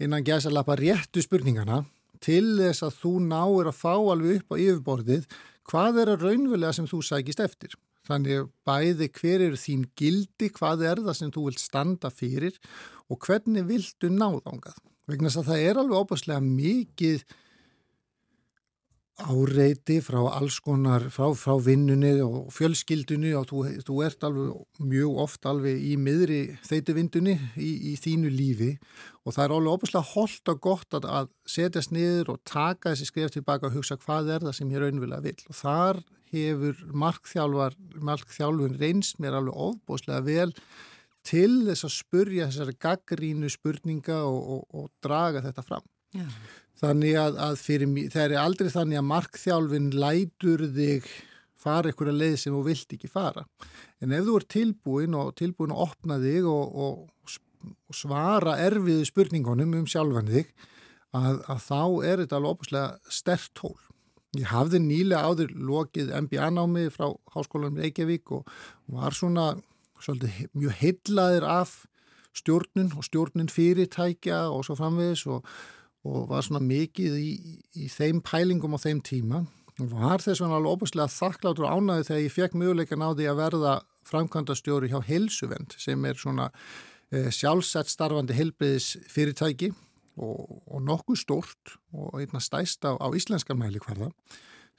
innan 0.00 0.24
gæsa 0.24 0.52
lappa 0.52 0.76
réttu 0.80 1.22
spurningana 1.24 1.82
til 2.24 2.56
þess 2.56 2.86
að 2.86 3.00
þú 3.02 3.12
náir 3.26 3.68
að 3.68 3.80
fá 3.82 3.92
alveg 3.94 4.40
upp 4.40 4.54
á 4.54 4.56
yfirborðið 4.56 5.26
hvað 5.68 6.00
er 6.02 6.12
að 6.14 6.24
raunverulega 6.28 6.76
sem 6.76 6.88
þú 6.88 7.02
sækist 7.04 7.42
eftir. 7.44 7.76
Þannig 8.04 8.50
bæði 8.68 9.08
hver 9.16 9.46
eru 9.46 9.56
þín 9.56 9.86
gildi, 9.96 10.50
hvað 10.52 10.84
er 10.90 11.00
það 11.06 11.16
sem 11.20 11.30
þú 11.32 11.46
vilt 11.48 11.62
standa 11.62 12.10
fyrir 12.12 12.58
og 13.08 13.20
hvernig 13.24 13.64
viltu 13.68 14.10
náðangað. 14.12 14.76
Vegna 15.08 15.28
þess 15.28 15.40
að 15.40 15.48
það 15.50 15.64
er 15.68 15.80
alveg 15.80 16.02
óbúslega 16.02 16.44
mikið 16.44 17.24
áreiti 19.22 20.00
frá 20.02 20.18
alls 20.26 20.56
konar, 20.58 21.04
frá, 21.14 21.28
frá 21.38 21.54
vinnunni 21.62 22.16
og 22.24 22.48
fjölskyldunni 22.54 23.30
og 23.38 23.46
þú, 23.46 23.60
þú 23.86 23.98
ert 24.02 24.24
alveg 24.26 24.80
mjög 24.82 25.20
oft 25.22 25.46
alveg 25.46 25.78
í 25.78 25.92
miðri 26.00 26.40
þeituvindunni 26.66 27.36
í, 27.54 27.70
í 27.90 27.94
þínu 28.00 28.32
lífi 28.34 28.72
og 29.22 29.36
það 29.36 29.44
er 29.44 29.54
alveg 29.54 29.76
óbúslega 29.76 30.10
holdt 30.16 30.50
og 30.50 30.58
gott 30.66 30.98
að, 30.98 31.06
að 31.06 31.30
setjast 31.46 31.94
niður 31.94 32.34
og 32.34 32.42
taka 32.48 32.90
þessi 32.90 33.06
skrif 33.12 33.36
tilbaka 33.36 33.70
og 33.70 33.78
hugsa 33.78 34.00
hvað 34.02 34.32
er 34.34 34.48
það 34.48 34.58
sem 34.58 34.74
ég 34.74 34.82
raunverulega 34.82 35.26
vil 35.28 35.46
og 35.46 35.60
þar 35.60 36.02
hefur 36.34 36.82
markþjálfar, 37.04 37.78
markþjálfun 38.10 38.76
reynst 38.80 39.22
mér 39.22 39.38
alveg 39.38 39.54
óbúslega 39.54 40.26
vel 40.26 40.50
til 41.24 41.62
þess 41.68 41.86
að 41.86 41.96
spurja 42.00 42.50
þessari 42.50 42.74
gaggrínu 42.82 43.48
spurninga 43.52 44.24
og, 44.26 44.42
og, 44.56 44.64
og 44.74 44.90
draga 45.04 45.44
þetta 45.44 45.64
fram. 45.64 45.86
Já. 46.14 46.26
Þannig 46.80 47.16
að, 47.20 47.38
að 47.46 47.60
fyrir 47.62 47.90
mér, 47.90 48.10
það 48.12 48.24
er 48.26 48.40
aldrei 48.42 48.70
þannig 48.72 49.00
að 49.00 49.08
markþjálfin 49.12 49.88
lætur 49.94 50.66
þig 50.74 51.08
fara 51.64 51.92
ykkur 51.92 52.10
að 52.10 52.20
leið 52.20 52.36
sem 52.42 52.54
þú 52.54 52.62
vilt 52.66 52.94
ekki 52.96 53.10
fara. 53.10 53.44
En 54.02 54.12
ef 54.12 54.26
þú 54.26 54.36
er 54.40 54.46
tilbúin 54.54 55.16
og 55.18 55.32
tilbúin 55.38 55.72
að 55.74 55.84
opna 55.86 56.18
þig 56.22 56.48
og, 56.50 56.78
og, 56.86 57.36
svara 57.94 58.58
erfiðu 58.60 59.06
spurningunum 59.08 59.70
um 59.78 59.86
sjálfan 59.88 60.28
þig, 60.28 60.50
að, 61.16 61.38
að 61.48 61.60
þá 61.64 61.80
er 62.04 62.20
þetta 62.20 62.36
alveg 62.36 62.56
opuslega 62.56 63.14
stert 63.20 63.52
tól. 63.56 63.78
Ég 64.34 64.50
hafði 64.50 64.80
nýlega 64.82 65.30
áður 65.30 65.54
lokið 65.54 66.10
MBA-námi 66.26 66.88
frá 66.92 67.06
Háskólanum 67.32 67.78
Reykjavík 67.80 68.32
og 68.34 68.50
var 68.90 69.14
svona 69.16 69.52
svolítið, 70.02 70.50
mjög 70.58 70.76
heillaðir 70.80 71.46
af 71.48 71.74
stjórnun 72.34 72.90
og 72.98 73.06
stjórnun 73.06 73.52
fyrirtækja 73.52 74.48
og 74.50 74.66
svo 74.66 74.76
framvegis 74.78 75.22
og 75.30 75.46
og 76.04 76.28
var 76.28 76.44
svona 76.44 76.62
mikið 76.64 77.18
í, 77.18 77.30
í 77.80 77.88
þeim 77.92 78.20
pælingum 78.24 78.76
á 78.76 78.78
þeim 78.80 79.00
tíma 79.04 79.44
og 79.80 79.90
var 79.90 80.22
þess 80.22 80.42
vegna 80.42 80.58
alveg 80.60 80.76
óbúslega 80.76 81.10
þakklátur 81.10 81.66
og 81.66 81.78
ánaði 81.78 82.08
þegar 82.08 82.22
ég 82.22 82.34
fekk 82.34 82.58
möguleika 82.60 82.98
náði 83.00 83.28
að 83.30 83.40
verða 83.40 83.72
framkvæmdastjóri 84.08 84.90
hjá 84.92 85.00
Helsuvend 85.02 85.74
sem 85.80 86.04
er 86.06 86.20
svona 86.20 86.50
e, 87.10 87.30
sjálfsett 87.34 87.90
starfandi 87.90 88.36
helbriðis 88.36 88.94
fyrirtæki 89.10 89.72
og, 90.20 90.60
og 90.68 90.84
nokkuð 90.84 91.18
stort 91.18 91.76
og 91.96 92.20
einna 92.20 92.42
stæst 92.42 92.86
á, 92.86 92.94
á 92.94 93.08
íslenskar 93.16 93.58
mæli 93.58 93.82
hverða. 93.82 94.12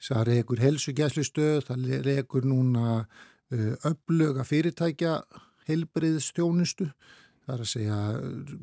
Það 0.00 0.26
reykur 0.28 0.60
helsugæslustöð, 0.60 1.66
það 1.68 2.06
reykur 2.06 2.46
núna 2.48 3.02
e, 3.50 3.74
öflöga 3.88 4.46
fyrirtækja 4.46 5.18
helbriðstjónustu 5.66 6.90
Það 7.46 7.54
er 7.54 7.60
að 7.62 7.68
segja, 7.70 7.96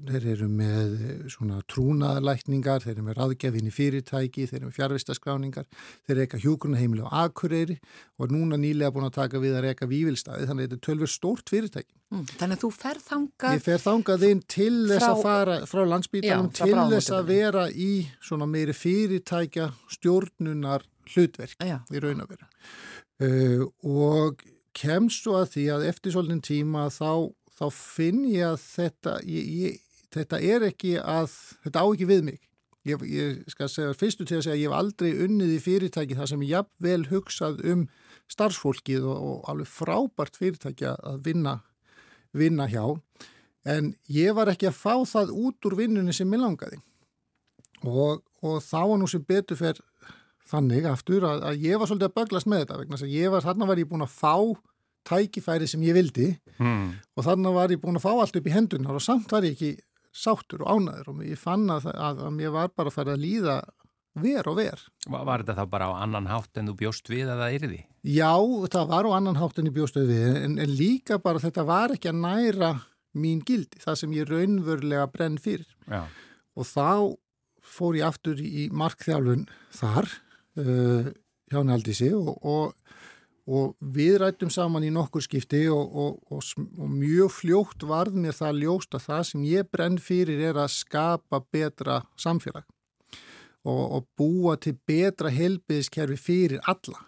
þeir 0.09 0.25
eru 0.33 0.47
með 0.51 0.95
svona 1.31 1.61
trúnaðalækningar, 1.71 2.81
þeir 2.83 2.91
eru 2.97 3.03
með 3.05 3.15
ráðgefin 3.15 3.69
í 3.69 3.71
fyrirtæki, 3.71 4.47
þeir 4.49 4.57
eru 4.57 4.67
með 4.67 4.75
fjárvistaskráningar, 4.75 5.67
þeir 6.03 6.17
reyka 6.19 6.39
hjókunaheimili 6.43 7.05
á 7.07 7.23
Akureyri 7.23 7.77
og 8.19 8.33
núna 8.35 8.59
nýlega 8.59 8.91
búin 8.91 9.07
að 9.07 9.13
taka 9.21 9.39
við 9.39 9.55
að 9.55 9.69
reyka 9.69 9.87
vývilstaði, 9.87 10.49
þannig 10.49 10.67
að 10.67 10.67
þetta 10.67 10.79
er 10.79 10.83
tölver 10.89 11.11
stórt 11.13 11.53
fyrirtæki. 11.53 11.95
Mm, 12.11 12.25
þannig 12.33 12.57
að 12.57 12.65
þú 12.65 12.71
fer 12.75 12.99
þangað... 13.05 13.55
Ég 13.55 13.63
fer 13.69 13.83
þangað 13.85 14.25
inn 14.27 14.41
til 14.51 14.73
þess 14.91 15.07
að 15.07 15.21
fara 15.23 15.55
frá 15.71 15.81
landsbítanum, 15.93 16.49
til 16.59 16.73
þess 16.91 17.13
að 17.15 17.31
vera 17.31 17.63
í 17.71 17.91
svona 18.19 18.49
meiri 18.51 18.75
fyrirtækja 18.75 19.69
stjórnunar 19.95 20.83
hlutverk 21.13 21.55
Já. 21.63 21.79
í 21.87 22.03
raun 22.03 22.25
að 22.25 22.35
vera. 22.35 22.51
Uh, 23.23 23.63
og 23.87 24.43
kemst 24.75 25.23
svo 25.23 25.37
að 25.39 25.53
því 25.55 25.65
að 25.77 25.87
eftir 25.87 26.15
svolítinn 26.15 26.43
tíma 26.43 26.89
þá 26.91 27.31
þá 27.59 27.65
finn 27.75 28.23
ég 28.29 28.47
að 28.47 28.57
þetta, 28.63 29.17
ég, 29.29 29.51
ég, 29.63 29.99
þetta 30.13 30.39
er 30.41 30.67
ekki 30.69 30.95
að, 30.99 31.35
þetta 31.65 31.83
á 31.83 31.87
ekki 31.87 32.09
við 32.09 32.25
mig. 32.29 32.39
ég, 32.83 33.03
ég 33.07 33.43
skal 33.51 33.69
segja 33.71 33.95
fyrstu 33.95 34.25
til 34.27 34.39
að 34.39 34.47
segja 34.47 34.55
að 34.57 34.61
ég 34.61 34.71
hef 34.71 34.79
aldrei 34.79 35.11
unnið 35.25 35.53
í 35.55 35.59
fyrirtæki 35.63 36.17
þar 36.19 36.31
sem 36.33 36.41
ég 36.43 36.55
jafnvel 36.57 37.03
hugsað 37.11 37.61
um 37.71 37.85
starfsfólkið 38.31 39.05
og, 39.07 39.21
og 39.29 39.51
alveg 39.51 39.69
frábært 39.71 40.39
fyrirtæki 40.39 40.89
að 40.91 41.21
vinna, 41.27 41.59
vinna 42.35 42.67
hjá 42.71 42.83
en 43.63 43.93
ég 44.11 44.35
var 44.35 44.51
ekki 44.51 44.67
að 44.67 44.79
fá 44.81 44.95
það 45.07 45.31
út 45.45 45.69
úr 45.69 45.77
vinnunni 45.79 46.15
sem 46.15 46.35
ég 46.35 46.43
langaði 46.43 46.81
og, 47.87 48.23
og 48.43 48.59
þá 48.63 48.79
var 48.81 48.99
nú 48.99 49.07
sem 49.11 49.23
betur 49.27 49.59
fer 49.59 49.79
þannig 50.49 50.87
aftur 50.89 51.25
að, 51.27 51.43
að 51.47 51.63
ég 51.63 51.79
var 51.79 51.89
svolítið 51.89 52.09
að 52.09 52.17
böglast 52.19 52.49
með 52.51 52.63
þetta 52.63 52.79
vegna 52.81 52.99
að 52.99 53.15
ég 53.15 53.33
var, 53.33 53.45
þarna 53.45 53.69
var 53.69 53.81
ég 53.81 53.89
búin 53.89 54.05
að 54.05 54.15
fá 54.17 54.35
tækifæri 55.07 55.67
sem 55.69 55.83
ég 55.85 55.97
vildi 55.97 56.29
mm. 56.57 56.85
og 57.17 57.25
þarna 57.27 57.53
var 57.55 57.73
ég 57.73 57.81
búin 57.81 57.99
að 57.99 58.05
fá 58.05 58.11
allt 58.13 58.37
upp 58.39 58.49
í 58.49 58.53
hendunar 58.53 58.99
og 58.99 59.03
samt 59.03 59.31
var 59.33 59.45
ég 59.47 59.55
ekki 59.57 59.75
sáttur 60.13 60.63
og 60.63 60.75
ánaður 60.77 61.13
og 61.13 61.23
ég 61.25 61.39
fann 61.39 61.65
að, 61.73 61.89
að, 61.93 62.21
að 62.27 62.35
mér 62.35 62.53
var 62.53 62.73
bara 62.75 62.91
að 62.91 62.97
fara 62.99 63.15
að 63.15 63.23
líða 63.23 63.57
ver 64.21 64.47
og 64.49 64.59
ver. 64.59 64.81
Var, 65.09 65.41
þetta 65.41 65.55
þá 65.57 65.69
bara 65.71 65.89
á 65.89 65.93
annan 66.03 66.29
hátt 66.29 66.59
en 66.61 66.69
þú 66.69 66.75
bjóst 66.83 67.09
við 67.09 67.31
að 67.33 67.41
það 67.41 67.55
yrði? 67.57 67.79
Já, 68.13 68.33
það 68.75 68.91
var 68.91 69.09
á 69.09 69.11
annan 69.17 69.39
hátt 69.41 69.59
en 69.59 69.69
ég 69.69 69.75
bjóst 69.75 69.97
við 69.97 70.37
en, 70.43 70.59
en 70.61 70.75
líka 70.77 71.17
bara 71.23 71.41
þetta 71.41 71.65
var 71.65 71.95
ekki 71.95 72.11
að 72.11 72.21
næra 72.21 72.71
mín 73.17 73.41
gildi, 73.45 73.81
það 73.81 73.99
sem 74.01 74.13
ég 74.17 74.29
raunverulega 74.29 75.07
brenn 75.13 75.39
fyrir. 75.41 75.69
Já. 75.89 76.05
Og 76.57 76.69
þá 76.69 77.17
fór 77.73 77.97
ég 77.97 78.07
aftur 78.07 78.41
í 78.41 78.67
markþjálfun 78.73 79.47
þar 79.73 80.09
uh, 80.61 81.09
hjá 81.49 81.61
Naldísi 81.65 82.09
og, 82.17 82.33
og, 82.41 82.73
og 83.43 83.73
við 83.79 84.19
rættum 84.21 84.51
saman 84.53 84.85
í 84.87 84.91
nokkur 84.93 85.23
skipti 85.25 85.65
og, 85.71 86.21
og 86.31 86.87
mjög 86.87 87.33
fljótt 87.41 87.83
varð 87.87 88.15
mér 88.15 88.37
það 88.37 88.61
ljóst 88.61 88.95
að 88.95 89.07
það 89.09 89.23
sem 89.29 89.47
ég 89.49 89.71
brenn 89.71 89.97
fyrir 89.99 90.43
er 90.51 90.59
að 90.61 90.71
skapa 90.77 91.41
betra 91.51 92.01
samfélag 92.15 92.63
og 93.63 94.07
búa 94.19 94.57
til 94.59 94.75
betra 94.87 95.29
helbiðiskerfi 95.31 96.17
fyrir 96.19 96.63
alla. 96.67 96.99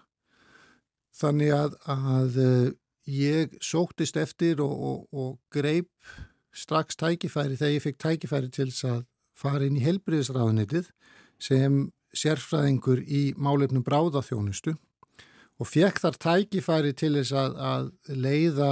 Þannig 1.16 1.52
að, 1.52 1.74
að 1.92 2.38
uh, 2.40 2.70
ég 3.12 3.58
sóktist 3.64 4.16
eftir 4.18 4.62
og 4.64 5.36
greip 5.52 5.92
strax 6.56 6.96
tækifæri 6.96 7.60
þegar 7.60 7.76
ég 7.76 7.84
fikk 7.84 8.00
tækifæri 8.00 8.52
til 8.56 8.70
þess 8.70 8.88
að 8.88 9.04
fara 9.36 9.68
inn 9.68 9.76
í 9.76 9.84
helbriðisræðunitið 9.84 10.90
sem 11.44 11.90
sérfræðingur 12.16 13.02
í 13.04 13.34
málefnum 13.36 13.84
bráðaþjónustu 13.84 14.78
og 15.60 15.70
fekk 15.70 16.02
þar 16.04 16.20
tækifæri 16.26 16.94
til 16.98 17.14
þess 17.20 17.36
að, 17.36 17.60
að 17.72 17.92
leiða 18.26 18.72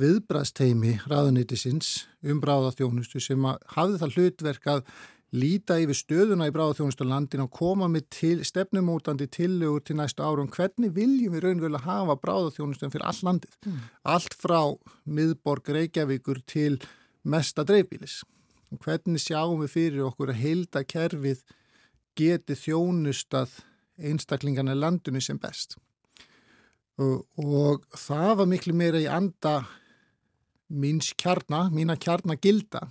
viðbrasteimi 0.00 0.98
ræðunitisins 1.06 2.04
um 2.26 2.40
bráðaþjónustu 2.42 3.20
sem 3.22 3.44
hafði 3.76 4.00
það 4.00 4.16
hlutverk 4.18 4.70
að 4.72 4.86
líta 5.34 5.76
yfir 5.82 5.98
stöðuna 5.98 6.48
í 6.48 6.54
bráðaþjónustu 6.54 7.06
landin 7.06 7.42
og 7.44 7.50
koma 7.54 7.88
með 7.90 8.06
til, 8.14 8.36
stefnumótandi 8.46 9.26
tillögur 9.34 9.82
til 9.82 9.98
næstu 9.98 10.22
árum 10.22 10.50
hvernig 10.50 10.94
viljum 10.94 11.34
við 11.34 11.46
raunverulega 11.46 11.86
hafa 11.86 12.18
bráðaþjónustum 12.22 12.92
fyrir 12.94 13.06
all 13.08 13.22
landið. 13.28 13.56
Mm. 13.66 13.80
Allt 14.14 14.36
frá 14.38 14.60
miðborg 15.04 15.72
Reykjavíkur 15.74 16.42
til 16.46 16.78
mesta 17.26 17.66
dreifbílis 17.66 18.22
hvernig 18.82 19.22
sjáum 19.22 19.60
við 19.62 19.74
fyrir 19.74 20.06
okkur 20.08 20.32
að 20.32 20.40
heilda 20.42 20.82
kerfið 20.86 21.42
geti 22.18 22.56
þjónustað 22.58 23.52
einstaklingarna 23.98 24.74
landinu 24.74 25.22
sem 25.22 25.38
best 25.38 25.76
og, 27.00 27.86
það 27.98 28.34
var 28.40 28.50
miklu 28.50 28.74
meira 28.76 29.00
í 29.02 29.08
anda 29.10 29.62
míns 30.74 31.12
kjarna, 31.20 31.68
mína 31.74 31.96
kjarna 32.00 32.36
gilda 32.40 32.86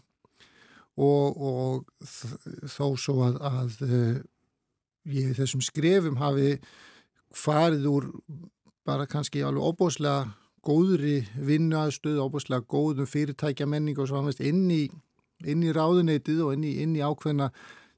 og, 0.99 1.39
og 1.39 2.09
þó 2.69 2.93
svo 2.99 3.19
að, 3.27 3.39
að 3.49 3.77
eh, 3.87 4.17
ég 5.17 5.33
þessum 5.39 5.63
skrefum 5.65 6.19
hafi 6.21 6.57
farið 7.33 7.87
úr 7.89 8.09
bara 8.85 9.07
kannski 9.09 9.41
alveg 9.43 9.73
óbúslega 9.73 10.33
góðri 10.63 11.23
vinnuaðstöð, 11.35 12.21
óbúslega 12.23 12.63
góðum 12.69 13.09
fyrirtækja 13.09 13.67
menning 13.67 13.97
og 13.99 14.11
svo 14.11 14.21
inn 14.39 14.67
í 14.71 14.85
inn 15.49 15.63
í 15.65 15.71
ráðuneytið 15.75 16.43
og 16.45 16.53
inn 16.57 16.67
í, 16.67 16.75
inn 16.83 16.93
í 16.95 17.01
ákveðna 17.03 17.49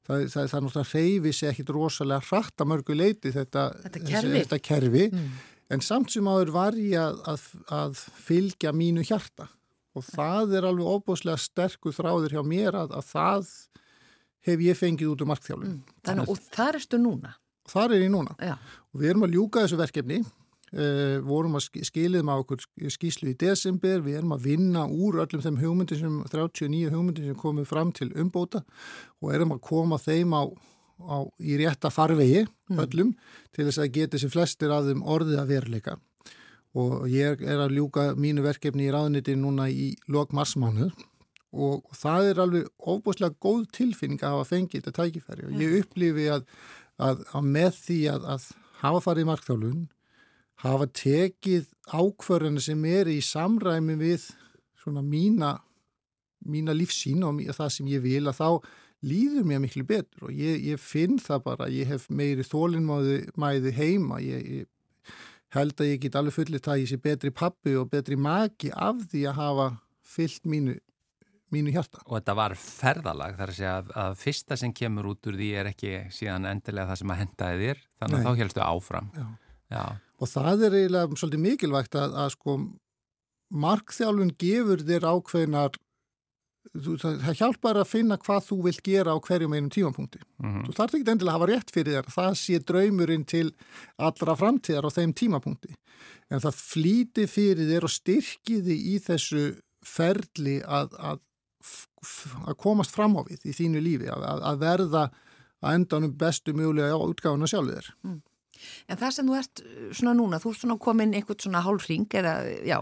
það, 0.06 0.24
er 0.24 0.64
náttúrulega 0.64 0.86
reyfi 0.92 1.34
sér 1.34 1.52
ekkit 1.52 1.72
rosalega 1.74 2.24
hratt 2.30 2.62
að 2.62 2.70
mörgu 2.72 2.96
leiti 2.96 3.32
þetta, 3.34 3.68
þetta 3.84 4.02
kerfi, 4.06 4.40
þetta 4.40 4.58
kerfi. 4.70 5.04
Mm. 5.12 5.28
En 5.72 5.82
samt 5.84 6.12
sem 6.14 6.28
áður 6.28 6.52
var 6.54 6.78
ég 6.78 6.98
að, 7.00 7.20
að, 7.32 7.46
að 7.74 8.02
fylgja 8.26 8.72
mínu 8.76 9.04
hjarta 9.06 9.48
og 9.96 10.04
það 10.04 10.58
er 10.58 10.68
alveg 10.68 10.92
óbúslega 10.92 11.40
sterkur 11.40 11.94
þráður 11.96 12.36
hjá 12.36 12.42
mér 12.46 12.76
að, 12.84 12.96
að 12.98 13.10
það 13.10 13.52
hef 14.46 14.64
ég 14.66 14.78
fengið 14.78 15.12
út 15.12 15.22
úr 15.24 15.30
markþjálun. 15.32 15.76
Mm. 15.76 16.00
Þannig, 16.06 16.32
og 16.32 16.42
þar 16.54 16.78
erstu 16.78 17.00
núna? 17.02 17.36
Þar 17.66 17.96
er 17.96 18.04
ég 18.04 18.12
núna 18.12 18.36
Já. 18.38 18.58
og 18.92 19.00
við 19.00 19.10
erum 19.10 19.24
að 19.26 19.38
ljúka 19.38 19.64
þessu 19.64 19.80
verkefni 19.80 20.20
Uh, 20.74 21.22
vorum 21.22 21.54
að 21.54 21.68
skiliðum 21.86 22.26
á 22.26 22.42
okkur 22.42 22.58
skíslu 22.90 23.30
í 23.30 23.36
desember, 23.38 24.00
við 24.02 24.16
erum 24.18 24.32
að 24.34 24.48
vinna 24.48 24.82
úr 24.90 25.20
öllum 25.22 25.44
þeim 25.44 25.60
hugmyndir 25.60 26.00
sem 26.00 26.16
39 26.26 26.90
hugmyndir 26.90 27.28
sem 27.28 27.38
komið 27.38 27.68
fram 27.70 27.92
til 27.94 28.08
umbóta 28.18 28.64
og 29.22 29.30
erum 29.30 29.54
að 29.54 29.60
koma 29.62 30.00
þeim 30.02 30.34
á, 30.34 30.42
á 31.00 31.18
í 31.38 31.56
rétta 31.60 31.90
farvegi 31.92 32.44
mm. 32.44 32.78
öllum 32.84 33.12
til 33.54 33.66
þess 33.66 33.82
að 33.82 33.92
geta 33.96 34.16
þessi 34.16 34.32
flestir 34.32 34.72
að 34.74 34.92
þeim 34.92 35.02
orðið 35.16 35.42
að 35.42 35.52
veruleika. 35.52 35.96
Og 36.76 37.06
ég 37.08 37.40
er 37.40 37.60
að 37.64 37.76
ljúka 37.78 38.10
mínu 38.20 38.44
verkefni 38.44 38.88
í 38.88 38.92
ráðniti 38.92 39.36
núna 39.38 39.68
í 39.72 39.94
lok 40.12 40.34
marsmánuð 40.36 40.92
og 41.56 41.86
það 41.96 42.30
er 42.30 42.40
alveg 42.42 42.66
óbúslega 42.84 43.36
góð 43.40 43.68
tilfinning 43.72 44.20
að 44.20 44.34
hafa 44.36 44.48
fengið 44.50 44.82
þetta 44.82 44.96
tækifæri. 44.98 45.46
Og 45.48 45.60
ég 45.62 45.76
upplifi 45.80 46.26
að, 46.34 46.48
að, 47.00 47.22
að 47.32 47.52
með 47.56 47.78
því 47.80 48.00
að, 48.12 48.26
að 48.34 48.48
hafa 48.82 49.04
farið 49.06 49.24
í 49.24 49.28
markþjálun 49.30 49.84
hafa 50.64 50.88
tekið 50.96 51.70
ákvarðinu 51.92 52.62
sem 52.64 52.84
er 52.88 53.10
í 53.12 53.20
samræmi 53.24 53.96
við 54.00 54.26
svona 54.80 55.02
mína, 55.04 55.52
mína 56.46 56.76
lífsín 56.76 57.24
og 57.26 57.40
það 57.56 57.72
sem 57.74 57.88
ég 57.92 58.04
vil 58.04 58.24
að 58.26 58.40
þá 58.40 58.48
líður 59.04 59.44
mér 59.48 59.60
miklu 59.64 59.84
betur 59.86 60.28
og 60.28 60.32
ég, 60.32 60.62
ég 60.72 60.80
finn 60.80 61.20
það 61.22 61.44
bara, 61.44 61.68
ég 61.72 61.90
hef 61.90 62.08
meiri 62.08 62.46
þólinnmæði 62.46 63.74
heima, 63.76 64.20
ég, 64.24 64.48
ég 64.62 65.14
held 65.56 65.76
að 65.80 65.92
ég 65.92 66.02
get 66.06 66.18
alveg 66.18 66.36
fullið 66.36 66.64
það 66.64 66.82
ég 66.82 66.90
sé 66.90 67.00
betri 67.02 67.32
pappi 67.34 67.76
og 67.76 67.90
betri 67.92 68.16
maki 68.16 68.72
af 68.72 69.04
því 69.10 69.26
að 69.30 69.38
hafa 69.40 69.68
fyllt 70.06 70.48
mínu, 70.48 70.78
mínu 71.52 71.74
hjarta. 71.74 72.00
Og 72.06 72.18
þetta 72.18 72.36
var 72.38 72.56
ferðalag 72.60 73.36
þar 73.38 73.52
að 73.52 73.60
segja 73.60 73.76
að, 73.82 73.92
að 74.06 74.18
fyrsta 74.22 74.58
sem 74.60 74.74
kemur 74.76 75.12
út 75.12 75.28
úr 75.28 75.38
því 75.38 75.52
er 75.60 75.70
ekki 75.72 75.94
síðan 76.14 76.48
endilega 76.50 76.92
það 76.92 77.02
sem 77.02 77.14
að 77.14 77.22
hendaði 77.22 77.62
þér, 77.62 77.86
þannig 78.00 78.18
að 78.18 78.22
Nei. 78.22 78.26
þá 78.26 78.42
helstu 78.42 78.66
áfram. 78.66 79.14
Já. 79.16 79.28
Já 79.66 79.84
og 80.16 80.30
það 80.30 80.66
er 80.66 80.76
eiginlega 80.80 81.18
svolítið 81.20 81.42
mikilvægt 81.44 81.98
að, 81.98 82.14
að 82.22 82.30
sko 82.36 82.56
markþjálfun 83.64 84.32
gefur 84.40 84.84
þér 84.86 85.08
ákveðnar 85.12 85.76
það 86.74 87.38
hjálpar 87.38 87.80
að 87.80 87.90
finna 87.90 88.18
hvað 88.20 88.46
þú 88.48 88.58
vilt 88.66 88.82
gera 88.84 89.14
á 89.14 89.18
hverjum 89.22 89.54
einum 89.54 89.70
tímapunkti 89.72 90.20
mm 90.20 90.46
-hmm. 90.46 90.66
þú 90.66 90.76
þarf 90.78 90.94
ekki 90.94 91.10
endilega 91.10 91.34
að 91.34 91.38
hafa 91.38 91.50
rétt 91.52 91.70
fyrir 91.74 91.96
þér 91.96 92.10
það 92.16 92.32
sé 92.42 92.58
draumurinn 92.58 93.24
til 93.24 93.48
allra 93.98 94.36
framtíðar 94.36 94.88
á 94.88 94.96
þeim 94.96 95.12
tímapunkti 95.12 95.74
en 96.30 96.40
það 96.40 96.54
flíti 96.54 97.26
fyrir 97.26 97.68
þér 97.70 97.84
og 97.84 97.90
styrki 97.90 98.62
þig 98.62 98.80
í 98.94 98.96
þessu 98.98 99.44
ferli 99.86 100.62
að, 100.62 100.94
að, 100.98 101.18
að 102.46 102.56
komast 102.56 102.90
fram 102.90 103.16
á 103.16 103.22
við 103.26 103.46
í 103.46 103.52
þínu 103.52 103.80
lífi 103.80 104.08
að, 104.10 104.42
að 104.42 104.58
verða 104.58 105.10
að 105.62 105.74
endanum 105.74 106.16
bestu 106.18 106.52
mjögulega 106.52 106.96
á 106.96 107.06
útgáðuna 107.06 107.50
sjálfur 107.50 107.78
þér 107.78 107.94
mm. 108.02 108.22
En 108.88 108.96
það 108.96 109.10
sem 109.12 109.28
þú 109.28 109.36
ert 109.36 109.62
uh, 109.62 109.88
svona 109.92 110.16
núna, 110.16 110.40
þú 110.40 110.52
ert 110.52 110.62
svona 110.64 110.78
komin 110.80 111.14
einhvern 111.16 111.42
svona 111.42 111.60
hálfring 111.60 112.06
eða 112.16 112.34
já, 112.64 112.78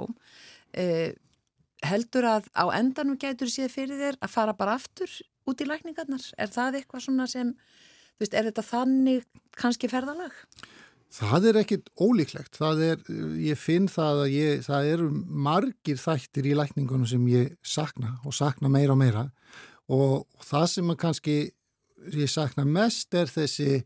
eh, 0.70 1.14
heldur 1.90 2.28
að 2.28 2.48
á 2.56 2.64
endanum 2.76 3.18
gætur 3.20 3.50
séð 3.52 3.72
fyrir 3.74 4.00
þér 4.00 4.20
að 4.20 4.32
fara 4.34 4.54
bara 4.56 4.76
aftur 4.78 5.10
út 5.48 5.60
í 5.60 5.68
lækningarnar? 5.68 6.24
Er 6.40 6.52
það 6.52 6.80
eitthvað 6.80 7.06
svona 7.06 7.26
sem, 7.30 7.52
þú 8.14 8.24
veist, 8.24 8.36
er 8.36 8.48
þetta 8.48 8.66
þannig 8.70 9.26
kannski 9.60 9.90
ferðalag? 9.92 10.36
Það 11.14 11.48
er 11.50 11.58
ekkit 11.60 11.90
ólíklegt. 12.00 12.58
Er, 12.58 13.02
ég 13.38 13.58
finn 13.60 13.86
það 13.92 14.24
að 14.24 14.32
ég, 14.34 14.64
það 14.66 14.88
eru 14.94 15.10
margir 15.46 16.00
þættir 16.00 16.48
í 16.50 16.56
lækningunum 16.58 17.06
sem 17.06 17.28
ég 17.30 17.52
sakna 17.62 18.16
og 18.26 18.34
sakna 18.34 18.72
meira 18.72 18.96
og 18.96 19.02
meira 19.02 19.28
og 19.92 20.24
það 20.42 20.66
sem 20.72 20.94
kannski 20.96 21.36
ég 22.16 22.30
sakna 22.32 22.64
mest 22.66 23.14
er 23.14 23.28
þessi 23.30 23.84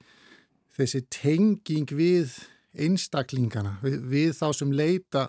þessi 0.78 1.02
tenging 1.10 1.90
við 1.90 2.36
einstaklingana, 2.78 3.78
við, 3.82 3.98
við 4.06 4.32
þá 4.38 4.46
sem 4.54 4.72
leita 4.74 5.26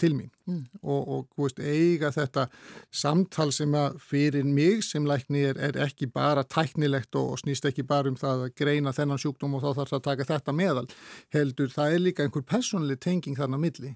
til 0.00 0.12
mín 0.14 0.32
mm. 0.46 0.64
og, 0.82 1.12
og 1.14 1.44
veist, 1.44 1.60
eiga 1.60 2.10
þetta 2.14 2.48
samtal 2.90 3.52
sem 3.54 3.74
að 3.78 4.00
fyrir 4.10 4.48
mig 4.48 4.82
sem 4.86 5.06
lækni 5.08 5.46
er, 5.50 5.60
er 5.70 5.78
ekki 5.88 6.10
bara 6.12 6.44
tæknilegt 6.44 7.14
og, 7.18 7.34
og 7.34 7.42
snýst 7.42 7.68
ekki 7.70 7.86
bara 7.86 8.10
um 8.10 8.18
það 8.18 8.48
að 8.48 8.58
greina 8.58 8.94
þennan 8.96 9.22
sjúkdóm 9.22 9.56
og 9.58 9.64
þá 9.64 9.70
þarf 9.70 9.94
það 9.94 10.00
að 10.00 10.08
taka 10.10 10.28
þetta 10.32 10.58
meðal 10.60 10.86
heldur, 11.34 11.72
það 11.72 11.94
er 11.94 12.04
líka 12.04 12.26
einhver 12.26 12.46
personli 12.46 12.98
tenging 13.00 13.38
þarna 13.38 13.60
milli 13.62 13.94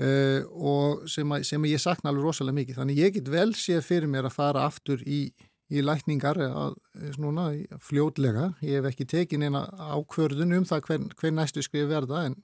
uh, 0.00 0.42
og 0.52 1.08
sem 1.10 1.34
að, 1.34 1.46
sem 1.48 1.64
að 1.64 1.74
ég 1.74 1.82
sakna 1.82 2.12
alveg 2.12 2.28
rosalega 2.28 2.58
mikið, 2.60 2.78
þannig 2.80 3.00
ég 3.02 3.16
get 3.16 3.32
vel 3.32 3.50
séð 3.58 3.82
fyrir 3.86 4.12
mér 4.12 4.28
að 4.28 4.36
fara 4.36 4.66
aftur 4.68 5.02
í, 5.04 5.24
í 5.72 5.84
lækningar 5.84 6.40
að, 6.46 6.78
svona, 7.16 7.50
fljótlega. 7.82 8.52
Ég 8.64 8.80
hef 8.80 8.90
ekki 8.92 9.08
tekið 9.12 9.44
neina 9.44 9.66
ákvörðun 9.92 10.58
um 10.60 10.68
það 10.68 10.88
hver, 10.88 11.04
hver 11.20 11.36
næstu 11.36 11.64
skrif 11.64 11.90
verða 11.90 12.26
en, 12.28 12.38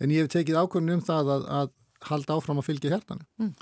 en 0.00 0.14
ég 0.14 0.24
hef 0.24 0.32
tekið 0.34 0.60
ákvörðun 0.62 0.98
um 0.98 1.04
það 1.04 1.34
að, 1.36 1.46
að 1.60 1.76
halda 2.08 2.38
áfram 2.38 2.62
að 2.62 2.70
fylgja 2.70 2.94
hærtan. 2.96 3.22
Mm. 3.40 3.52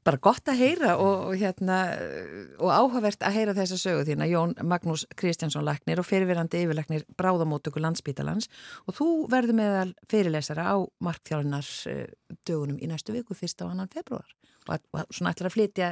Bara 0.00 0.16
gott 0.24 0.48
að 0.48 0.62
heyra 0.62 0.94
og, 0.96 1.34
hérna, 1.36 1.76
og 2.56 2.70
áhugavert 2.72 3.20
að 3.26 3.34
heyra 3.36 3.54
þessa 3.58 3.76
sögu 3.82 4.06
þína. 4.08 4.28
Jón 4.30 4.54
Magnús 4.64 5.04
Kristjánsson 5.20 5.66
Læknir 5.66 6.00
og 6.00 6.08
fyrirverandi 6.08 6.62
yfirleiknir 6.64 7.04
Bráðamótöku 7.20 7.82
landsbítalans 7.84 8.48
og 8.88 8.96
þú 8.96 9.08
verður 9.32 9.58
meðal 9.60 9.90
fyrirlesara 10.08 10.70
á 10.72 10.76
markþjálunar 11.04 11.68
uh, 11.92 12.06
dögunum 12.48 12.80
í 12.80 12.88
næstu 12.88 13.12
viku, 13.12 13.36
fyrst 13.36 13.60
á 13.60 13.68
annan 13.68 13.92
februar 13.92 14.24
og, 14.68 14.80
og 14.96 15.04
svona 15.12 15.34
ætlar 15.34 15.50
að 15.50 15.56
flytja 15.58 15.90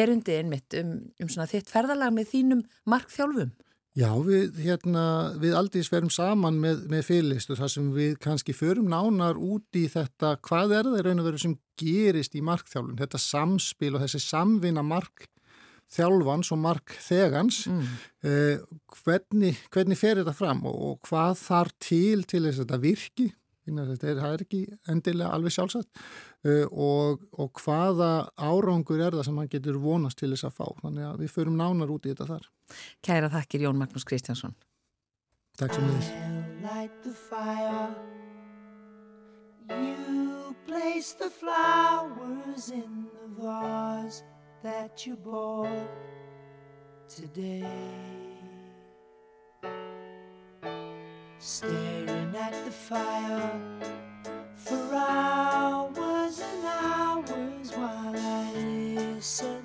erundi 0.00 0.38
einmitt 0.38 0.78
um, 0.80 0.96
um 1.20 1.28
svona 1.28 1.48
þitt 1.50 1.70
ferðalag 1.72 2.14
með 2.16 2.32
þínum 2.32 2.64
markþjálfum 2.88 3.52
Já, 3.92 4.08
við, 4.24 4.56
hérna, 4.64 5.02
við 5.36 5.52
aldrei 5.58 5.82
sverum 5.84 6.08
saman 6.12 6.56
með, 6.62 6.86
með 6.88 7.02
fyrirlistu 7.10 7.56
þar 7.58 7.72
sem 7.74 7.90
við 7.92 8.14
kannski 8.24 8.54
förum 8.56 8.88
nánar 8.88 9.36
út 9.36 9.76
í 9.76 9.82
þetta 9.92 10.38
hvað 10.46 10.72
er 10.78 10.88
það 10.88 11.04
raun 11.04 11.20
og 11.20 11.28
veru 11.28 11.40
sem 11.42 11.58
gerist 11.80 12.38
í 12.38 12.40
markþjálfun, 12.46 12.96
þetta 13.02 13.20
samspil 13.20 13.90
og 13.92 14.00
þessi 14.06 14.22
samvinna 14.24 14.84
markþjálfans 14.88 16.52
og 16.56 16.62
markþegans, 16.64 17.60
mm. 17.68 17.92
eh, 18.30 18.64
hvernig, 19.02 19.60
hvernig 19.74 20.00
fer 20.00 20.22
þetta 20.22 20.36
fram 20.40 20.64
og, 20.70 20.80
og 20.88 21.10
hvað 21.10 21.36
þar 21.42 21.72
til 21.76 22.24
til 22.24 22.46
þess 22.46 22.62
að 22.62 22.64
þetta 22.64 22.82
virki, 22.86 23.28
þetta 23.66 24.08
er, 24.10 24.20
er 24.26 24.44
ekki 24.44 24.62
endilega 24.90 25.30
alveg 25.36 25.54
sjálfsagt 25.54 26.00
uh, 26.46 26.66
og, 26.70 27.22
og 27.38 27.62
hvaða 27.62 28.10
árangur 28.36 29.00
er 29.00 29.14
það 29.14 29.28
sem 29.28 29.38
hann 29.38 29.52
getur 29.52 29.78
vonast 29.82 30.18
til 30.18 30.32
þess 30.32 30.48
að 30.48 30.56
fá, 30.58 30.66
þannig 30.82 31.08
að 31.08 31.22
við 31.22 31.34
förum 31.36 31.58
nánar 31.60 31.92
út 31.94 32.06
í 32.06 32.12
þetta 32.14 32.30
þar. 32.34 32.48
Kæra 33.04 33.30
þakkir 33.32 33.66
Jón 33.68 33.78
Magnús 33.80 34.08
Kristjánsson. 34.08 34.56
Takk 35.60 35.76
sem 35.76 35.84
þess. 35.92 36.10
You 39.70 40.56
place 40.66 41.12
the 41.12 41.30
flowers 41.30 42.70
in 42.70 43.06
the 43.14 43.42
vase 43.42 44.22
that 44.62 45.06
you 45.06 45.16
bought 45.16 45.88
today. 47.08 47.62
Staring 51.38 52.11
at 52.36 52.64
the 52.64 52.70
fire 52.70 53.50
for 54.56 54.94
hours 54.94 56.40
and 56.40 56.64
hours 56.66 57.70
while 57.72 58.16
I 58.16 58.52
listen 58.54 59.61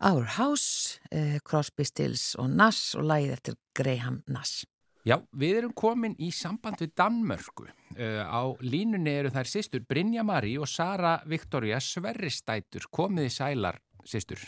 Our 0.00 0.24
House, 0.38 0.98
uh, 1.12 1.38
Crosby, 1.44 1.84
Stills 1.84 2.34
og 2.40 2.48
Nass 2.56 2.94
og 2.96 3.04
lægið 3.04 3.34
eftir 3.36 3.56
Graham 3.76 4.22
Nass. 4.32 4.62
Já, 5.04 5.16
við 5.36 5.58
erum 5.62 5.72
komin 5.76 6.14
í 6.20 6.30
samband 6.32 6.80
við 6.80 6.94
Danmörku. 6.96 7.66
Uh, 7.96 8.24
á 8.24 8.42
línunni 8.64 9.12
eru 9.20 9.30
þær 9.32 9.48
sýstur 9.48 9.84
Brynja 9.88 10.24
Marí 10.24 10.54
og 10.60 10.68
Sara 10.68 11.18
Viktoria 11.28 11.80
Sverristætur. 11.84 12.88
Komiði 12.92 13.32
sælar, 13.32 13.80
sýstur. 14.08 14.40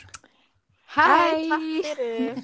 Hæ, 0.92 1.08
takk 1.48 1.62
fyrir. 1.84 2.40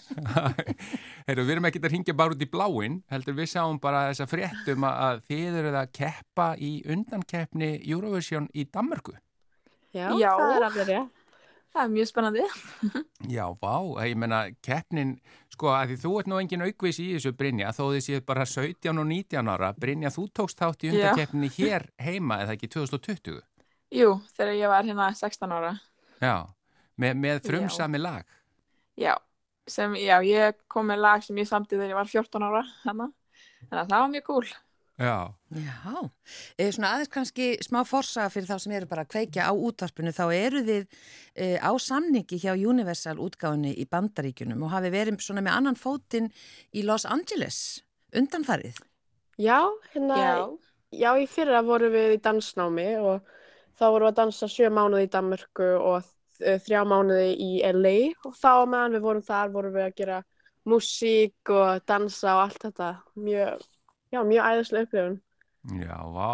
Heyrðu, 1.28 1.42
við 1.44 1.52
erum 1.52 1.66
ekkert 1.68 1.84
að 1.88 1.92
ringja 1.92 2.14
bara 2.16 2.32
út 2.32 2.44
í 2.44 2.48
bláin, 2.48 2.94
heldur 3.12 3.36
við 3.36 3.50
sáum 3.52 3.76
bara 3.82 4.06
þessa 4.08 4.24
fréttum 4.30 4.86
að- 4.88 5.00
að 5.08 5.20
þið 5.28 5.58
eruð 5.62 5.76
að 5.82 5.90
keppa 6.00 6.46
í 6.56 6.70
undankeppni 6.88 7.70
Eurovision 7.92 8.48
í 8.56 8.64
Danmörku. 8.72 9.12
Já, 9.92 10.08
Já. 10.16 10.32
það 10.36 10.54
er 10.56 10.66
alveg 10.70 10.88
rétt. 10.92 11.14
Það 11.74 11.82
er 11.82 11.90
mjög 11.92 12.08
spennandi. 12.08 12.44
Já, 13.36 13.44
vá, 13.60 13.74
ég 14.08 14.16
menna 14.18 14.40
keppnin, 14.64 15.12
sko, 15.52 15.70
að 15.76 15.92
því 15.92 15.98
þú 16.04 16.12
ert 16.20 16.30
nú 16.32 16.38
engin 16.40 16.64
aukvis 16.64 17.00
í 17.02 17.10
þessu 17.14 17.34
Brynja, 17.36 17.74
þó 17.76 17.82
þið 17.92 18.02
séu 18.06 18.24
bara 18.30 18.46
17 18.48 19.02
og 19.02 19.06
19 19.10 19.52
ára. 19.52 19.70
Brynja, 19.76 20.12
þú 20.14 20.24
tókst 20.40 20.62
þátt 20.62 20.86
í 20.86 20.90
Já. 20.90 20.94
undankeppninni 20.96 21.52
hér 21.58 21.88
heima, 22.00 22.40
eða 22.44 22.56
ekki 22.56 22.70
2020? 22.72 23.42
Jú, 23.98 24.14
þegar 24.36 24.56
ég 24.56 24.72
var 24.72 24.88
hérna 24.88 25.10
16 25.16 25.54
ára. 25.58 25.74
Já, 26.24 26.36
með, 26.96 27.20
með 27.24 27.42
frumsami 27.50 28.00
lag. 28.00 28.24
Já, 28.98 29.14
sem, 29.68 29.94
já, 30.00 30.16
ég 30.24 30.56
kom 30.72 30.88
með 30.88 31.04
lag 31.04 31.24
sem 31.24 31.36
ég 31.38 31.48
samti 31.48 31.76
þegar 31.76 31.92
ég 31.92 32.00
var 32.00 32.10
14 32.10 32.48
ára 32.48 32.64
hérna. 32.86 33.12
Þannig 33.68 33.82
að 33.82 33.92
það 33.92 34.02
var 34.02 34.10
mjög 34.14 34.26
cool. 34.28 34.48
Já, 34.98 35.30
Já, 35.54 36.10
e, 36.58 36.66
svona 36.74 36.88
aðeins 36.96 37.10
kannski 37.14 37.44
smá 37.62 37.84
forsaga 37.86 38.32
fyrir 38.34 38.48
þá 38.50 38.64
sem 38.64 38.72
eru 38.74 38.88
bara 38.90 39.04
að 39.06 39.12
kveikja 39.14 39.46
á 39.46 39.52
útvarpinu, 39.54 40.10
þá 40.12 40.24
eru 40.34 40.62
þið 40.66 40.82
e, 41.38 41.46
á 41.62 41.70
samningi 41.78 42.40
hjá 42.42 42.50
Universal 42.52 43.14
útgáðinni 43.22 43.76
í 43.78 43.86
Bandaríkjunum 43.88 44.66
og 44.66 44.72
hafi 44.74 44.90
verið 44.92 45.22
svona 45.22 45.44
með 45.46 45.54
annan 45.54 45.78
fótinn 45.78 46.28
í 46.74 46.82
Los 46.82 47.06
Angeles 47.06 47.60
undanfarið. 48.10 48.82
Já, 49.38 49.70
hérna, 49.94 50.18
Já. 50.18 50.34
já, 50.90 51.10
í 51.14 51.30
fyrra 51.30 51.62
vorum 51.62 51.94
við 51.94 52.18
í 52.18 52.20
dansnámi 52.26 52.90
og 52.98 53.22
þá 53.78 53.86
vorum 53.86 54.08
við 54.08 54.12
að 54.12 54.20
dansa 54.20 54.50
sjö 54.50 54.68
mánuði 54.74 55.06
í 55.06 55.12
Danmörku 55.14 55.70
og 55.78 56.12
eh, 56.42 56.58
þrjá 56.58 56.82
mánuði 56.82 57.32
í 57.38 57.50
LA 57.70 57.96
og 58.26 58.34
þá 58.34 58.50
á 58.50 58.64
meðan 58.66 58.98
við 58.98 59.06
vorum 59.06 59.26
þar 59.30 59.54
vorum 59.54 59.78
við 59.78 59.86
að 59.86 59.96
gera 60.02 60.20
músík 60.68 61.54
og 61.54 61.86
dansa 61.88 62.34
og 62.34 62.46
allt 62.48 62.64
þetta. 62.66 62.94
Mjög, 63.16 63.62
já, 64.12 64.20
mjög 64.24 64.50
æðislega 64.50 64.88
upplifun. 64.88 65.16
já, 65.82 65.96
vá. 66.14 66.28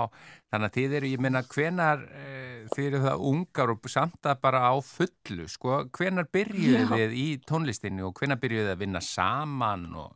Þannig 0.53 0.69
að 0.69 0.75
þið 0.79 0.97
eru, 0.99 1.13
ég 1.13 1.23
meina, 1.25 1.45
hvenar 1.55 2.03
e, 2.09 2.27
þið 2.75 2.89
eru 2.89 3.05
það 3.05 3.29
ungar 3.31 3.73
og 3.75 3.89
samt 3.91 4.29
að 4.31 4.43
bara 4.47 4.65
á 4.71 4.75
fullu, 4.85 5.47
sko, 5.51 5.79
hvenar 5.97 6.29
byrjuðu 6.33 6.85
þið 6.93 7.17
í 7.21 7.29
tónlistinni 7.49 8.05
og 8.07 8.15
hvenar 8.19 8.41
byrjuðu 8.43 8.69
þið 8.69 8.77
að 8.77 8.85
vinna 8.85 9.03
saman 9.05 9.89
og... 10.05 10.13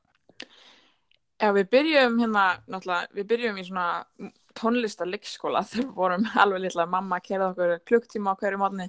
Já, 1.38 1.52
við 1.54 1.68
byrjum 1.70 2.16
hérna, 2.18 2.44
náttúrulega, 2.66 3.14
við 3.14 3.26
byrjum 3.30 3.59
í 3.61 3.64
svona 3.68 4.30
tónlistarleikskóla 4.59 5.62
þegar 5.66 5.86
við 5.86 5.94
vorum 5.98 6.26
alveg 6.42 6.64
litla. 6.64 6.88
Mamma 6.90 7.20
kerði 7.24 7.50
okkur 7.52 7.76
klukktíma 7.88 8.34
á 8.34 8.38
hverju 8.40 8.61
mótni 8.61 8.88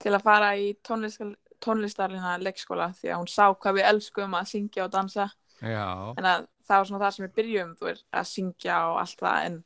til 0.00 0.14
að 0.16 0.24
fara 0.24 0.54
í 0.56 0.72
tónlistarlina 0.86 2.38
leikskóla 2.40 2.90
því 2.96 3.12
að 3.12 3.20
hún 3.20 3.30
sá 3.30 3.44
hvað 3.52 3.80
við 3.80 3.88
elskum 3.90 4.36
að 4.38 4.50
syngja 4.54 4.86
og 4.86 4.94
dansa. 4.94 5.28
Já, 5.60 6.16
En 6.16 6.24
að 6.24 6.46
það 6.70 6.82
var 6.82 6.90
svona 6.90 7.02
það 7.04 7.16
sem 7.16 7.26
við 7.26 7.36
byrjum, 7.38 7.72
veist, 7.82 8.06
að 8.14 8.28
syngja 8.30 8.76
og 8.90 9.00
allt 9.02 9.24
það. 9.24 9.48
En, 9.48 9.56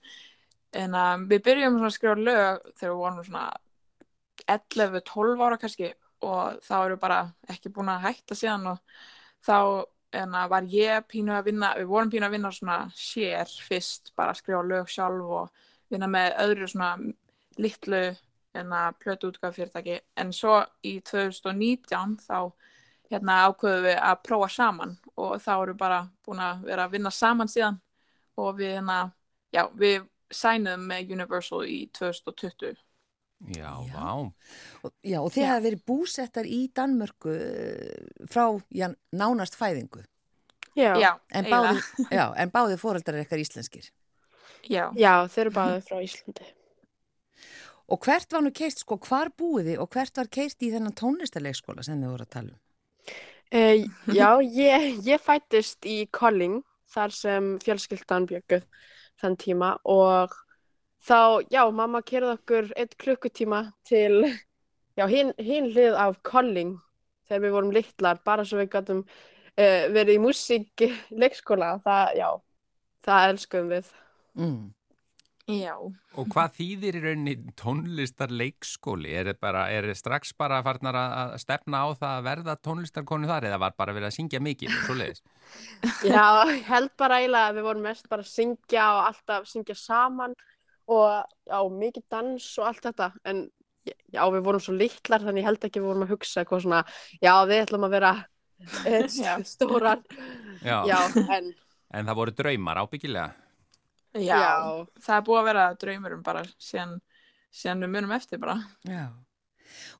en 0.84 0.96
að 1.00 1.26
við 1.32 1.44
byrjum 1.48 1.80
að 1.82 1.96
skrifa 1.98 2.16
lög 2.20 2.70
þegar 2.72 2.94
við 2.94 3.02
vorum 3.02 3.26
svona 3.28 3.46
11-12 4.54 5.44
ára 5.46 5.60
kannski 5.60 5.90
og 6.24 6.62
þá 6.64 6.76
við 6.88 7.00
bara 7.02 7.18
ekki 7.52 7.72
búin 7.74 7.92
að 7.92 8.06
hætta 8.08 8.38
síðan 8.38 8.72
og 8.72 8.80
þá 9.44 9.56
að 10.14 10.50
var 10.52 10.66
ég 10.70 11.06
pínu 11.10 11.34
að 11.34 11.48
vinna, 11.50 11.72
við 11.78 11.88
vorum 11.90 12.10
pínu 12.12 12.28
að 12.28 12.36
vinna 12.36 12.52
svona 12.54 12.78
sér 12.94 13.50
fyrst, 13.66 14.12
bara 14.16 14.30
að 14.30 14.40
skrifa 14.42 14.62
lög 14.62 14.90
sjálf 14.92 15.32
og 15.40 15.64
vinna 15.90 16.08
með 16.10 16.36
öðru 16.44 16.68
svona 16.70 16.92
litlu 17.58 18.04
að 18.54 18.98
plötu 19.02 19.32
útgáð 19.32 19.56
fyrirtæki, 19.56 19.96
en 20.22 20.30
svo 20.32 20.60
í 20.86 21.00
2019 21.02 22.14
þá 22.22 22.38
hérna 23.14 23.36
ákveðum 23.48 23.86
við 23.88 23.98
að 23.98 24.22
prófa 24.28 24.48
saman 24.52 24.96
og 25.14 25.36
þá 25.42 25.52
erum 25.56 25.72
við 25.74 25.80
bara 25.84 26.00
búin 26.26 26.42
að 26.44 26.64
vera 26.68 26.86
að 26.88 26.96
vinna 26.96 27.12
saman 27.14 27.50
síðan 27.52 27.78
og 28.40 28.56
við 28.58 28.74
hérna, 28.76 28.98
já, 29.54 29.62
við 29.78 30.08
sænuðum 30.34 30.88
með 30.90 31.12
Universal 31.14 31.62
í 31.70 31.78
2020. 31.94 32.74
já, 33.54 33.70
Já. 33.86 33.94
vá. 33.94 34.32
Og, 34.82 34.92
já, 35.04 35.18
og 35.20 35.30
þið 35.34 35.42
Já. 35.44 35.48
hafa 35.50 35.64
verið 35.68 35.84
búsettar 35.86 36.48
í 36.48 36.60
Danmörku 36.74 37.34
eh, 37.34 38.26
frá 38.30 38.46
já, 38.72 38.88
nánast 39.12 39.54
fæðingu. 39.58 40.02
Já, 40.74 40.94
já, 40.98 40.98
Já, 40.98 41.10
En 41.30 41.46
báði, 41.46 41.78
já, 42.10 42.24
en 42.34 42.50
báði 42.50 42.78
fóreldrar 42.80 43.14
er 43.20 43.22
eitthvað 43.22 43.44
íslenskir. 43.44 43.90
Já. 44.66 44.88
þeir 44.96 45.44
eru 45.44 45.54
báðið 45.54 45.86
frá 45.86 46.00
Íslandi. 46.02 46.46
Og 47.92 48.00
hvert 48.00 48.32
var 48.32 48.42
nú 48.42 48.50
keist, 48.56 48.80
sko, 48.80 48.96
hvar 48.96 49.28
búið 49.36 49.68
þið 49.74 49.80
og 49.84 49.90
hvert 49.92 50.16
var 50.16 50.30
keist 50.32 50.62
í 50.64 50.70
þennan 50.72 50.96
tónlistarleikskóla 50.96 51.84
sem 51.84 52.00
þið 52.00 52.14
voru 52.14 52.24
að 52.24 52.32
tala 52.32 52.54
um? 52.54 52.60
Uh, 53.54 53.84
já, 54.10 54.40
ég, 54.42 54.96
ég 55.06 55.20
fættist 55.22 55.86
í 55.86 56.08
Colling, 56.10 56.64
þar 56.90 57.12
sem 57.14 57.52
fjölskyldan 57.62 58.26
bjögguð 58.26 58.64
þann 59.22 59.36
tíma 59.38 59.68
og 59.86 60.34
þá, 61.06 61.44
já, 61.52 61.62
mamma 61.70 62.00
kerði 62.02 62.32
okkur 62.34 62.72
einn 62.74 62.96
klukkutíma 62.98 63.60
til, 63.86 64.24
já, 64.98 65.06
hinn 65.06 65.30
hin 65.38 65.70
hlið 65.70 65.94
af 66.02 66.18
Colling 66.26 66.74
þegar 67.28 67.44
við 67.44 67.54
vorum 67.54 67.74
litlar, 67.76 68.20
bara 68.26 68.42
svo 68.42 68.58
við 68.58 68.72
gætum 68.74 69.04
uh, 69.04 69.84
verið 69.94 70.16
í 70.16 70.22
músík 70.24 70.86
leikskóla, 71.14 71.76
það, 71.86 72.14
já, 72.18 72.28
það 73.06 73.28
elskum 73.30 73.70
við. 73.70 73.92
Mm. 74.34 74.62
Já. 75.44 75.74
Og 75.76 76.28
hvað 76.32 76.54
þýðir 76.56 76.96
í 76.96 77.00
rauninni 77.04 77.34
tónlistar 77.60 78.30
leikskóli? 78.32 79.10
Er 79.12 79.28
þið 79.28 79.40
bara, 79.44 79.66
er 79.68 79.88
þið 79.90 79.98
strax 79.98 80.32
bara 80.40 80.62
farnar 80.64 80.96
að 80.96 81.34
stefna 81.42 81.82
á 81.84 81.88
það 81.92 82.12
að 82.14 82.28
verða 82.28 82.54
tónlistarkonu 82.64 83.28
þar 83.28 83.48
eða 83.50 83.58
var 83.60 83.74
bara 83.76 83.92
verið 83.96 84.08
að 84.08 84.16
syngja 84.16 84.40
mikið 84.40 84.72
og 84.72 84.86
svo 84.86 84.96
leiðis? 84.96 85.20
Já, 86.14 86.24
held 86.70 86.94
bara 87.00 87.20
eiginlega 87.20 87.50
að 87.50 87.58
við 87.58 87.68
vorum 87.68 87.84
mest 87.90 88.08
bara 88.08 88.24
að 88.24 88.32
syngja 88.32 88.86
og 88.94 89.02
alltaf 89.10 89.50
syngja 89.50 89.76
saman 89.76 90.36
og 90.84 91.28
já, 91.48 91.58
mikið 91.72 92.06
dans 92.12 92.48
og 92.60 92.70
allt 92.70 92.88
þetta 92.88 93.10
en 93.28 93.44
já, 93.84 94.24
við 94.32 94.42
vorum 94.44 94.64
svo 94.64 94.74
litlar 94.76 95.24
þannig 95.24 95.46
held 95.46 95.64
ekki 95.68 95.80
við 95.80 95.88
vorum 95.90 96.04
að 96.04 96.12
hugsa 96.12 96.42
eitthvað 96.42 96.64
svona 96.64 96.80
já, 97.20 97.32
við 97.48 97.62
ætlum 97.62 97.86
að 97.88 97.94
vera 97.96 98.14
eh, 98.88 99.06
stórar 99.48 100.04
Já. 100.64 100.84
já, 100.88 100.98
en 101.28 101.52
En 101.94 102.08
það 102.08 102.18
voru 102.18 102.32
draumar 102.34 102.80
ábyggilega? 102.82 103.43
Já. 104.14 104.38
já, 104.38 104.86
Það 105.02 105.16
er 105.16 105.22
búið 105.26 105.40
að 105.40 105.46
vera 105.50 105.64
draumurum 105.74 106.22
bara 106.22 106.42
síðan, 106.62 107.00
síðan 107.52 107.80
við 107.86 107.90
munum 107.96 108.12
eftir 108.14 108.38
bara. 108.42 108.56
Já. 108.86 109.08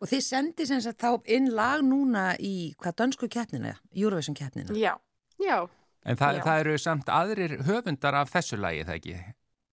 Og 0.01 0.07
þið 0.11 0.21
sendi 0.23 0.67
sem 0.67 0.81
sagt 0.85 1.01
þá 1.03 1.17
inn 1.35 1.49
lag 1.55 1.81
núna 1.83 2.37
í 2.39 2.75
hvað 2.79 2.95
dönsku 3.01 3.29
keppnina, 3.29 3.73
Eurovision 3.95 4.37
keppnina. 4.39 4.71
Já. 4.79 4.95
já, 5.43 5.65
En 6.05 6.17
það, 6.21 6.37
Já. 6.37 6.43
það 6.45 6.61
eru 6.61 6.79
samt 6.79 7.09
aðrir 7.09 7.53
höfundar 7.65 8.15
af 8.21 8.31
þessu 8.31 8.59
lagi, 8.61 8.85
það 8.85 8.99
ekki? 9.01 9.15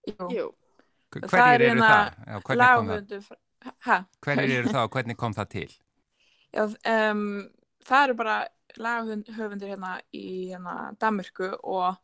Jú. 0.08 0.28
jú 0.32 0.46
Hver- 1.12 1.26
Það 1.28 1.30
Hverjir 1.30 1.54
er 1.54 1.62
eru 1.62 1.70
hérna 1.70 1.90
það? 1.92 2.06
Já, 2.32 2.38
hvernig 2.48 2.76
kom 2.78 3.36
það? 3.86 4.06
Hverjir 4.26 4.54
eru 4.62 4.70
það 4.76 4.84
og 4.86 4.92
hvernig 4.96 5.18
kom 5.18 5.34
það 5.36 5.50
til? 5.52 5.74
Já, 6.56 6.64
um, 7.12 7.50
það 7.86 8.04
eru 8.08 8.16
bara 8.22 8.38
lagahöfundir 8.80 9.74
hérna 9.74 9.92
í 10.16 10.24
hérna 10.54 10.76
Danmörku 11.04 11.52
og 11.62 11.98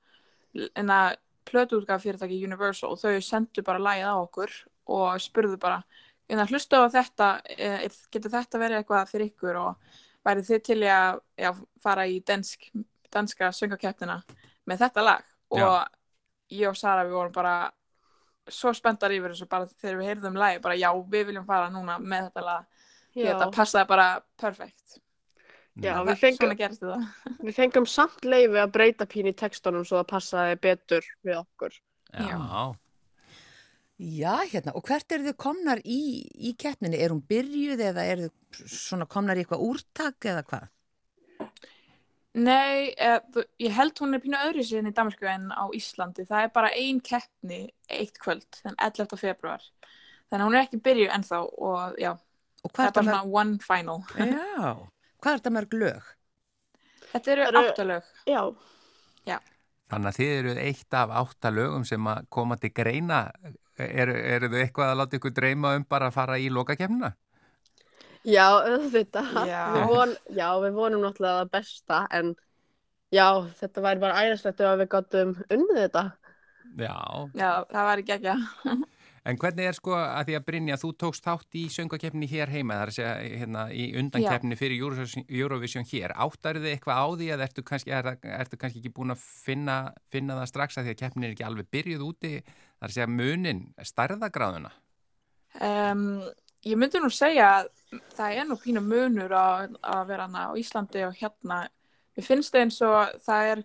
hérna 0.75 0.99
plötuútgaf 1.47 2.03
fyrirtæki 2.03 2.41
Universal, 2.45 2.97
þau 2.99 3.21
sendu 3.23 3.63
bara 3.65 3.81
lagið 3.81 4.11
á 4.11 4.15
okkur 4.19 4.53
og 4.97 5.21
spurðu 5.21 5.59
bara 5.61 5.81
hérna 6.27 6.47
hlustu 6.49 6.79
á 6.79 6.87
þetta, 6.91 7.29
eh, 7.55 7.87
getur 8.11 8.33
þetta 8.33 8.59
verið 8.61 8.81
eitthvað 8.81 9.11
fyrir 9.11 9.31
ykkur 9.31 9.59
og 9.61 9.95
væri 10.27 10.43
þið 10.43 10.63
til 10.63 10.79
að 10.83 11.21
já, 11.39 11.51
fara 11.83 12.05
í 12.07 12.19
dansk, 12.27 12.69
danska 13.13 13.51
söngakeppnina 13.55 14.21
með 14.67 14.83
þetta 14.83 15.03
lag? 15.03 15.23
Og 15.55 15.59
Já. 15.59 15.87
ég 16.51 16.69
og 16.69 16.75
Sara 16.77 17.05
við 17.07 17.15
vorum 17.15 17.31
bara 17.31 17.71
svo 18.47 18.73
spenntar 18.75 19.11
yfir 19.15 19.31
þessu 19.31 19.47
bara 19.47 19.67
þegar 19.67 19.97
við 19.97 20.09
heyrðum 20.11 20.39
lagi, 20.39 20.59
bara 20.63 20.75
já, 20.75 20.91
við 20.91 21.31
viljum 21.31 21.47
fara 21.47 21.69
núna 21.71 21.97
með 21.99 22.29
þetta 22.29 22.43
lag. 22.43 22.65
Já, 23.15 23.31
þetta 23.31 23.51
passaði 23.55 23.87
bara 23.87 24.07
perfekt 24.39 24.99
Já, 25.77 25.93
Mm. 25.97 26.07
við 26.07 26.15
Það- 26.15 26.21
fengum- 26.23 26.57
við 27.47 27.53
fengum 27.55 27.85
samt 27.87 28.25
leifi 28.25 28.57
að 28.63 28.71
breyta 28.73 29.05
pín 29.05 29.27
í 29.29 29.33
textunum 29.37 29.85
svo 29.85 29.99
það 30.01 30.07
passaði 30.13 30.59
betur 30.61 31.05
við 31.25 31.37
okkur 31.43 31.73
Já. 32.13 32.75
Já, 33.99 34.35
hérna, 34.51 34.71
og 34.77 34.83
hvert 34.85 35.11
eru 35.11 35.23
þið 35.25 35.37
komnar 35.41 35.79
í, 35.83 35.99
í 36.37 36.51
keppninni? 36.57 36.99
Er 37.01 37.09
hún 37.09 37.21
byrjuð 37.27 37.79
eða 37.81 38.03
eru 38.05 38.27
þið 38.29 38.67
svona 38.69 39.07
komnar 39.09 39.35
í 39.37 39.41
eitthvað 39.43 39.63
úrtak 39.65 40.19
eða 40.31 40.43
hvað? 40.45 40.67
Nei, 42.37 42.93
eh, 42.97 43.19
þú- 43.33 43.45
ég 43.59 43.71
held 43.73 43.97
hún 43.97 44.13
er 44.13 44.19
pínu 44.21 44.37
öðru 44.37 44.61
síðan 44.63 44.91
í 44.91 44.93
Danmarku 44.93 45.25
en 45.25 45.47
á 45.49 45.65
Íslandi 45.73 46.25
það 46.27 46.43
er 46.43 46.49
bara 46.53 46.69
ein 46.75 46.99
keppni 47.01 47.69
eitt 47.89 48.19
kvöld 48.21 48.45
þann 48.61 48.75
11. 48.77 49.17
februar 49.17 49.61
þannig 50.29 50.43
að 50.43 50.45
hún 50.45 50.55
er 50.59 50.65
ekki 50.67 50.81
byrjuð 50.85 51.15
ennþá 51.17 51.39
og 51.57 51.97
já, 51.97 52.11
Og 52.63 52.71
það 52.71 52.75
hvað 52.75 52.83
er 52.83 52.87
er 52.87 52.93
bara 52.93 53.05
svona 53.05 53.33
one 53.33 53.57
final? 53.59 54.03
Já, 54.17 54.77
hvað 55.21 55.33
er 55.33 55.39
þetta 55.41 55.53
mörg 55.57 55.77
lög? 55.81 56.09
Þetta 57.11 57.31
eru 57.35 57.45
eru- 57.47 57.61
áttalög 57.71 58.03
já, 58.27 58.41
Þannig 59.87 60.09
að 60.09 60.17
þið 60.19 60.31
eru 60.37 60.53
eitt 60.59 60.95
af 60.99 61.11
átta 61.15 61.49
lögum 61.55 61.85
sem 61.87 62.07
að 62.11 62.25
koma 62.35 62.57
til 62.59 62.73
greina. 62.75 63.19
Eru, 63.79 64.11
eru 64.19 64.49
þið 64.51 64.57
eitthvað 64.65 64.89
að 64.91 64.97
láta 64.99 65.15
ykkur 65.15 65.31
dreyma 65.37 65.69
um 65.77 65.85
bara 65.87 66.09
að 66.09 66.15
fara 66.17 66.35
í 66.43 66.49
lokakefnina? 66.51 67.13
já, 68.27 68.43
auðvitað 68.51 69.29
Já. 69.47 69.61
við, 69.71 69.85
von, 69.87 70.11
já, 70.35 70.47
við 70.59 70.73
vonum 70.75 71.05
náttúrulega 71.05 71.37
það 71.45 71.51
besta 71.53 72.01
en 72.11 72.33
já, 73.15 73.27
þetta 73.61 73.83
væri 73.85 74.01
bara 74.03 74.25
æðislegt 74.25 74.59
ef 74.67 74.75
við 74.81 74.89
gáttum 74.91 75.31
unnið 75.47 75.79
þetta 75.85 76.03
Já. 76.83 76.97
Já, 77.39 77.51
það 77.71 77.87
var 77.87 78.01
ekki 78.03 78.15
ekki 78.17 78.33
En 79.27 79.35
hvernig 79.39 79.67
er 79.67 79.75
sko 79.75 79.91
að 79.97 80.29
því 80.29 80.35
að 80.37 80.45
Brynja, 80.47 80.77
þú 80.79 80.89
tókst 81.03 81.25
þátt 81.25 81.57
í 81.59 81.65
söngakefni 81.73 82.29
hér 82.31 82.51
heima, 82.53 82.77
þar 82.79 82.91
að 82.93 82.95
segja 82.95 83.41
hérna, 83.41 83.65
í 83.75 83.89
undankefni 83.99 84.57
fyrir 84.59 84.79
Eurovision, 84.85 85.25
Eurovision 85.27 85.87
hér. 85.89 86.13
Áttar 86.15 86.61
þið 86.61 86.69
eitthvað 86.71 87.01
á 87.03 87.07
því 87.19 87.29
að 87.35 87.43
ertu 87.47 87.65
kannski, 87.67 87.93
er, 87.97 88.11
ertu 88.37 88.59
kannski 88.61 88.79
ekki 88.81 88.93
búin 88.95 89.11
að 89.11 89.23
finna, 89.43 89.77
finna 90.13 90.39
það 90.39 90.51
strax 90.53 90.79
að 90.79 90.87
því 90.87 90.95
að 90.95 90.99
keppnin 91.03 91.27
er 91.27 91.35
ekki 91.35 91.47
alveg 91.49 91.71
byrjuð 91.75 92.05
úti, 92.07 92.33
þar 92.79 92.87
að 92.87 92.95
segja 92.95 93.09
munin, 93.11 93.63
stærðagráðuna? 93.91 94.75
um, 95.59 96.03
Ég 96.67 96.79
myndi 96.79 96.99
nú 96.99 97.11
segja 97.13 97.49
að 97.59 97.67
það 98.15 98.39
er 98.41 98.47
nú 98.47 98.55
pínu 98.59 98.81
munur 98.83 99.35
að, 99.37 99.75
að 99.83 100.07
vera 100.09 100.25
hana 100.25 100.47
á 100.49 100.51
Íslandi 100.59 101.03
og 101.07 101.19
hérna 101.19 101.65
Mér 102.17 102.25
finnst 102.25 102.55
það 102.55 102.63
eins 102.63 102.77
og 102.81 103.17
það 103.27 103.47
er 103.51 103.59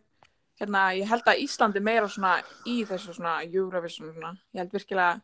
hérna, 0.60 0.80
ég 0.92 1.08
held 1.08 1.28
að 1.30 1.38
Íslandi 1.40 1.80
meira 1.80 2.08
svona 2.12 2.34
í 2.68 2.82
þessu 2.84 3.14
svona 3.16 3.38
Eurovision 3.46 4.10
svona. 4.12 4.34
Ég 4.52 4.60
held 4.60 4.74
virkilega 4.76 5.14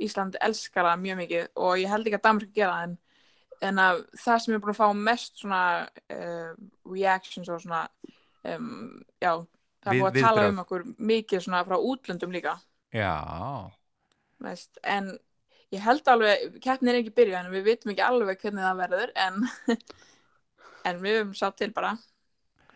Ísland 0.00 0.36
elskar 0.40 0.88
það 0.88 1.02
mjög 1.02 1.18
mikið 1.22 1.48
og 1.64 1.80
ég 1.80 1.92
held 1.92 2.06
ekki 2.08 2.18
að 2.18 2.26
Danmark 2.26 2.54
gera 2.56 2.76
það 2.76 2.84
en, 2.86 2.94
en 3.68 3.80
að 3.82 4.02
það 4.24 4.38
sem 4.44 4.54
er 4.54 4.62
búin 4.62 4.74
að 4.74 4.80
fá 4.80 5.02
mest 5.08 5.42
svona 5.42 5.64
uh, 6.16 6.52
reactions 6.88 7.50
og 7.52 7.60
svona 7.62 7.82
um, 8.54 9.02
já, 9.22 9.32
það 9.82 9.92
er 9.92 10.00
búin 10.00 10.08
að 10.08 10.18
tala 10.20 10.46
viðbrögð. 10.46 10.54
um 10.54 10.62
okkur 10.64 10.86
mikið 11.12 11.44
svona 11.46 11.62
frá 11.68 11.76
útlöndum 11.78 12.34
líka 12.34 12.56
Já, 12.92 13.12
veist, 14.44 14.80
en 14.84 15.14
ég 15.72 15.80
held 15.80 16.08
alveg, 16.12 16.58
keppnin 16.64 16.92
er 16.92 17.00
ekki 17.00 17.14
byrjað 17.16 17.46
en 17.46 17.54
við 17.54 17.68
vitum 17.70 17.94
ekki 17.94 18.04
alveg 18.04 18.42
hvernig 18.42 18.66
það 18.66 18.82
verður 18.82 19.14
en, 19.26 19.46
en 20.88 21.00
við 21.04 21.20
höfum 21.20 21.36
sá 21.38 21.48
til 21.56 21.72
bara 21.76 21.96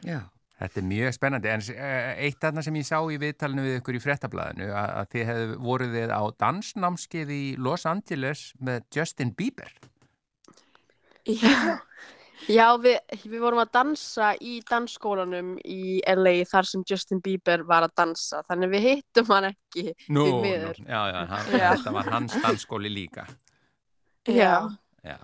Já. 0.05 0.21
Þetta 0.57 0.81
er 0.81 0.87
mjög 0.89 1.13
spennandi, 1.13 1.51
en 1.53 1.65
eh, 1.75 2.13
eitt 2.27 2.39
þarna 2.41 2.63
sem 2.65 2.77
ég 2.81 2.87
sá 2.89 2.97
í 3.13 3.19
viðtalinu 3.21 3.65
við 3.67 3.75
ykkur 3.81 3.99
í 3.99 4.01
fréttablaðinu 4.01 4.71
að, 4.73 4.93
að 5.03 5.11
þið 5.13 5.27
hefðu 5.31 5.59
voruð 5.67 5.97
þið 5.99 6.15
á 6.17 6.23
dansnámskeið 6.45 7.35
í 7.37 7.43
Los 7.61 7.85
Angeles 7.91 8.47
með 8.65 8.87
Justin 8.97 9.35
Bieber. 9.37 9.75
Já, 11.27 11.77
Já, 12.47 12.67
við, 12.79 12.99
við 13.27 13.41
vorum 13.43 13.59
að 13.63 13.71
dansa 13.75 14.31
í 14.45 14.59
dansskólanum 14.69 15.55
í 15.67 15.99
LA 16.13 16.45
þar 16.47 16.69
sem 16.69 16.85
Justin 16.87 17.23
Bieber 17.25 17.65
var 17.67 17.87
að 17.89 17.95
dansa, 17.99 18.43
þannig 18.47 18.73
við 18.77 18.85
hittum 18.91 19.31
hann 19.33 19.49
ekki. 19.49 19.87
Nú, 20.13 20.27
nú, 20.29 20.41
miður. 20.45 20.79
já, 20.85 21.01
já, 21.11 21.21
hann, 21.33 21.49
Já. 21.57 21.69
þetta 21.73 21.95
var 21.97 22.11
hans 22.13 22.37
dansskóli 22.45 22.93
líka. 22.93 23.27
Já. 24.29 24.69
Já, 25.07 25.19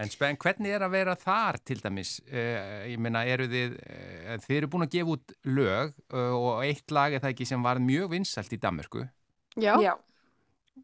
en 0.00 0.10
spenn, 0.10 0.38
hvernig 0.40 0.74
er 0.74 0.84
að 0.86 0.94
vera 0.96 1.14
þar 1.18 1.60
til 1.62 1.78
dæmis? 1.82 2.16
Uh, 2.26 2.86
ég 2.90 3.02
meina, 3.02 3.24
eru 3.30 3.46
þið, 3.50 3.76
uh, 3.84 4.32
þið 4.46 4.56
eru 4.58 4.70
búin 4.72 4.86
að 4.86 4.96
gefa 4.96 5.14
út 5.14 5.36
lög 5.46 5.92
uh, 6.14 6.32
og 6.34 6.64
eitt 6.66 6.94
lag 6.94 7.14
er 7.14 7.22
það 7.22 7.36
ekki 7.36 7.46
sem 7.52 7.62
var 7.64 7.82
mjög 7.82 8.10
vinsalt 8.16 8.54
í 8.54 8.60
Danmörku 8.62 9.04
Já. 9.54 9.76
já, 9.78 9.92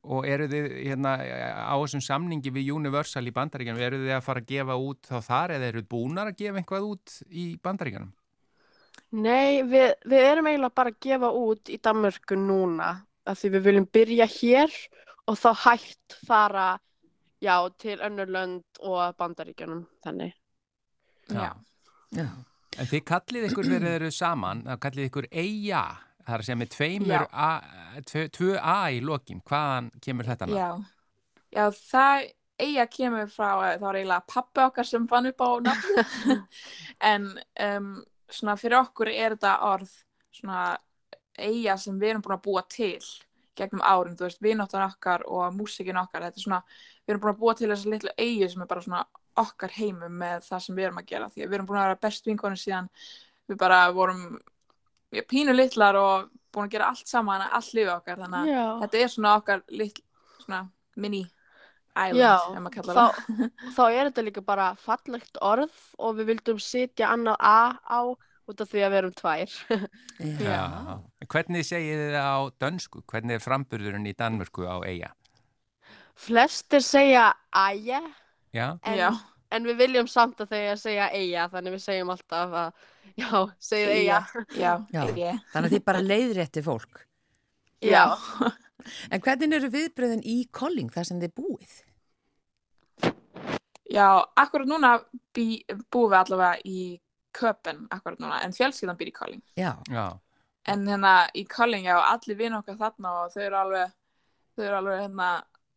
og 0.06 0.26
eru 0.30 0.46
þið 0.50 0.66
hérna 0.84 1.16
á 1.18 1.74
þessum 1.74 2.02
samningi 2.06 2.52
við 2.54 2.70
Universal 2.76 3.26
í 3.26 3.34
Bandaríkanum, 3.34 3.82
eru 3.82 3.98
þið 4.04 4.14
að 4.14 4.24
fara 4.28 4.42
að 4.44 4.50
gefa 4.52 4.76
út 4.78 5.10
þá 5.10 5.18
þar 5.26 5.54
eða 5.56 5.68
eru 5.72 5.82
þið 5.82 5.90
búnar 5.90 6.30
að 6.30 6.38
gefa 6.38 6.60
eitthvað 6.60 6.86
út 6.92 7.16
í 7.26 7.46
Bandaríkanum? 7.64 8.12
Nei, 9.10 9.64
við, 9.66 9.88
við 10.06 10.22
erum 10.22 10.46
eiginlega 10.46 10.76
bara 10.78 10.92
að 10.94 11.00
gefa 11.02 11.32
út 11.34 11.70
í 11.72 11.80
Danmörku 11.82 12.38
núna 12.38 12.92
af 13.26 13.40
því 13.40 13.50
við 13.56 13.66
viljum 13.66 13.88
byrja 13.90 14.28
hér 14.30 14.76
og 15.30 15.38
þá 15.38 15.50
hægt 15.64 16.16
fara 16.26 16.68
já, 17.40 17.54
til 17.78 17.98
önnur 18.04 18.28
lönd 18.30 18.80
og 18.80 19.16
bandaríkjunum 19.20 19.86
þannig. 20.04 20.34
já, 21.30 21.52
Já. 22.12 22.26
En 22.78 22.86
þið 22.86 23.02
kallið 23.06 23.44
ykkur 23.50 23.66
þegar 23.66 23.82
þið 23.86 23.94
eru 23.98 24.10
saman, 24.14 24.62
þá 24.66 24.76
kallið 24.82 25.08
ykkur 25.10 25.26
EIA, 25.30 25.82
það 26.26 26.34
er 26.34 26.42
að 26.42 26.46
segja 26.46 26.58
með 26.60 26.68
tveimur. 26.74 27.24
A, 27.32 27.48
tvö, 28.06 28.28
tvö 28.34 28.58
A 28.62 28.76
í 28.94 29.00
lokin, 29.02 29.40
hvaðan 29.46 29.90
kemur 30.02 30.28
þetta 30.30 30.46
nafn? 30.46 30.58
já 30.58 30.70
já, 31.50 31.64
það 31.74 32.28
eiga 32.60 32.86
kemur 32.92 33.26
frá 33.32 33.48
það 33.56 33.80
var 33.82 33.98
eiginlega 33.98 34.26
pappi 34.28 34.60
okkar 34.62 34.86
sem 34.86 35.06
fann 35.08 35.26
upp 35.30 35.40
á 35.42 35.48
nafni 35.64 36.04
en 37.12 37.26
um, 37.66 37.90
svona 38.30 38.56
fyrir 38.60 38.78
okkur 38.82 39.08
er 39.10 39.34
þetta 39.34 39.54
orð 39.70 39.90
svona 40.30 40.76
eiga 41.40 41.76
sem 41.80 41.96
við 41.98 42.10
erum 42.14 42.22
búin 42.26 42.36
að 42.36 42.44
búa 42.44 42.62
til 42.70 43.00
gegnum 43.58 43.82
árin, 43.84 44.14
þú 44.16 44.24
veist, 44.28 44.40
vináttan 44.44 44.86
okkar 44.86 45.24
og 45.28 45.52
músikin 45.56 45.98
okkar, 46.00 46.22
þetta 46.28 46.38
er 46.38 46.44
svona 46.44 46.60
við 47.10 47.16
erum 47.16 47.24
búin 47.24 47.34
að 47.34 47.40
búa 47.40 47.56
til 47.58 47.70
þessa 47.70 47.90
litlu 47.90 48.12
eigi 48.16 48.48
sem 48.52 48.62
er 48.62 48.70
bara 48.70 48.84
svona 48.84 49.02
okkar 49.40 49.74
heimum 49.74 50.14
með 50.22 50.46
það 50.46 50.62
sem 50.66 50.78
við 50.78 50.86
erum 50.88 51.00
að 51.00 51.10
gera 51.10 51.30
því 51.30 51.42
að 51.42 51.48
við 51.48 51.58
erum 51.58 51.68
búin 51.70 51.80
að 51.80 51.88
vera 51.88 52.02
best 52.06 52.30
vinkonir 52.30 52.60
síðan 52.60 52.90
við 53.50 53.58
bara 53.60 53.80
vorum 53.96 54.22
já, 55.10 55.24
pínu 55.26 55.56
litlar 55.56 55.98
og 55.98 56.30
búin 56.54 56.68
að 56.68 56.76
gera 56.76 56.88
allt 56.92 57.10
saman 57.10 57.44
allt 57.48 57.74
lífið 57.74 57.92
okkar, 57.96 58.22
þannig 58.22 58.40
að 58.40 58.54
Já. 58.54 58.64
þetta 58.84 59.02
er 59.02 59.12
svona 59.14 59.34
okkar 59.40 59.62
lit, 59.74 60.00
svona 60.44 60.62
mini 60.96 61.22
island, 61.90 62.22
Já, 62.22 62.82
þá, 62.86 63.04
þá 63.76 63.84
er 63.90 64.10
þetta 64.10 64.26
líka 64.26 64.42
bara 64.46 64.72
fallegt 64.78 65.40
orð 65.42 65.78
og 65.98 66.18
við 66.18 66.34
vildum 66.34 66.60
setja 66.62 67.10
annað 67.14 67.38
A 67.42 67.78
á 67.82 68.00
út 68.50 68.62
af 68.64 68.70
því 68.70 68.82
að 68.82 68.90
við 68.90 69.00
erum 69.00 69.16
tvær. 69.18 69.56
Já. 70.48 70.62
Hvernig 71.30 71.66
segið 71.66 72.04
þið 72.04 72.16
á 72.18 72.34
dönsku? 72.62 73.02
Hvernig 73.10 73.38
er 73.38 73.44
framburðurinn 73.44 74.10
í 74.10 74.14
Danmörku 74.18 74.66
á 74.66 74.82
EIA? 74.82 75.12
Flestir 76.20 76.82
segja 76.84 77.30
æja 77.56 78.00
Já, 78.52 78.66
en, 78.82 78.96
Já. 78.98 79.10
en 79.54 79.66
við 79.68 79.78
viljum 79.84 80.08
samt 80.10 80.40
að 80.42 80.50
þegar 80.54 80.80
segja 80.80 81.06
eiga 81.14 81.44
þannig 81.52 81.76
við 81.76 81.82
segjum 81.84 82.10
alltaf 82.12 82.56
að 82.64 82.72
já, 83.20 83.30
segið 83.62 83.92
eiga. 83.94 84.18
já, 84.58 84.72
Já. 84.92 85.04
já. 85.16 85.30
Þannig 85.52 85.68
að 85.70 85.76
þið 85.76 85.84
bara 85.86 86.02
leiðrétti 86.04 86.64
fólk. 86.66 87.04
Já. 87.80 88.02
En 89.12 89.20
hvernig 89.20 89.54
eru 89.58 89.68
viðbröðin 89.72 90.22
í 90.24 90.36
Colling 90.56 90.88
þar 90.92 91.04
sem 91.08 91.18
þið 91.20 91.32
búið? 91.36 91.72
já, 93.90 94.06
akkurat 94.38 94.68
núna 94.70 94.90
bý, 95.34 95.62
búum 95.90 96.10
við 96.12 96.18
allavega 96.20 96.60
í 96.64 96.80
Köpen 97.34 97.84
akkurat 97.94 98.18
núna, 98.22 98.40
en 98.44 98.52
fjölskyldan 98.54 98.96
býr 98.98 99.10
í 99.10 99.14
Colling 99.14 99.42
Já. 99.58 99.72
já, 99.90 100.04
en 100.70 100.86
hérna 100.88 101.12
í 101.38 101.44
Colling, 101.50 101.84
já, 101.86 101.96
allir 102.12 102.38
vinn 102.38 102.56
okkar 102.58 102.78
þarna 102.80 103.12
og 103.24 103.32
þau 103.34 103.42
eru 103.44 103.58
alveg 103.60 103.92
þau 104.56 104.64
eru 104.66 104.78
alveg 104.80 105.00
hérna 105.04 105.28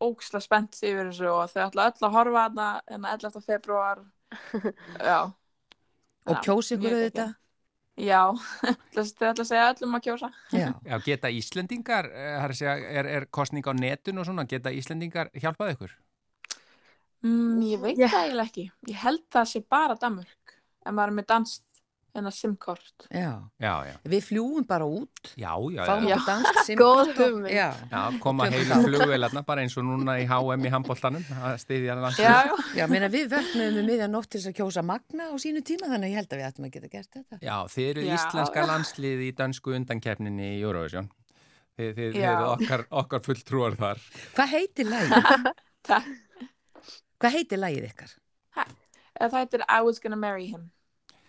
óksla 0.08 0.40
spennt 0.44 0.76
yfir 0.80 1.08
þessu 1.10 1.30
og 1.32 1.50
þau 1.52 1.62
ætla 1.68 1.88
öll 1.90 2.06
að 2.08 2.14
horfa 2.18 2.44
þarna 2.44 2.68
hérna 2.90 3.14
11. 3.18 3.40
februar 3.48 4.04
já 5.10 5.18
Og 6.24 6.38
kjósi 6.44 6.76
ykkur 6.78 6.94
auðvitað? 6.96 7.34
já, 8.00 8.20
þau 8.94 9.02
ætla 9.04 9.32
að 9.32 9.48
segja 9.50 9.66
öllum 9.74 9.98
að 9.98 10.04
kjósa 10.08 10.30
Já. 10.54 10.68
já 10.86 10.96
geta 11.04 11.30
Íslendingar, 11.30 12.08
eh, 12.10 12.30
er, 12.38 12.50
að 12.50 12.58
segja, 12.60 12.74
er, 13.00 13.10
er 13.18 13.26
kostning 13.30 13.66
á 13.68 13.72
netun 13.76 14.18
og 14.22 14.26
svona, 14.28 14.46
geta 14.50 14.72
Íslendingar 14.74 15.30
hjálpað 15.34 15.74
ykkur? 15.76 15.94
mm, 17.24 17.60
ég 17.70 17.80
veit 17.82 18.00
það 18.08 18.20
eiginlega 18.24 18.48
ekki 18.50 18.64
ég 18.92 19.00
held 19.04 19.24
það 19.36 19.50
sé 19.52 19.62
bara 19.76 19.96
Danmörk 20.00 20.56
en 20.84 20.96
maður 20.96 21.12
er 21.14 21.18
með 21.20 21.28
danst 21.34 21.64
simkort 22.30 23.06
Já. 23.10 23.42
Já, 23.58 23.72
já, 23.88 23.94
Við 24.06 24.22
fljúum 24.28 24.66
bara 24.66 24.86
út, 24.86 25.32
já, 25.36 25.50
já, 25.74 25.84
fáum 25.88 26.06
já. 26.06 26.18
simkort 26.68 27.16
hugmynd. 27.18 27.50
Já. 27.50 27.74
Já, 27.90 28.02
koma 28.22 28.46
heilu 28.46 28.68
þátt. 28.70 28.86
flugvélarna 28.86 29.42
bara 29.46 29.64
eins 29.64 29.74
og 29.80 29.84
núna 29.88 30.14
í 30.22 30.26
HM 30.30 30.64
í 30.68 30.70
handbóltanum 30.70 31.24
að 31.42 31.56
styðja 31.64 31.90
já, 31.90 31.96
landslið. 32.04 32.28
já, 32.28 32.78
Já, 32.78 32.86
meina 32.92 33.08
við 33.10 33.26
vöknum 33.34 33.74
með 33.80 33.88
miðjan 33.90 34.14
nótt 34.14 34.30
til 34.30 34.40
þess 34.40 34.52
að 34.52 34.56
kjósa 34.60 34.84
Magna 34.86 35.26
á 35.30 35.34
sínu 35.42 35.62
tíma 35.66 35.90
þannig 35.90 36.06
að 36.06 36.14
ég 36.14 36.20
held 36.22 36.30
að 36.32 36.38
við 36.42 36.46
ættum 36.50 36.68
að 36.68 36.74
geta 36.78 36.92
gert 36.94 37.10
þetta. 37.18 37.38
Já, 37.42 37.56
þið 37.74 37.88
eru 37.90 38.06
Já, 38.06 38.14
íslenska 38.14 38.66
landslið 38.70 39.24
í 39.26 39.30
dansku 39.42 39.74
undankeppninni 39.80 40.52
í 40.54 40.62
Eurovision. 40.62 41.10
Þið, 41.74 41.90
þið, 41.98 42.20
eru 42.22 42.46
okkar, 42.54 42.86
okkar 43.02 43.22
fulltrúar 43.26 43.74
þar. 43.80 43.98
Hvað 44.36 44.52
heitir 44.54 44.86
lagið? 44.86 45.50
takk 45.90 46.06
Hvað 47.18 47.34
heitir 47.38 47.58
lagið 47.58 47.88
ykkar? 47.90 48.14
Eh, 48.54 49.26
það 49.26 49.36
heitir 49.40 49.62
I 49.66 49.80
was 49.82 49.98
gonna 50.02 50.18
marry 50.18 50.46
him 50.50 50.70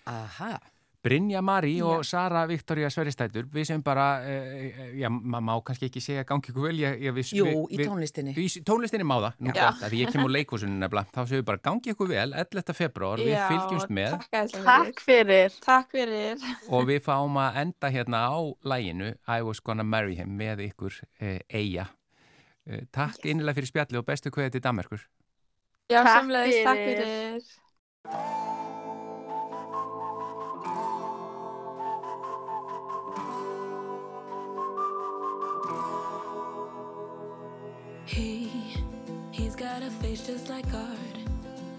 Aha. 0.06 0.60
Brynja 1.06 1.42
Marí 1.46 1.76
og. 1.86 2.02
Sara 2.08 2.42
Viktoria 2.50 2.90
Sveristætur, 2.90 3.46
við 3.54 3.68
sem 3.70 3.82
bara, 3.86 4.06
uh, 4.26 4.80
já, 4.98 5.06
maður 5.14 5.44
má 5.46 5.52
kannski 5.68 5.86
ekki 5.92 6.02
segja 6.02 6.24
gangi 6.26 6.50
ykkur 6.50 6.66
vel, 6.66 6.80
ég, 6.82 6.96
ég, 7.06 7.14
við, 7.14 7.30
Jú, 7.38 7.46
við, 7.46 7.76
í 7.78 7.86
tónlistinni. 7.86 8.34
Í 8.42 8.64
tónlistinni 8.66 9.06
má 9.06 9.16
það, 9.22 9.38
nú 9.46 9.54
gott, 9.54 9.84
að 9.86 9.94
því 9.94 10.00
ég 10.02 10.14
kem 10.16 10.26
úr 10.26 10.34
leikúsinu 10.34 10.80
nefnilega, 10.82 11.12
þá 11.14 11.20
séum 11.30 11.40
við 11.40 11.46
bara 11.52 11.62
gangi 11.70 11.94
ykkur 11.94 12.10
vel, 12.10 12.26
11. 12.42 12.74
februar, 12.80 13.22
við 13.22 13.36
Já, 13.36 13.44
fylgjumst 13.52 13.94
með 14.00 14.16
takk, 14.26 14.56
Takk 14.66 15.04
fyrir. 15.06 15.60
takk 15.66 15.94
fyrir 15.94 16.48
og 16.74 16.88
við 16.90 17.04
fáum 17.06 17.38
að 17.44 17.62
enda 17.66 17.92
hérna 17.94 18.24
á 18.26 18.38
læginu 18.66 19.12
I 19.30 19.40
was 19.46 19.62
gonna 19.62 19.86
marry 19.86 20.18
him 20.18 20.34
með 20.40 20.66
ykkur 20.72 20.98
uh, 21.22 21.38
eiga. 21.54 21.86
Uh, 22.66 22.82
takk 22.96 23.22
innilega 23.30 23.60
fyrir 23.62 23.70
spjalli 23.70 24.02
og 24.02 24.10
bestu 24.10 24.34
kveðið 24.34 24.58
til 24.58 24.66
Danmarkur. 24.66 25.06
já, 25.86 26.02
Takk 26.02 26.12
samleiðis, 26.18 26.64
takk 26.66 26.84
fyrir. 26.90 28.54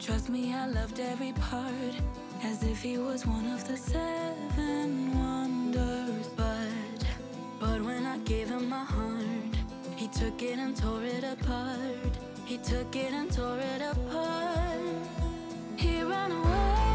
Trust 0.07 0.29
me, 0.29 0.55
I 0.55 0.69
loved 0.69 1.01
every 1.01 1.33
part, 1.33 1.95
as 2.45 2.63
if 2.63 2.81
he 2.81 2.97
was 2.97 3.27
one 3.27 3.45
of 3.47 3.67
the 3.67 3.77
seven 3.77 5.13
wonders. 5.19 6.29
But, 6.37 7.05
but 7.59 7.83
when 7.83 8.07
I 8.07 8.19
gave 8.19 8.49
him 8.49 8.69
my 8.69 8.85
heart, 8.85 9.57
he 9.97 10.07
took 10.07 10.41
it 10.43 10.61
and 10.61 10.77
tore 10.77 11.03
it 11.03 11.25
apart. 11.25 12.13
He 12.45 12.57
took 12.59 12.95
it 12.95 13.13
and 13.13 13.33
tore 13.33 13.59
it 13.59 13.83
apart. 13.83 14.79
He 15.77 16.05
ran 16.05 16.31
away. 16.31 16.86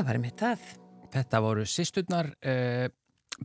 Það 0.00 0.06
var 0.08 0.16
einmitt 0.16 0.40
það. 0.40 0.60
Þetta 1.12 1.38
voru 1.44 1.64
sýsturnar 1.68 2.28
uh, 2.48 2.86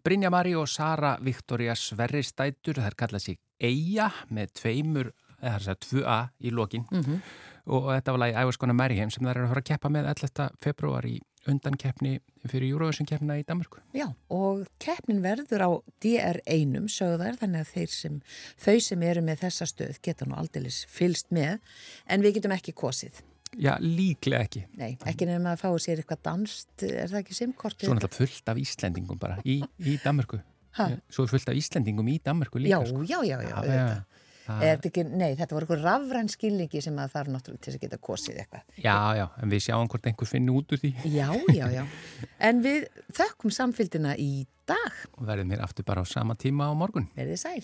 Brynja 0.06 0.30
Mari 0.32 0.54
og 0.56 0.70
Sara 0.72 1.18
Viktoria 1.20 1.74
Sverristætur, 1.76 2.80
þær 2.80 2.96
kalla 2.96 3.20
sig 3.20 3.42
Eija 3.60 4.06
með 4.32 4.54
tveimur, 4.62 5.10
eða 5.42 5.58
þess 5.58 5.72
að 5.74 5.82
tvö 5.84 6.06
A 6.08 6.18
í 6.40 6.54
lokin 6.56 6.86
Mhm. 6.92 7.20
og 7.68 7.90
þetta 7.92 8.12
var 8.16 8.20
lagi 8.24 8.72
marry 8.74 8.96
him 8.96 9.12
sem 9.12 9.26
þær 9.26 9.36
eru 9.36 9.46
að 9.46 9.52
fara 9.52 9.62
að 9.62 9.70
keppa 9.72 9.90
með 9.90 10.08
11. 10.14 10.50
februar 10.64 11.04
í 11.04 11.20
undankeppni 11.46 12.20
fyrir 12.48 12.70
Eurovision 12.72 13.06
keppna 13.06 13.36
í 13.38 13.44
Danmarku. 13.44 13.80
Já, 13.94 14.08
og 14.30 14.66
keppnin 14.80 15.22
verður 15.22 15.60
á 15.60 15.72
DR1 16.00 16.88
sögðar, 16.88 17.36
þannig 17.38 17.66
að 17.66 17.74
þeir 17.76 17.90
sem, 17.90 18.22
þau 18.58 18.80
sem 18.80 19.04
eru 19.04 19.22
með 19.22 19.44
þessa 19.44 19.68
stöð 19.68 20.00
geta 20.02 20.26
nú 20.26 20.36
aldeilis 20.40 20.86
fylst 20.88 21.32
með, 21.32 21.60
en 22.08 22.22
við 22.22 22.40
getum 22.40 22.52
ekki 22.56 22.72
kosið. 22.74 23.22
Já, 23.62 23.76
líklega 23.80 24.42
ekki. 24.46 24.66
Nei, 24.78 24.98
ekki 25.06 25.26
nefnum 25.30 25.48
að 25.54 25.62
fáið 25.62 25.80
sér 25.86 26.02
eitthvað 26.04 26.22
danst, 26.28 26.84
er 26.84 27.08
það 27.12 27.22
ekki 27.22 27.38
simkortið? 27.38 27.88
Svo 27.88 27.96
náttúrulega 27.96 28.20
fullt 28.20 28.50
af 28.52 28.58
Íslendingum 28.66 29.20
bara 29.22 29.38
í, 29.46 29.62
í 29.80 29.96
Danmarku. 30.04 30.42
Ha? 30.76 30.90
Svo 31.10 31.24
er 31.24 31.32
fullt 31.32 31.50
af 31.54 31.56
Íslendingum 31.56 32.08
í 32.12 32.18
Danmarku 32.24 32.60
líka. 32.60 32.82
sko. 32.86 33.04
já, 33.08 33.20
já, 33.24 33.40
já, 33.42 33.50
Já, 33.50 33.64
já. 33.66 34.04
Það- 34.46 34.62
Er 34.62 34.76
þetta 34.78 34.90
ekki, 34.92 35.04
nei, 35.10 35.32
þetta 35.36 35.56
voru 35.56 35.66
eitthvað 35.66 35.84
rafræn 35.88 36.28
skilningi 36.30 36.82
sem 36.84 36.96
að 37.02 37.14
þarf 37.16 37.30
náttúrulega 37.34 37.62
til 37.66 37.72
að 37.74 37.80
geta 37.82 37.98
kosið 37.98 38.36
eitthvað. 38.44 38.62
Já, 38.78 38.98
já, 39.18 39.24
en 39.42 39.50
við 39.50 39.64
sjáum 39.66 39.88
hvort 39.90 40.06
einhver 40.06 40.28
finnir 40.30 40.54
út 40.54 40.70
úr 40.76 40.78
því 40.84 40.92
Já, 41.16 41.32
já, 41.56 41.66
já. 41.74 41.86
En 42.40 42.62
við 42.62 42.86
þökkum 43.12 43.50
samfélgina 43.56 44.14
í 44.22 44.46
dag. 44.68 44.94
og 45.18 45.26
verðum 45.26 45.50
hér 45.50 45.64
aftur 45.66 45.84
bara 45.84 46.02
á 46.02 46.06
sama 46.06 46.36
tíma 46.36 46.70
á 46.70 46.74
morgun. 46.78 47.08
Verðið 47.18 47.40
sæl. 47.42 47.64